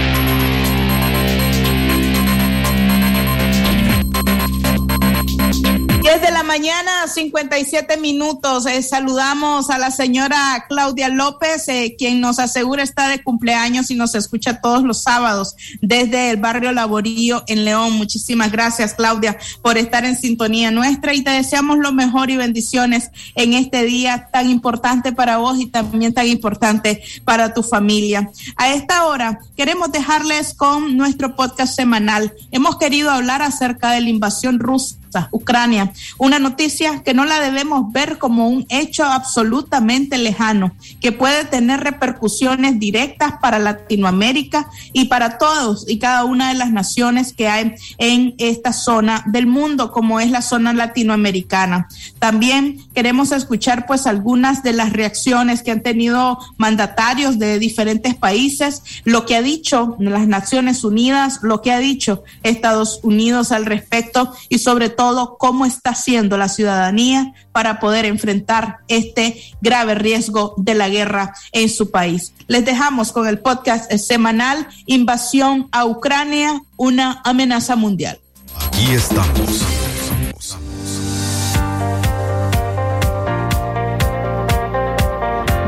10 6.14 6.22
de 6.22 6.30
la 6.30 6.44
mañana, 6.44 7.08
57 7.08 7.96
minutos. 7.96 8.66
Eh, 8.66 8.82
saludamos 8.82 9.68
a 9.70 9.78
la 9.78 9.90
señora 9.90 10.64
Claudia 10.68 11.08
López, 11.08 11.66
eh, 11.66 11.96
quien 11.98 12.20
nos 12.20 12.38
asegura 12.38 12.84
está 12.84 13.08
de 13.08 13.24
cumpleaños 13.24 13.90
y 13.90 13.96
nos 13.96 14.14
escucha 14.14 14.60
todos 14.60 14.84
los 14.84 15.02
sábados 15.02 15.56
desde 15.80 16.30
el 16.30 16.36
barrio 16.36 16.70
Laborío 16.70 17.42
en 17.48 17.64
León. 17.64 17.94
Muchísimas 17.94 18.52
gracias, 18.52 18.94
Claudia, 18.94 19.36
por 19.60 19.76
estar 19.76 20.04
en 20.04 20.16
sintonía 20.16 20.70
nuestra 20.70 21.14
y 21.14 21.24
te 21.24 21.30
deseamos 21.30 21.78
lo 21.78 21.90
mejor 21.92 22.30
y 22.30 22.36
bendiciones 22.36 23.10
en 23.34 23.54
este 23.54 23.82
día 23.82 24.28
tan 24.32 24.48
importante 24.50 25.10
para 25.10 25.38
vos 25.38 25.58
y 25.58 25.66
también 25.66 26.14
tan 26.14 26.28
importante 26.28 27.02
para 27.24 27.54
tu 27.54 27.64
familia. 27.64 28.30
A 28.56 28.72
esta 28.72 29.06
hora 29.06 29.40
queremos 29.56 29.90
dejarles 29.90 30.54
con 30.54 30.96
nuestro 30.96 31.34
podcast 31.34 31.74
semanal. 31.74 32.32
Hemos 32.52 32.78
querido 32.78 33.10
hablar 33.10 33.42
acerca 33.42 33.90
de 33.90 34.00
la 34.00 34.10
invasión 34.10 34.60
rusa 34.60 34.96
Ucrania. 35.30 35.92
Una 36.18 36.38
noticia 36.38 37.02
que 37.02 37.14
no 37.14 37.24
la 37.24 37.40
debemos 37.40 37.92
ver 37.92 38.18
como 38.18 38.48
un 38.48 38.66
hecho 38.68 39.04
absolutamente 39.04 40.18
lejano, 40.18 40.72
que 41.00 41.12
puede 41.12 41.44
tener 41.44 41.80
repercusiones 41.80 42.78
directas 42.78 43.34
para 43.40 43.58
Latinoamérica 43.58 44.68
y 44.92 45.06
para 45.06 45.38
todos 45.38 45.84
y 45.88 45.98
cada 45.98 46.24
una 46.24 46.48
de 46.48 46.54
las 46.54 46.70
naciones 46.70 47.32
que 47.32 47.48
hay 47.48 47.74
en 47.98 48.34
esta 48.38 48.72
zona 48.72 49.24
del 49.26 49.46
mundo, 49.46 49.92
como 49.92 50.20
es 50.20 50.30
la 50.30 50.42
zona 50.42 50.72
latinoamericana. 50.72 51.88
También 52.18 52.78
queremos 52.94 53.32
escuchar 53.32 53.86
pues 53.86 54.06
algunas 54.06 54.62
de 54.62 54.72
las 54.72 54.92
reacciones 54.92 55.62
que 55.62 55.70
han 55.70 55.82
tenido 55.82 56.38
mandatarios 56.56 57.38
de 57.38 57.58
diferentes 57.58 58.14
países, 58.14 58.82
lo 59.04 59.26
que 59.26 59.36
ha 59.36 59.42
dicho 59.42 59.96
las 59.98 60.26
Naciones 60.26 60.84
Unidas, 60.84 61.40
lo 61.42 61.62
que 61.62 61.72
ha 61.72 61.78
dicho 61.78 62.24
Estados 62.42 63.00
Unidos 63.02 63.52
al 63.52 63.66
respecto 63.66 64.32
y 64.48 64.58
sobre 64.58 64.88
todo 64.88 65.03
cómo 65.38 65.66
está 65.66 65.90
haciendo 65.90 66.36
la 66.36 66.48
ciudadanía 66.48 67.34
para 67.52 67.80
poder 67.80 68.04
enfrentar 68.04 68.78
este 68.88 69.40
grave 69.60 69.94
riesgo 69.94 70.54
de 70.56 70.74
la 70.74 70.88
guerra 70.88 71.34
en 71.52 71.68
su 71.68 71.90
país. 71.90 72.32
Les 72.46 72.64
dejamos 72.64 73.12
con 73.12 73.26
el 73.26 73.38
podcast 73.38 73.90
semanal 73.92 74.66
Invasión 74.86 75.68
a 75.72 75.84
Ucrania, 75.84 76.62
una 76.76 77.20
amenaza 77.24 77.76
mundial. 77.76 78.18
Aquí 78.66 78.92
estamos. 78.92 79.64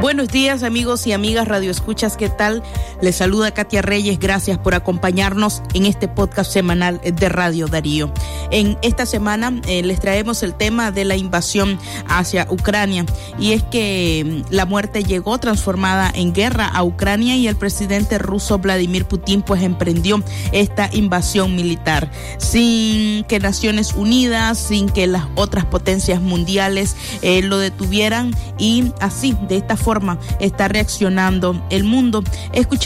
Buenos 0.01 0.28
días 0.28 0.62
amigos 0.62 1.05
y 1.09 1.12
amigas 1.12 1.49
Radio 1.49 1.70
Escuchas, 1.70 2.16
¿qué 2.16 2.28
tal? 2.28 2.62
Les 3.03 3.14
saluda 3.14 3.51
Katia 3.53 3.82
Reyes, 3.82 4.18
gracias 4.18 4.57
por 4.57 4.74
acompañarnos 4.74 5.62
en 5.74 5.84
este 5.84 6.09
podcast 6.09 6.51
semanal 6.51 6.99
de 7.03 7.28
Radio 7.28 7.66
Darío. 7.68 8.11
En 8.51 8.78
esta 8.80 9.05
semana 9.05 9.53
eh, 9.68 9.82
les 9.82 10.01
traemos 10.01 10.42
el 10.42 10.55
tema 10.55 10.92
de 10.92 11.05
la 11.05 11.14
invasión 11.14 11.78
hacia 12.09 12.47
Ucrania 12.49 13.05
y 13.38 13.53
es 13.53 13.62
que 13.64 14.44
mm, 14.49 14.55
la 14.55 14.64
muerte 14.64 15.05
llegó 15.05 15.36
transformada 15.36 16.11
en 16.14 16.32
guerra 16.32 16.68
a 16.68 16.84
Ucrania 16.84 17.36
y 17.36 17.49
el 17.49 17.57
presidente 17.57 18.16
ruso 18.16 18.59
Vladimir 18.59 19.05
Putin 19.05 19.42
pues 19.42 19.62
emprendió 19.62 20.22
esta 20.53 20.88
invasión 20.90 21.55
militar 21.55 22.11
sin 22.38 23.24
que 23.24 23.40
Naciones 23.40 23.92
Unidas, 23.92 24.57
sin 24.57 24.88
que 24.88 25.07
las 25.07 25.24
otras 25.34 25.66
potencias 25.66 26.22
mundiales 26.22 26.97
eh, 27.20 27.42
lo 27.42 27.59
detuvieran 27.59 28.34
y 28.57 28.90
así, 29.01 29.36
de 29.49 29.59
esta 29.59 29.76
forma, 29.76 30.18
está 30.40 30.68
reaccionando 30.68 31.62
el 31.68 31.84
mundo. 31.84 32.24
Escuchemos 32.55 32.86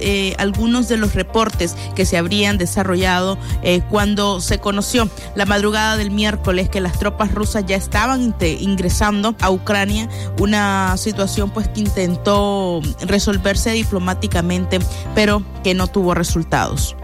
eh, 0.00 0.34
algunos 0.38 0.88
de 0.88 0.96
los 0.96 1.14
reportes 1.14 1.76
que 1.96 2.06
se 2.06 2.16
habrían 2.16 2.58
desarrollado 2.58 3.38
eh, 3.62 3.80
cuando 3.90 4.40
se 4.40 4.58
conoció 4.58 5.08
la 5.34 5.44
madrugada 5.44 5.96
del 5.96 6.10
miércoles 6.10 6.68
que 6.68 6.80
las 6.80 6.98
tropas 6.98 7.34
rusas 7.34 7.64
ya 7.66 7.76
estaban 7.76 8.34
ingresando 8.40 9.34
a 9.40 9.50
Ucrania, 9.50 10.08
una 10.38 10.96
situación 10.96 11.50
pues 11.50 11.68
que 11.68 11.80
intentó 11.80 12.80
resolverse 13.06 13.72
diplomáticamente, 13.72 14.78
pero 15.14 15.42
que 15.64 15.74
no 15.74 15.88
tuvo 15.88 16.14
resultados. 16.14 16.96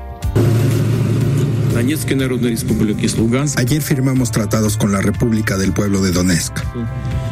Ayer 3.56 3.82
firmamos 3.82 4.30
tratados 4.30 4.76
con 4.76 4.92
la 4.92 5.00
República 5.00 5.56
del 5.56 5.72
Pueblo 5.72 6.00
de 6.00 6.12
Donetsk 6.12 6.54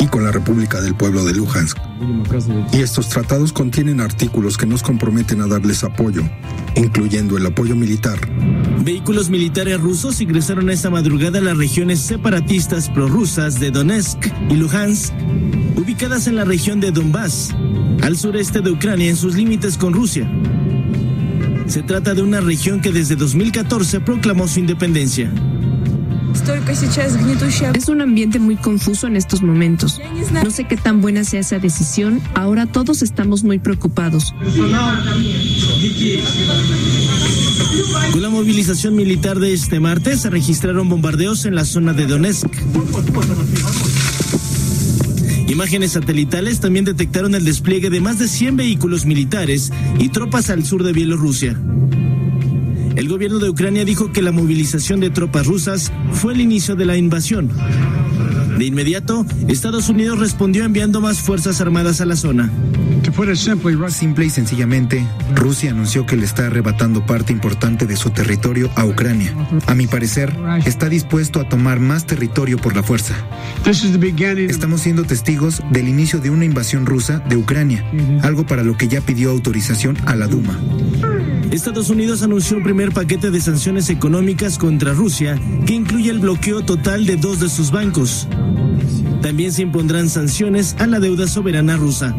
y 0.02 0.08
con 0.08 0.24
la 0.24 0.32
República 0.32 0.80
del 0.80 0.96
Pueblo 0.96 1.24
de 1.24 1.32
Luhansk. 1.32 1.78
Y 2.72 2.78
estos 2.78 3.08
tratados 3.08 3.52
contienen 3.52 4.00
artículos 4.00 4.56
que 4.58 4.66
nos 4.66 4.82
comprometen 4.82 5.40
a 5.42 5.46
darles 5.46 5.84
apoyo, 5.84 6.22
incluyendo 6.74 7.36
el 7.36 7.46
apoyo 7.46 7.76
militar. 7.76 8.18
Vehículos 8.80 9.30
militares 9.30 9.80
rusos 9.80 10.20
ingresaron 10.20 10.70
esta 10.70 10.90
madrugada 10.90 11.38
a 11.38 11.42
las 11.42 11.56
regiones 11.56 12.00
separatistas 12.00 12.88
prorrusas 12.88 13.60
de 13.60 13.70
Donetsk 13.70 14.26
y 14.50 14.56
Luhansk, 14.56 15.12
ubicadas 15.76 16.26
en 16.26 16.34
la 16.34 16.44
región 16.44 16.80
de 16.80 16.90
Donbass, 16.90 17.54
al 18.02 18.16
sureste 18.16 18.60
de 18.60 18.72
Ucrania 18.72 19.08
en 19.08 19.16
sus 19.16 19.36
límites 19.36 19.78
con 19.78 19.92
Rusia. 19.92 20.28
Se 21.68 21.84
trata 21.84 22.12
de 22.14 22.22
una 22.22 22.40
región 22.40 22.80
que 22.80 22.90
desde 22.90 23.14
2014 23.14 24.00
proclamó 24.00 24.48
su 24.48 24.58
independencia. 24.58 25.32
Es 27.74 27.88
un 27.88 28.00
ambiente 28.00 28.38
muy 28.38 28.56
confuso 28.56 29.06
en 29.06 29.16
estos 29.16 29.42
momentos. 29.42 30.00
No 30.32 30.50
sé 30.50 30.64
qué 30.64 30.76
tan 30.76 31.00
buena 31.00 31.24
sea 31.24 31.40
esa 31.40 31.58
decisión. 31.58 32.20
Ahora 32.34 32.66
todos 32.66 33.02
estamos 33.02 33.44
muy 33.44 33.58
preocupados. 33.58 34.34
Con 38.12 38.22
la 38.22 38.30
movilización 38.30 38.96
militar 38.96 39.38
de 39.38 39.52
este 39.52 39.80
martes 39.80 40.20
se 40.20 40.30
registraron 40.30 40.88
bombardeos 40.88 41.44
en 41.44 41.54
la 41.54 41.64
zona 41.64 41.92
de 41.92 42.06
Donetsk. 42.06 42.48
Imágenes 45.48 45.92
satelitales 45.92 46.60
también 46.60 46.84
detectaron 46.84 47.34
el 47.34 47.44
despliegue 47.44 47.90
de 47.90 48.00
más 48.00 48.18
de 48.18 48.26
100 48.26 48.56
vehículos 48.56 49.04
militares 49.04 49.70
y 49.98 50.08
tropas 50.08 50.48
al 50.48 50.64
sur 50.64 50.82
de 50.82 50.92
Bielorrusia. 50.92 51.58
El 52.96 53.08
gobierno 53.08 53.38
de 53.38 53.48
Ucrania 53.48 53.84
dijo 53.84 54.12
que 54.12 54.22
la 54.22 54.32
movilización 54.32 55.00
de 55.00 55.10
tropas 55.10 55.46
rusas 55.46 55.92
fue 56.12 56.34
el 56.34 56.40
inicio 56.40 56.76
de 56.76 56.84
la 56.84 56.96
invasión. 56.96 57.50
De 58.58 58.66
inmediato, 58.66 59.26
Estados 59.48 59.88
Unidos 59.88 60.18
respondió 60.18 60.64
enviando 60.64 61.00
más 61.00 61.20
fuerzas 61.20 61.60
armadas 61.60 62.00
a 62.00 62.06
la 62.06 62.16
zona. 62.16 62.50
Simple 63.88 64.26
y 64.26 64.30
sencillamente, 64.30 65.06
Rusia 65.34 65.70
anunció 65.70 66.06
que 66.06 66.16
le 66.16 66.24
está 66.24 66.46
arrebatando 66.46 67.04
parte 67.04 67.32
importante 67.32 67.86
de 67.86 67.96
su 67.96 68.10
territorio 68.10 68.70
a 68.76 68.84
Ucrania. 68.84 69.34
A 69.66 69.74
mi 69.74 69.86
parecer, 69.86 70.34
está 70.64 70.88
dispuesto 70.88 71.40
a 71.40 71.48
tomar 71.48 71.80
más 71.80 72.06
territorio 72.06 72.58
por 72.58 72.76
la 72.76 72.82
fuerza. 72.82 73.14
Estamos 74.48 74.80
siendo 74.82 75.04
testigos 75.04 75.62
del 75.70 75.88
inicio 75.88 76.20
de 76.20 76.30
una 76.30 76.44
invasión 76.44 76.86
rusa 76.86 77.18
de 77.28 77.36
Ucrania, 77.36 77.84
algo 78.22 78.46
para 78.46 78.62
lo 78.62 78.76
que 78.76 78.88
ya 78.88 79.00
pidió 79.00 79.30
autorización 79.30 79.96
a 80.06 80.14
la 80.14 80.26
Duma. 80.26 80.58
Estados 81.52 81.90
Unidos 81.90 82.22
anunció 82.22 82.56
un 82.56 82.62
primer 82.62 82.92
paquete 82.92 83.30
de 83.30 83.38
sanciones 83.38 83.90
económicas 83.90 84.56
contra 84.56 84.94
Rusia 84.94 85.38
que 85.66 85.74
incluye 85.74 86.10
el 86.10 86.18
bloqueo 86.18 86.62
total 86.62 87.04
de 87.04 87.18
dos 87.18 87.40
de 87.40 87.50
sus 87.50 87.70
bancos. 87.70 88.26
También 89.20 89.52
se 89.52 89.60
impondrán 89.60 90.08
sanciones 90.08 90.74
a 90.78 90.86
la 90.86 90.98
deuda 90.98 91.28
soberana 91.28 91.76
rusa. 91.76 92.16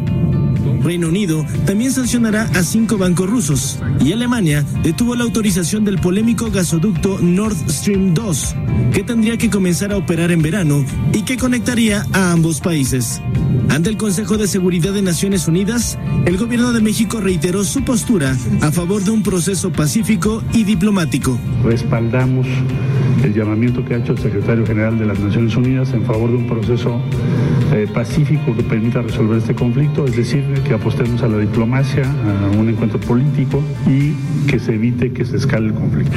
Reino 0.84 1.08
Unido 1.08 1.44
también 1.66 1.90
sancionará 1.90 2.42
a 2.54 2.62
cinco 2.62 2.98
bancos 2.98 3.28
rusos 3.28 3.78
y 4.04 4.12
Alemania 4.12 4.64
detuvo 4.82 5.14
la 5.14 5.24
autorización 5.24 5.84
del 5.84 5.98
polémico 5.98 6.50
gasoducto 6.50 7.18
Nord 7.20 7.56
Stream 7.68 8.14
2, 8.14 8.56
que 8.92 9.02
tendría 9.02 9.38
que 9.38 9.50
comenzar 9.50 9.92
a 9.92 9.96
operar 9.96 10.30
en 10.30 10.42
verano 10.42 10.84
y 11.12 11.22
que 11.22 11.36
conectaría 11.36 12.04
a 12.12 12.32
ambos 12.32 12.60
países. 12.60 13.22
Ante 13.70 13.90
el 13.90 13.96
Consejo 13.96 14.36
de 14.36 14.46
Seguridad 14.46 14.92
de 14.92 15.02
Naciones 15.02 15.48
Unidas, 15.48 15.98
el 16.26 16.36
gobierno 16.36 16.72
de 16.72 16.80
México 16.80 17.20
reiteró 17.20 17.64
su 17.64 17.82
postura 17.82 18.36
a 18.60 18.70
favor 18.70 19.02
de 19.02 19.10
un 19.10 19.22
proceso 19.22 19.72
pacífico 19.72 20.42
y 20.52 20.64
diplomático. 20.64 21.38
Respaldamos 21.64 22.46
el 23.24 23.32
llamamiento 23.32 23.84
que 23.84 23.94
ha 23.94 23.98
hecho 23.98 24.12
el 24.12 24.18
secretario 24.18 24.66
general 24.66 24.98
de 24.98 25.06
las 25.06 25.18
Naciones 25.18 25.56
Unidas 25.56 25.92
en 25.94 26.04
favor 26.04 26.30
de 26.30 26.36
un 26.36 26.46
proceso 26.46 27.00
eh, 27.74 27.88
pacífico 27.92 28.54
que 28.54 28.62
permita 28.62 29.02
resolver 29.02 29.38
este 29.38 29.54
conflicto, 29.54 30.04
es 30.04 30.16
decir, 30.16 30.44
que 30.64 30.74
apostemos 30.74 31.20
a 31.22 31.28
la 31.28 31.38
diplomacia, 31.38 32.04
a 32.04 32.56
un 32.56 32.68
encuentro 32.68 33.00
político 33.00 33.62
y 33.86 34.12
que 34.46 34.60
se 34.60 34.74
evite 34.74 35.12
que 35.12 35.24
se 35.24 35.36
escale 35.36 35.66
el 35.66 35.74
conflicto. 35.74 36.16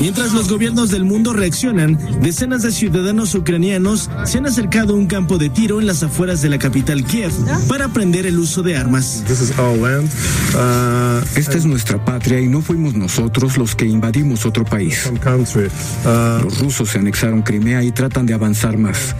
Mientras 0.00 0.32
los 0.32 0.48
gobiernos 0.48 0.90
del 0.90 1.04
mundo 1.04 1.32
reaccionan, 1.32 1.98
decenas 2.20 2.62
de 2.62 2.72
ciudadanos 2.72 3.34
ucranianos 3.34 4.10
se 4.24 4.38
han 4.38 4.46
acercado 4.46 4.94
a 4.94 4.96
un 4.96 5.06
campo 5.06 5.38
de 5.38 5.48
tiro 5.48 5.80
en 5.80 5.86
las 5.86 6.02
afueras 6.02 6.42
de 6.42 6.48
la 6.48 6.58
capital 6.58 7.04
Kiev 7.04 7.32
para 7.68 7.86
aprender 7.86 8.26
el 8.26 8.38
uso 8.38 8.62
de 8.62 8.76
armas. 8.76 9.24
Esta 11.36 11.56
es 11.56 11.64
nuestra 11.64 12.04
patria 12.04 12.40
y 12.40 12.48
no 12.48 12.62
fuimos 12.62 12.94
nosotros 12.94 13.56
los 13.58 13.74
que 13.74 13.86
invadimos 13.86 14.46
otro 14.46 14.64
país. 14.64 15.10
Los 16.42 16.58
rusos 16.60 16.90
se 16.90 16.98
anexaron 16.98 17.42
Crimea 17.42 17.82
y 17.82 17.92
tratan 17.92 18.26
de 18.26 18.34
avanzar 18.34 18.78
más. 18.78 19.14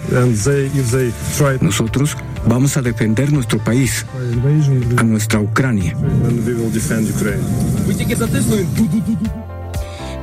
Nosotros 1.61 2.17
vamos 2.47 2.77
a 2.77 2.81
defender 2.81 3.31
nuestro 3.31 3.63
país, 3.63 4.05
a 4.97 5.03
nuestra 5.03 5.39
Ucrania. 5.39 5.95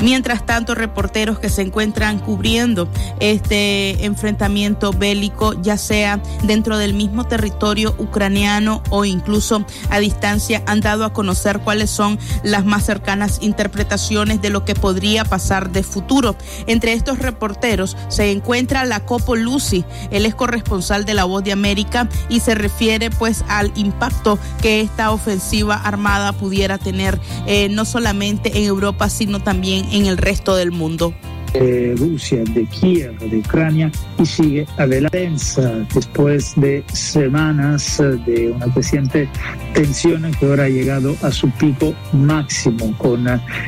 Mientras 0.02 0.44
tanto, 0.44 0.74
reporteros 0.74 1.38
que 1.38 1.48
se 1.48 1.62
encuentran 1.62 2.18
cubriendo 2.18 2.88
este 3.20 4.04
enfrentamiento 4.04 4.92
bélico, 4.92 5.54
ya 5.62 5.76
sea 5.76 6.20
dentro 6.42 6.76
del 6.76 6.92
mismo 6.92 7.24
territorio 7.24 7.94
ucraniano 7.98 8.82
o 8.90 9.04
incluso 9.04 9.64
a 9.90 10.00
distancia, 10.00 10.62
han 10.66 10.80
dado 10.80 11.04
a 11.04 11.12
conocer 11.12 11.60
cuáles 11.60 11.88
son 11.88 12.18
las 12.42 12.64
más 12.64 12.84
cercanas 12.84 13.38
interpretaciones 13.42 14.42
de 14.42 14.50
lo 14.50 14.64
que 14.64 14.74
podría 14.74 15.24
pasar 15.24 15.70
de 15.70 15.84
futuro. 15.84 16.34
Entre 16.66 16.94
estos 16.94 17.20
reporteros 17.20 17.96
se 18.08 18.32
encuentra 18.32 18.84
la 18.84 19.06
Copo 19.06 19.36
Lucy, 19.36 19.84
él 20.10 20.26
es 20.26 20.34
corresponsal 20.34 21.04
de 21.04 21.14
La 21.14 21.24
Voz 21.24 21.44
de 21.44 21.52
América 21.52 22.08
y 22.28 22.40
se 22.40 22.56
refiere 22.56 23.10
pues 23.10 23.44
al 23.46 23.70
impacto 23.76 24.36
que 24.60 24.80
esta 24.80 25.12
ofensiva 25.12 25.76
armada 25.76 26.32
pudiera 26.32 26.78
tener 26.78 27.20
eh, 27.46 27.68
no 27.68 27.84
solamente 27.84 28.58
en 28.58 28.64
Europa, 28.64 29.08
sino 29.08 29.40
también 29.40 29.91
en 29.92 30.06
el 30.06 30.16
resto 30.16 30.56
del 30.56 30.72
mundo. 30.72 31.14
De 31.52 31.94
Rusia, 31.98 32.42
de 32.44 32.64
Kiev, 32.64 33.18
de 33.18 33.36
Ucrania 33.36 33.92
y 34.18 34.24
sigue 34.24 34.66
a 34.78 34.86
la 34.86 35.10
densa 35.10 35.86
después 35.94 36.54
de 36.56 36.82
semanas 36.94 38.02
de 38.24 38.52
una 38.56 38.72
creciente 38.72 39.28
tensión 39.74 40.32
que 40.40 40.46
ahora 40.46 40.64
ha 40.64 40.68
llegado 40.70 41.14
a 41.20 41.30
su 41.30 41.50
pico 41.50 41.94
máximo 42.12 42.96
con 42.96 43.26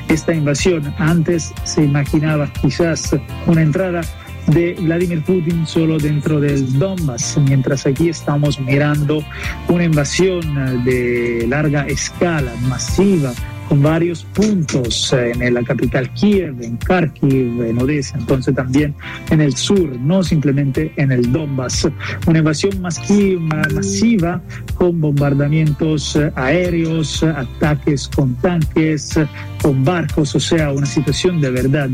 esta 0.08 0.32
invasión. 0.32 0.94
Antes 0.96 1.52
se 1.64 1.84
imaginaba 1.84 2.50
quizás 2.62 3.14
una 3.46 3.60
entrada 3.60 4.00
de 4.46 4.74
Vladimir 4.80 5.22
Putin 5.22 5.66
solo 5.66 5.98
dentro 5.98 6.40
del 6.40 6.78
Donbass, 6.78 7.38
mientras 7.46 7.86
aquí 7.86 8.08
estamos 8.08 8.58
mirando 8.60 9.22
una 9.68 9.84
invasión 9.84 10.84
de 10.84 11.46
larga 11.48 11.86
escala, 11.86 12.52
masiva, 12.62 13.32
con 13.68 13.82
varios 13.82 14.24
puntos 14.24 15.12
eh, 15.12 15.32
en 15.38 15.54
la 15.54 15.62
capital 15.62 16.12
Kiev, 16.14 16.62
en 16.62 16.76
Kharkiv, 16.78 17.62
en 17.62 17.80
Odessa, 17.80 18.16
entonces 18.18 18.54
también 18.54 18.94
en 19.30 19.40
el 19.40 19.56
sur, 19.56 19.88
no 20.00 20.22
simplemente 20.22 20.92
en 20.96 21.12
el 21.12 21.30
Donbass. 21.32 21.88
Una 22.26 22.38
invasión 22.38 22.80
masiva 22.80 24.40
con 24.74 25.00
bombardamientos 25.00 26.16
eh, 26.16 26.30
aéreos, 26.34 27.22
ataques 27.22 28.08
con 28.08 28.34
tanques, 28.36 29.18
con 29.62 29.84
barcos, 29.84 30.34
o 30.34 30.40
sea, 30.40 30.72
una 30.72 30.86
situación 30.86 31.40
de 31.40 31.50
verdad 31.50 31.88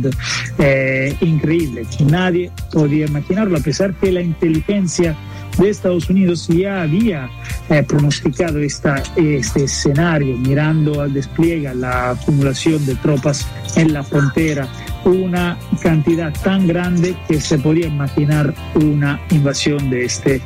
eh, 0.58 1.16
increíble. 1.20 1.86
Nadie 2.04 2.50
podía 2.72 3.06
imaginarlo, 3.06 3.58
a 3.58 3.60
pesar 3.60 3.94
que 3.94 4.10
la 4.10 4.22
inteligencia 4.22 5.16
de 5.58 5.70
Estados 5.70 6.08
Unidos 6.08 6.48
ya 6.48 6.82
había 6.82 7.30
eh, 7.68 7.82
pronosticado 7.82 8.58
esta, 8.58 9.02
este 9.16 9.64
escenario, 9.64 10.36
mirando 10.36 11.00
al 11.00 11.12
despliegue, 11.12 11.72
la 11.74 12.10
acumulación 12.10 12.84
de 12.86 12.94
tropas 12.96 13.46
en 13.76 13.92
la 13.92 14.02
frontera, 14.02 14.66
una 15.04 15.58
cantidad 15.82 16.32
tan 16.42 16.66
grande 16.66 17.16
que 17.28 17.40
se 17.40 17.58
podía 17.58 17.86
imaginar 17.86 18.54
una 18.74 19.20
invasión 19.30 19.90
de 19.90 20.04
este 20.04 20.40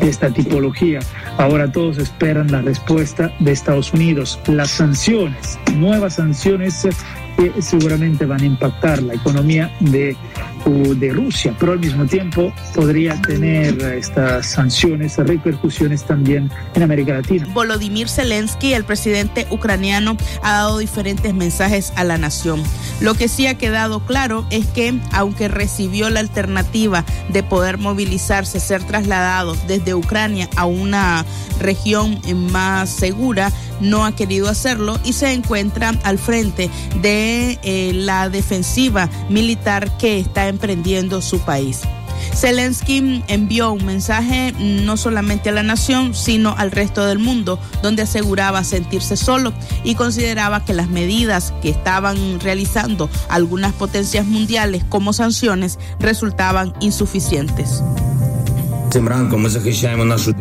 esta 0.00 0.28
tipología. 0.30 1.00
Ahora 1.38 1.70
todos 1.72 1.98
esperan 1.98 2.52
la 2.52 2.60
respuesta 2.60 3.32
de 3.40 3.52
Estados 3.52 3.92
Unidos. 3.92 4.38
Las 4.46 4.70
sanciones, 4.70 5.58
nuevas 5.74 6.16
sanciones 6.16 6.86
que 7.36 7.60
seguramente 7.60 8.24
van 8.26 8.40
a 8.40 8.46
impactar 8.46 9.02
la 9.02 9.14
economía 9.14 9.72
de, 9.80 10.16
de 10.66 11.12
Rusia, 11.12 11.54
pero 11.58 11.72
al 11.72 11.78
mismo 11.78 12.06
tiempo 12.06 12.52
podría 12.74 13.20
tener 13.22 13.80
estas 13.82 14.46
sanciones, 14.46 15.16
repercusiones 15.18 16.04
también 16.04 16.50
en 16.74 16.82
América 16.82 17.14
Latina. 17.14 17.46
Volodymyr 17.52 18.08
Zelensky, 18.08 18.72
el 18.72 18.84
presidente 18.84 19.46
ucraniano, 19.50 20.16
ha 20.42 20.52
dado 20.52 20.78
diferentes 20.78 21.34
mensajes 21.34 21.92
a 21.96 22.04
la 22.04 22.18
nación. 22.18 22.62
Lo 23.00 23.14
que 23.14 23.28
sí 23.28 23.46
ha 23.46 23.58
quedado 23.58 24.00
claro 24.00 24.46
es 24.50 24.66
que, 24.66 24.98
aunque 25.12 25.48
recibió 25.48 26.08
la 26.10 26.20
alternativa 26.20 27.04
de 27.28 27.42
poder 27.42 27.78
movilizarse, 27.78 28.60
ser 28.60 28.82
trasladado 28.84 29.56
desde 29.66 29.94
Ucrania 29.94 30.48
a 30.56 30.64
una 30.64 31.24
región 31.60 32.20
más 32.50 32.90
segura, 32.90 33.52
no 33.80 34.04
ha 34.04 34.14
querido 34.14 34.48
hacerlo 34.48 34.98
y 35.04 35.12
se 35.12 35.32
encuentra 35.32 35.94
al 36.02 36.18
frente 36.18 36.70
de 37.02 37.58
eh, 37.62 37.92
la 37.94 38.28
defensiva 38.28 39.08
militar 39.28 39.96
que 39.98 40.18
está 40.18 40.48
emprendiendo 40.48 41.20
su 41.20 41.40
país. 41.40 41.82
Zelensky 42.34 43.22
envió 43.28 43.72
un 43.72 43.84
mensaje 43.84 44.52
no 44.58 44.96
solamente 44.96 45.50
a 45.50 45.52
la 45.52 45.62
nación, 45.62 46.14
sino 46.14 46.54
al 46.56 46.70
resto 46.70 47.04
del 47.04 47.18
mundo, 47.18 47.58
donde 47.82 48.02
aseguraba 48.02 48.64
sentirse 48.64 49.16
solo 49.16 49.52
y 49.84 49.94
consideraba 49.94 50.64
que 50.64 50.74
las 50.74 50.88
medidas 50.88 51.52
que 51.62 51.70
estaban 51.70 52.40
realizando 52.40 53.08
algunas 53.28 53.72
potencias 53.72 54.26
mundiales 54.26 54.84
como 54.88 55.12
sanciones 55.12 55.78
resultaban 55.98 56.74
insuficientes. 56.80 57.82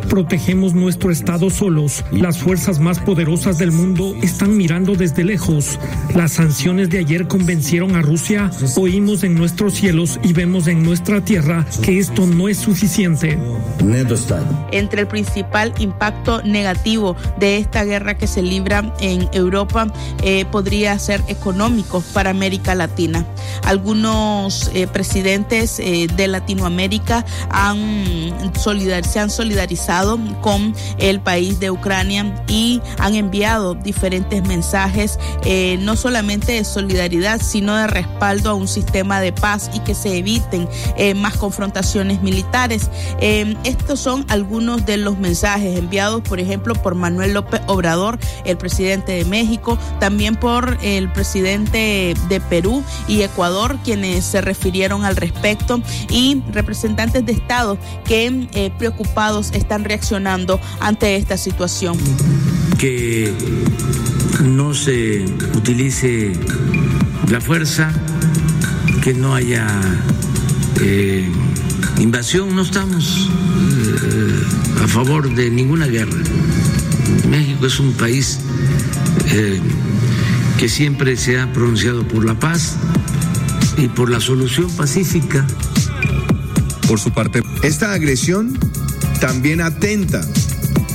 Protegemos 0.10 0.74
nuestro 0.74 1.12
Estado 1.12 1.50
solos. 1.50 2.04
Las 2.12 2.38
fuerzas 2.38 2.80
más 2.80 3.00
poderosas 3.00 3.58
del 3.58 3.72
mundo 3.72 4.16
están 4.22 4.56
mirando 4.56 4.96
desde 4.96 5.24
lejos. 5.24 5.80
Las 6.14 6.34
sanciones 6.34 6.90
de 6.90 7.00
ayer 7.00 7.28
convencieron 7.28 7.96
a 7.96 8.02
Rusia. 8.02 8.52
Oímos 8.78 9.24
en 9.24 9.36
nuestros 9.36 9.74
cielos 9.74 10.20
y 10.24 10.34
vemos 10.34 10.68
en 10.68 10.84
nuestra 10.84 11.22
tierra 11.22 11.66
que 11.82 12.00
esto 12.00 12.26
no 12.28 12.48
es 12.48 12.58
suficiente. 12.58 13.38
Entre 14.72 15.02
el 15.02 15.08
principal 15.08 15.74
impacto 15.80 16.42
negativo 16.44 17.16
de 17.40 17.58
esta 17.58 17.84
guerra 17.84 18.18
que 18.18 18.28
se 18.28 18.42
libra 18.42 18.94
en 19.00 19.28
Europa 19.34 19.88
eh, 20.24 20.46
podría 20.46 20.98
ser 21.00 21.22
económico 21.28 22.04
para 22.14 22.30
América 22.30 22.76
Latina. 22.76 23.26
Algunos 23.64 24.70
eh, 24.74 24.88
presidentes 24.88 25.80
eh, 25.80 26.08
de 26.16 26.28
Latinoamérica 26.28 27.26
han 27.50 28.35
se 29.04 29.20
han 29.20 29.30
solidarizado 29.30 30.20
con 30.42 30.74
el 30.98 31.20
país 31.20 31.60
de 31.60 31.72
Ucrania 31.72 32.44
y 32.48 32.82
han 33.00 33.16
enviado 33.16 33.76
diferentes 33.76 34.44
mensajes, 34.48 35.20
eh, 35.44 35.78
no 35.82 35.96
solamente 35.96 36.54
de 36.54 36.64
solidaridad, 36.64 37.42
sino 37.42 37.76
de 37.76 37.88
respaldo 37.88 38.50
a 38.50 38.54
un 38.54 38.68
sistema 38.68 39.20
de 39.20 39.32
paz 39.32 39.70
y 39.74 39.80
que 39.80 39.94
se 39.94 40.18
eviten 40.18 40.68
eh, 40.98 41.14
más 41.14 41.38
confrontaciones 41.38 42.22
militares. 42.22 42.90
Eh, 43.20 43.56
estos 43.64 44.00
son 44.00 44.26
algunos 44.30 44.86
de 44.86 44.98
los 44.98 45.18
mensajes 45.18 45.78
enviados, 45.78 46.22
por 46.22 46.40
ejemplo, 46.40 46.76
por 46.76 46.96
Manuel 46.96 47.34
López 47.34 47.62
Obrador, 47.68 48.18
el 48.46 48.58
presidente 48.58 49.12
de 49.14 49.26
México, 49.26 49.78
también 50.00 50.36
por 50.36 50.78
el 50.82 51.12
presidente 51.12 52.16
de 52.30 52.42
Perú 52.42 52.84
y 53.08 53.22
Ecuador, 53.22 53.78
quienes 53.84 54.26
se 54.26 54.42
refirieron 54.42 55.06
al 55.06 55.16
respecto, 55.16 55.82
y 56.10 56.42
representantes 56.52 57.26
de 57.26 57.32
Estado 57.32 57.78
que 58.06 58.25
eh, 58.26 58.72
preocupados 58.78 59.52
están 59.54 59.84
reaccionando 59.84 60.60
ante 60.80 61.16
esta 61.16 61.38
situación. 61.38 61.96
Que 62.78 63.32
no 64.44 64.74
se 64.74 65.24
utilice 65.56 66.34
la 67.30 67.40
fuerza, 67.40 67.92
que 69.04 69.14
no 69.14 69.36
haya 69.36 69.68
eh, 70.82 71.30
invasión, 72.00 72.56
no 72.56 72.64
estamos 72.64 73.30
eh, 74.04 74.84
a 74.84 74.88
favor 74.88 75.34
de 75.34 75.52
ninguna 75.52 75.86
guerra. 75.86 76.18
México 77.30 77.68
es 77.68 77.80
un 77.80 77.94
país 77.94 78.40
que 80.58 80.70
siempre 80.70 81.18
se 81.18 81.40
ha 81.40 81.52
pronunciado 81.52 82.08
por 82.08 82.26
la 82.26 82.40
paz 82.40 82.78
y 83.78 83.88
por 83.90 84.10
la 84.10 84.20
solución 84.20 84.72
pacífica. 84.72 85.46
Por 86.88 87.00
su 87.00 87.12
parte, 87.12 87.42
esta 87.64 87.94
agresión 87.94 88.58
también 89.20 89.62
atenta 89.62 90.22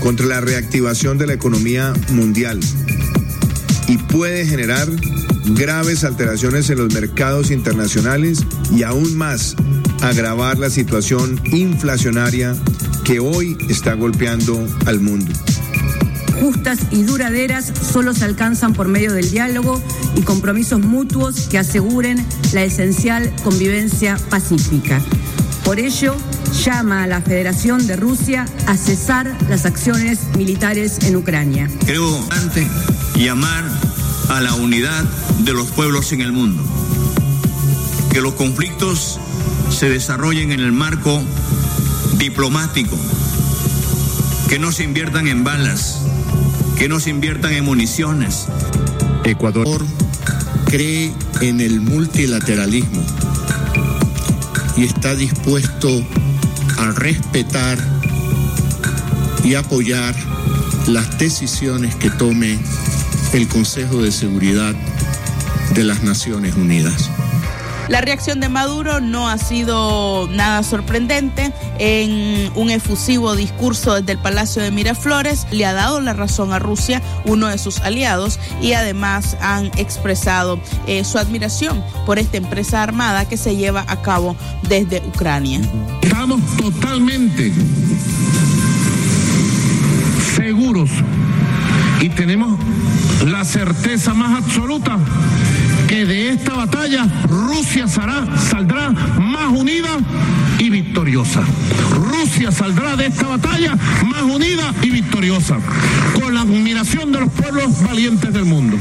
contra 0.01 0.27
la 0.27 0.41
reactivación 0.41 1.19
de 1.19 1.27
la 1.27 1.35
economía 1.35 1.93
mundial 2.11 2.61
y 3.89 3.99
puede 3.99 4.47
generar 4.47 4.89
graves 5.47 6.05
alteraciones 6.05 6.71
en 6.71 6.79
los 6.79 6.93
mercados 6.95 7.51
internacionales 7.51 8.45
y 8.75 8.85
aún 8.85 9.17
más 9.17 9.57
agravar 10.01 10.59
la 10.59 10.71
situación 10.71 11.41
inflacionaria 11.53 12.55
que 13.05 13.19
hoy 13.19 13.59
está 13.69 13.95
golpeando 13.95 14.67
al 14.87 15.01
mundo 15.01 15.33
justas 16.41 16.79
y 16.91 17.03
duraderas 17.03 17.71
solo 17.93 18.15
se 18.15 18.25
alcanzan 18.25 18.73
por 18.73 18.89
medio 18.89 19.13
del 19.13 19.31
diálogo 19.31 19.81
y 20.17 20.23
compromisos 20.23 20.81
mutuos 20.81 21.49
que 21.49 21.59
aseguren 21.59 22.25
la 22.53 22.65
esencial 22.65 23.31
convivencia 23.45 24.17
pacífica. 24.31 25.03
Por 25.71 25.79
ello, 25.79 26.17
llama 26.65 27.05
a 27.05 27.07
la 27.07 27.23
Federación 27.23 27.87
de 27.87 27.95
Rusia 27.95 28.45
a 28.67 28.77
cesar 28.77 29.37
las 29.49 29.67
acciones 29.67 30.19
militares 30.37 30.99
en 31.03 31.15
Ucrania. 31.15 31.71
Creo 31.87 32.27
antes 32.31 32.67
llamar 33.15 33.63
a 34.31 34.41
la 34.41 34.53
unidad 34.55 35.05
de 35.45 35.53
los 35.53 35.71
pueblos 35.71 36.11
en 36.11 36.23
el 36.23 36.33
mundo. 36.33 36.61
Que 38.13 38.21
los 38.21 38.35
conflictos 38.35 39.21
se 39.71 39.89
desarrollen 39.89 40.51
en 40.51 40.59
el 40.59 40.73
marco 40.73 41.23
diplomático. 42.19 42.99
Que 44.49 44.59
no 44.59 44.73
se 44.73 44.83
inviertan 44.83 45.29
en 45.29 45.45
balas, 45.45 45.99
que 46.79 46.89
no 46.89 46.99
se 46.99 47.11
inviertan 47.11 47.53
en 47.53 47.65
municiones. 47.65 48.47
Ecuador 49.23 49.87
cree 50.67 51.15
en 51.41 51.61
el 51.61 51.81
multilateralismo 51.81 53.20
y 54.81 54.85
está 54.85 55.15
dispuesto 55.15 56.03
a 56.79 56.91
respetar 56.93 57.79
y 59.45 59.55
apoyar 59.55 60.15
las 60.87 61.19
decisiones 61.19 61.95
que 61.97 62.09
tome 62.09 62.59
el 63.35 63.47
Consejo 63.47 64.01
de 64.01 64.11
Seguridad 64.11 64.75
de 65.75 65.85
las 65.85 66.03
Naciones 66.03 66.55
Unidas. 66.57 67.11
La 67.91 68.01
reacción 68.01 68.39
de 68.39 68.49
Maduro 68.49 69.01
no 69.01 69.29
ha 69.29 69.37
sido 69.37 70.29
nada 70.31 70.63
sorprendente. 70.63 71.53
En 71.81 72.53
un 72.55 72.71
efusivo 72.71 73.35
discurso 73.35 73.97
desde 73.97 74.13
el 74.13 74.19
Palacio 74.19 74.63
de 74.63 74.71
Miraflores 74.71 75.49
le 75.51 75.67
ha 75.67 75.73
dado 75.73 76.01
la 76.01 76.13
razón 76.13 76.53
a 76.53 76.61
Rusia, 76.61 77.03
uno 77.25 77.49
de 77.49 77.59
sus 77.59 77.81
aliados, 77.81 78.39
y 78.63 78.75
además 78.75 79.37
han 79.41 79.73
expresado 79.77 80.61
eh, 80.87 81.03
su 81.03 81.19
admiración 81.19 81.83
por 82.07 82.21
esta 82.21 82.37
empresa 82.37 82.81
armada 82.81 83.29
que 83.29 83.37
se 83.37 83.57
lleva 83.57 83.85
a 83.89 84.01
cabo 84.03 84.37
desde 84.69 85.03
Ucrania. 85.09 85.61
Estamos 86.01 86.41
totalmente 86.59 87.53
seguros 90.37 90.91
y 92.01 92.09
tenemos 92.09 92.57
la 93.27 93.45
certeza 93.45 94.15
más 94.15 94.45
absoluta 94.45 94.97
que 95.91 96.07
de 96.07 96.29
esta 96.29 96.55
batalla 96.55 97.05
Rusia 97.29 97.89
saldrá 97.89 98.91
más 99.19 99.51
unida 99.51 99.99
y 100.61 100.71
victoriosa. 100.71 101.43
Rusia 101.91 102.53
saldrá 102.53 102.95
de 102.95 103.07
esta 103.07 103.27
batalla 103.27 103.77
más 104.07 104.23
unida 104.23 104.73
y 104.83 104.91
victoriosa, 104.91 105.59
con 106.15 106.33
la 106.33 106.43
admiración 106.43 107.11
de 107.11 107.19
los 107.23 107.33
pueblos 107.33 107.83
valientes 107.83 108.33
del 108.33 108.45
mundo 108.45 108.79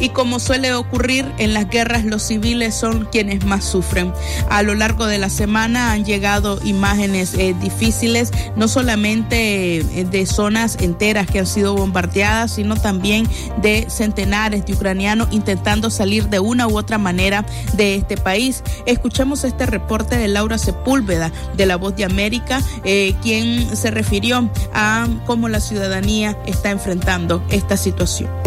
y 0.00 0.10
como 0.10 0.38
suele 0.38 0.74
ocurrir 0.74 1.30
en 1.38 1.54
las 1.54 1.68
guerras, 1.68 2.04
los 2.04 2.22
civiles 2.22 2.74
son 2.74 3.06
quienes 3.10 3.44
más 3.44 3.64
sufren. 3.64 4.12
A 4.50 4.62
lo 4.62 4.74
largo 4.74 5.06
de 5.06 5.18
la 5.18 5.30
semana 5.30 5.92
han 5.92 6.04
llegado 6.04 6.58
imágenes 6.64 7.34
eh, 7.34 7.54
difíciles, 7.60 8.30
no 8.56 8.68
solamente 8.68 9.78
eh, 9.78 10.04
de 10.04 10.26
zonas 10.26 10.76
enteras 10.80 11.26
que 11.26 11.40
han 11.40 11.46
sido 11.46 11.74
bombardeadas, 11.74 12.52
sino 12.52 12.76
también 12.76 13.28
de 13.62 13.86
centenares 13.88 14.66
de 14.66 14.74
ucranianos 14.74 15.28
intentando 15.30 15.90
salir 15.90 16.28
de 16.28 16.40
una 16.40 16.66
u 16.66 16.76
otra 16.76 16.98
manera 16.98 17.44
de 17.74 17.94
este 17.94 18.16
país. 18.16 18.62
Escuchemos 18.86 19.44
este 19.44 19.66
reporte 19.66 20.16
de 20.16 20.28
Laura 20.28 20.58
Sepúlveda 20.58 21.32
de 21.56 21.66
La 21.66 21.76
Voz 21.76 21.96
de 21.96 22.04
América, 22.04 22.60
eh, 22.84 23.14
quien 23.22 23.76
se 23.76 23.90
refirió 23.90 24.50
a 24.72 25.06
cómo 25.26 25.48
la 25.48 25.60
ciudadanía 25.60 26.36
está 26.46 26.70
enfrentando 26.70 27.42
esta 27.50 27.76
situación. 27.76 28.43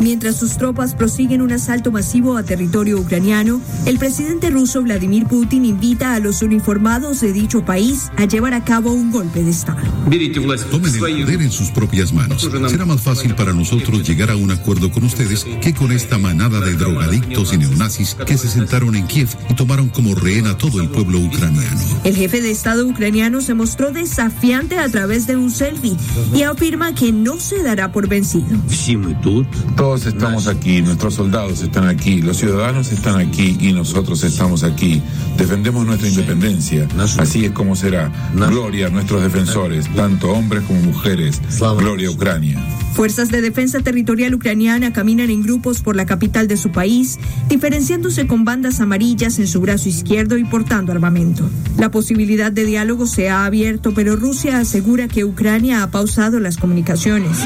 Mientras 0.00 0.36
sus 0.36 0.56
tropas 0.56 0.94
prosiguen 0.94 1.42
un 1.42 1.52
asalto 1.52 1.90
masivo 1.90 2.36
a 2.36 2.44
territorio 2.44 2.98
ucraniano, 2.98 3.60
el 3.84 3.98
presidente 3.98 4.48
ruso 4.50 4.82
Vladimir 4.82 5.26
Putin 5.26 5.64
invita 5.64 6.14
a 6.14 6.20
los 6.20 6.42
uniformados 6.42 7.20
de 7.20 7.32
dicho 7.32 7.64
país 7.64 8.10
a 8.16 8.24
llevar 8.24 8.54
a 8.54 8.64
cabo 8.64 8.92
un 8.92 9.10
golpe 9.10 9.42
de 9.42 9.50
Estado. 9.50 9.80
Tomen 10.70 10.94
el 10.94 11.00
poder 11.00 11.42
en 11.42 11.50
sus 11.50 11.70
propias 11.70 12.12
manos. 12.12 12.48
Será 12.68 12.84
más 12.84 13.00
fácil 13.00 13.34
para 13.34 13.52
nosotros 13.52 14.06
llegar 14.06 14.30
a 14.30 14.36
un 14.36 14.50
acuerdo 14.50 14.90
con 14.90 15.04
ustedes 15.04 15.44
que 15.60 15.74
con 15.74 15.90
esta 15.90 16.16
manada 16.16 16.60
de 16.60 16.74
drogadictos 16.74 17.52
y 17.52 17.58
neonazis 17.58 18.14
que 18.26 18.38
se 18.38 18.48
sentaron 18.48 18.94
en 18.94 19.06
Kiev 19.06 19.28
y 19.50 19.54
tomaron 19.54 19.88
como 19.88 20.14
rehén 20.14 20.46
a 20.46 20.56
todo 20.56 20.80
el 20.80 20.88
pueblo 20.90 21.18
ucraniano. 21.18 21.80
El 22.04 22.14
jefe 22.14 22.40
de 22.40 22.50
Estado 22.50 22.86
ucraniano 22.86 23.40
se 23.40 23.54
mostró 23.54 23.90
desafiante 23.90 24.78
a 24.78 24.88
través 24.88 25.26
de 25.26 25.36
un 25.36 25.50
selfie 25.50 25.96
y 26.34 26.42
afirma 26.42 26.94
que 26.94 27.12
no 27.12 27.40
se 27.40 27.62
dará 27.62 27.90
por 27.90 28.08
vencido. 28.08 28.46
Todos 29.88 30.04
estamos 30.04 30.48
aquí, 30.48 30.82
nuestros 30.82 31.14
soldados 31.14 31.62
están 31.62 31.88
aquí, 31.88 32.20
los 32.20 32.36
ciudadanos 32.36 32.92
están 32.92 33.18
aquí 33.18 33.56
y 33.58 33.72
nosotros 33.72 34.22
estamos 34.22 34.62
aquí. 34.62 35.00
Defendemos 35.38 35.86
nuestra 35.86 36.10
independencia. 36.10 36.86
Así 37.18 37.46
es 37.46 37.52
como 37.52 37.74
será. 37.74 38.12
Gloria 38.34 38.88
a 38.88 38.90
nuestros 38.90 39.22
defensores, 39.22 39.88
tanto 39.94 40.30
hombres 40.30 40.64
como 40.64 40.82
mujeres. 40.82 41.40
Gloria 41.78 42.08
a 42.08 42.10
Ucrania. 42.10 42.62
Fuerzas 42.92 43.30
de 43.30 43.40
defensa 43.40 43.80
territorial 43.80 44.34
ucraniana 44.34 44.92
caminan 44.92 45.30
en 45.30 45.42
grupos 45.42 45.80
por 45.80 45.96
la 45.96 46.04
capital 46.04 46.48
de 46.48 46.58
su 46.58 46.70
país, 46.70 47.18
diferenciándose 47.48 48.26
con 48.26 48.44
bandas 48.44 48.80
amarillas 48.80 49.38
en 49.38 49.46
su 49.46 49.62
brazo 49.62 49.88
izquierdo 49.88 50.36
y 50.36 50.44
portando 50.44 50.92
armamento. 50.92 51.48
La 51.78 51.90
posibilidad 51.90 52.52
de 52.52 52.66
diálogo 52.66 53.06
se 53.06 53.30
ha 53.30 53.46
abierto, 53.46 53.94
pero 53.94 54.16
Rusia 54.16 54.58
asegura 54.58 55.08
que 55.08 55.24
Ucrania 55.24 55.82
ha 55.82 55.90
pausado 55.90 56.40
las 56.40 56.58
comunicaciones. 56.58 57.38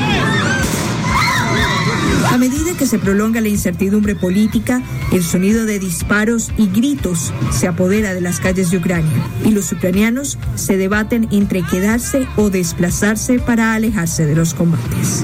A 2.33 2.39
medida 2.39 2.75
que 2.79 2.87
se 2.87 2.99
prolonga 2.99 3.43
la 3.43 3.49
incertidumbre 3.49 4.15
política, 4.15 4.83
el 5.13 5.23
sonido 5.23 5.67
de 5.67 5.79
disparos 5.79 6.51
y 6.57 6.67
gritos 6.67 7.31
se 7.51 7.69
apodera 7.69 8.15
de 8.15 8.23
las 8.23 8.41
calles 8.41 8.71
de 8.71 8.79
Ucrania 8.79 9.23
y 9.45 9.51
los 9.51 9.71
ucranianos 9.71 10.39
se 10.55 10.79
debaten 10.79 11.29
entre 11.31 11.63
quedarse 11.63 12.27
o 12.37 12.49
desplazarse 12.49 13.39
para 13.39 13.75
alejarse 13.75 14.25
de 14.25 14.35
los 14.35 14.55
combates. 14.55 15.23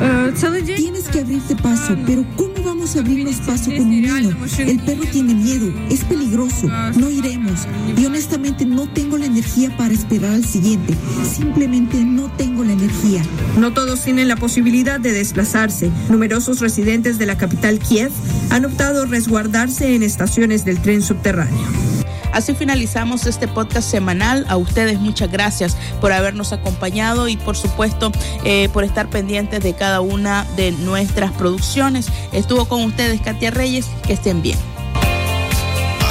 Tienes 0.77 1.09
que 1.09 1.21
abrirte 1.21 1.57
paso, 1.57 1.97
pero 2.07 2.27
¿cómo 2.37 2.53
vamos 2.63 2.78
a 2.97 3.01
abrirnos 3.01 3.37
paso 3.37 3.71
con 3.71 3.81
un 3.81 3.91
niño? 3.91 4.37
El 4.59 4.79
perro 4.81 5.05
tiene 5.13 5.35
miedo, 5.35 5.73
es 5.91 6.05
peligroso, 6.05 6.69
no 6.97 7.11
iremos. 7.11 7.67
Y 7.97 8.07
honestamente 8.07 8.65
no 8.65 8.89
tengo 8.89 9.19
la 9.19 9.27
energía 9.27 9.77
para 9.77 9.93
esperar 9.93 10.33
al 10.33 10.45
siguiente. 10.45 10.95
Simplemente 11.31 11.99
no 12.05 12.31
tengo 12.33 12.65
la 12.65 12.73
energía. 12.73 13.23
No 13.59 13.75
todos 13.75 14.03
tienen 14.03 14.29
la 14.29 14.37
posibilidad 14.37 15.01
de 15.01 15.13
desplazarse. 15.13 15.91
Numerosos 16.09 16.61
residentes 16.61 17.19
de 17.19 17.27
la 17.27 17.37
capital 17.37 17.79
Kiev 17.79 18.11
han 18.51 18.65
optado 18.65 19.05
resguardarse 19.07 19.95
en 19.95 20.03
estaciones 20.03 20.65
del 20.65 20.81
tren 20.81 21.03
subterráneo. 21.03 21.98
Así 22.33 22.55
finalizamos 22.55 23.27
este 23.27 23.49
podcast 23.49 23.89
semanal. 23.89 24.45
A 24.49 24.57
ustedes 24.57 24.99
muchas 25.01 25.31
gracias 25.31 25.77
por 26.01 26.13
habernos 26.13 26.53
acompañado 26.53 27.29
y 27.29 27.37
por 27.37 27.57
supuesto 27.57 28.13
eh, 28.45 28.69
por 28.73 28.85
estar 28.85 29.09
pendientes 29.09 29.63
de 29.63 29.75
cada 29.75 30.01
una 30.01 30.45
de 30.57 30.73
nuestras 30.73 31.33
producciones. 31.33 32.09
Estuvo 32.33 32.67
con 32.67 32.85
ustedes 32.85 33.21
Katia 33.21 33.51
Reyes. 33.51 33.87
Que 34.07 34.15
estén 34.15 34.43
bien. 34.43 34.59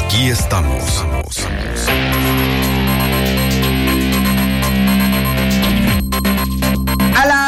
Aquí 0.03 0.27
estamos. 0.27 1.03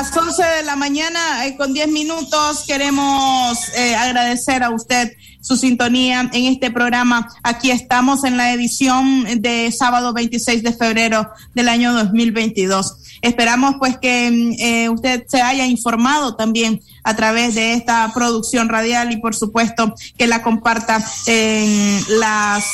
Las 0.09 0.17
11 0.17 0.43
de 0.43 0.63
la 0.63 0.75
mañana, 0.75 1.45
eh, 1.45 1.55
con 1.55 1.73
10 1.73 1.89
minutos, 1.89 2.63
queremos 2.65 3.57
eh, 3.75 3.95
agradecer 3.95 4.63
a 4.63 4.71
usted 4.71 5.11
su 5.41 5.55
sintonía 5.55 6.29
en 6.33 6.45
este 6.45 6.71
programa. 6.71 7.29
Aquí 7.43 7.69
estamos 7.69 8.23
en 8.23 8.35
la 8.35 8.51
edición 8.51 9.41
de 9.41 9.71
sábado 9.71 10.13
26 10.13 10.63
de 10.63 10.73
febrero 10.73 11.29
del 11.53 11.69
año 11.69 11.93
2022. 11.93 13.19
Esperamos 13.21 13.75
pues 13.77 13.97
que 13.97 14.31
mm, 14.31 14.53
eh, 14.59 14.89
usted 14.89 15.25
se 15.27 15.41
haya 15.41 15.67
informado 15.67 16.35
también 16.35 16.81
a 17.03 17.15
través 17.15 17.53
de 17.53 17.73
esta 17.73 18.11
producción 18.13 18.69
radial 18.69 19.11
y 19.11 19.17
por 19.17 19.35
supuesto 19.35 19.93
que 20.17 20.27
la 20.27 20.41
comparta 20.41 21.03
en 21.27 22.03
las 22.19 22.65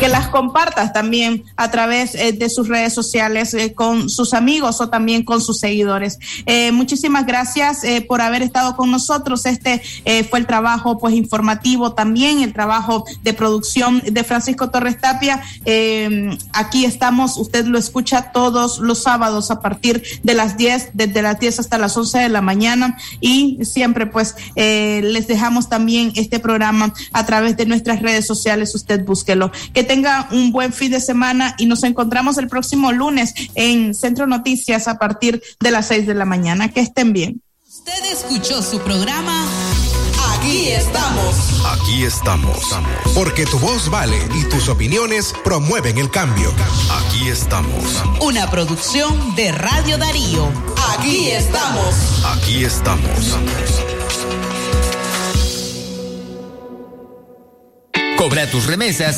que 0.00 0.08
las 0.08 0.28
compartas 0.28 0.94
también 0.94 1.44
a 1.56 1.70
través 1.70 2.14
eh, 2.14 2.32
de 2.32 2.48
sus 2.48 2.68
redes 2.68 2.94
sociales 2.94 3.52
eh, 3.52 3.74
con 3.74 4.08
sus 4.08 4.32
amigos 4.32 4.80
o 4.80 4.88
también 4.88 5.24
con 5.24 5.42
sus 5.42 5.58
seguidores. 5.58 6.18
Eh, 6.46 6.72
muchísimas 6.72 7.26
gracias 7.26 7.82
por 8.08 8.22
haber 8.22 8.40
estado 8.40 8.76
con 8.76 8.90
nosotros. 8.90 9.44
Este 9.44 9.82
fue 10.30 10.38
el 10.38 10.46
trabajo 10.46 10.98
pues 10.98 11.14
informativo 11.14 11.92
también, 11.92 12.40
el 12.40 12.52
trabajo 12.52 13.04
de 13.22 13.34
producción 13.34 14.02
de 14.06 14.24
Francisco 14.24 14.70
Torres 14.70 14.98
Tapia. 14.98 15.42
Aquí 16.52 16.84
estamos, 16.84 17.36
usted 17.36 17.66
lo 17.66 17.78
escucha 17.78 18.32
todos 18.32 18.78
los 18.78 19.02
sábados 19.02 19.50
a 19.50 19.60
partir 19.60 20.02
de 20.22 20.34
las 20.34 20.56
10, 20.56 20.90
desde 20.94 21.22
las 21.22 21.38
10 21.38 21.60
hasta 21.60 21.78
las 21.78 21.96
11 21.96 22.18
de 22.18 22.28
la 22.28 22.40
mañana 22.40 22.96
y 23.20 23.58
siempre 23.64 24.06
pues 24.06 24.34
les 24.56 25.26
dejamos 25.26 25.68
también 25.68 26.12
este 26.14 26.38
programa 26.38 26.94
a 27.12 27.26
través 27.26 27.56
de 27.56 27.66
nuestras 27.66 28.00
redes 28.00 28.26
sociales. 28.26 28.74
Usted 28.74 29.04
búsquelo. 29.04 29.50
Que 29.74 29.89
tenga 29.90 30.28
un 30.30 30.52
buen 30.52 30.72
fin 30.72 30.92
de 30.92 31.00
semana 31.00 31.56
y 31.58 31.66
nos 31.66 31.82
encontramos 31.82 32.38
el 32.38 32.46
próximo 32.46 32.92
lunes 32.92 33.34
en 33.56 33.92
Centro 33.92 34.28
Noticias 34.28 34.86
a 34.86 35.00
partir 35.00 35.42
de 35.58 35.72
las 35.72 35.88
6 35.88 36.06
de 36.06 36.14
la 36.14 36.24
mañana. 36.24 36.68
Que 36.68 36.78
estén 36.78 37.12
bien. 37.12 37.42
Usted 37.68 38.04
escuchó 38.12 38.62
su 38.62 38.78
programa 38.82 39.48
Aquí 40.36 40.68
estamos. 40.68 41.34
Aquí 41.72 42.04
estamos. 42.04 42.56
Porque 43.16 43.44
tu 43.46 43.58
voz 43.58 43.90
vale 43.90 44.16
y 44.38 44.44
tus 44.44 44.68
opiniones 44.68 45.34
promueven 45.42 45.98
el 45.98 46.08
cambio. 46.08 46.52
Aquí 47.00 47.28
estamos. 47.28 48.00
Una 48.20 48.48
producción 48.48 49.34
de 49.34 49.50
Radio 49.50 49.98
Darío. 49.98 50.48
Aquí 50.96 51.30
estamos. 51.30 52.24
Aquí 52.36 52.64
estamos. 52.64 53.36
Cobra 58.20 58.46
tus 58.50 58.66
remesas 58.66 59.08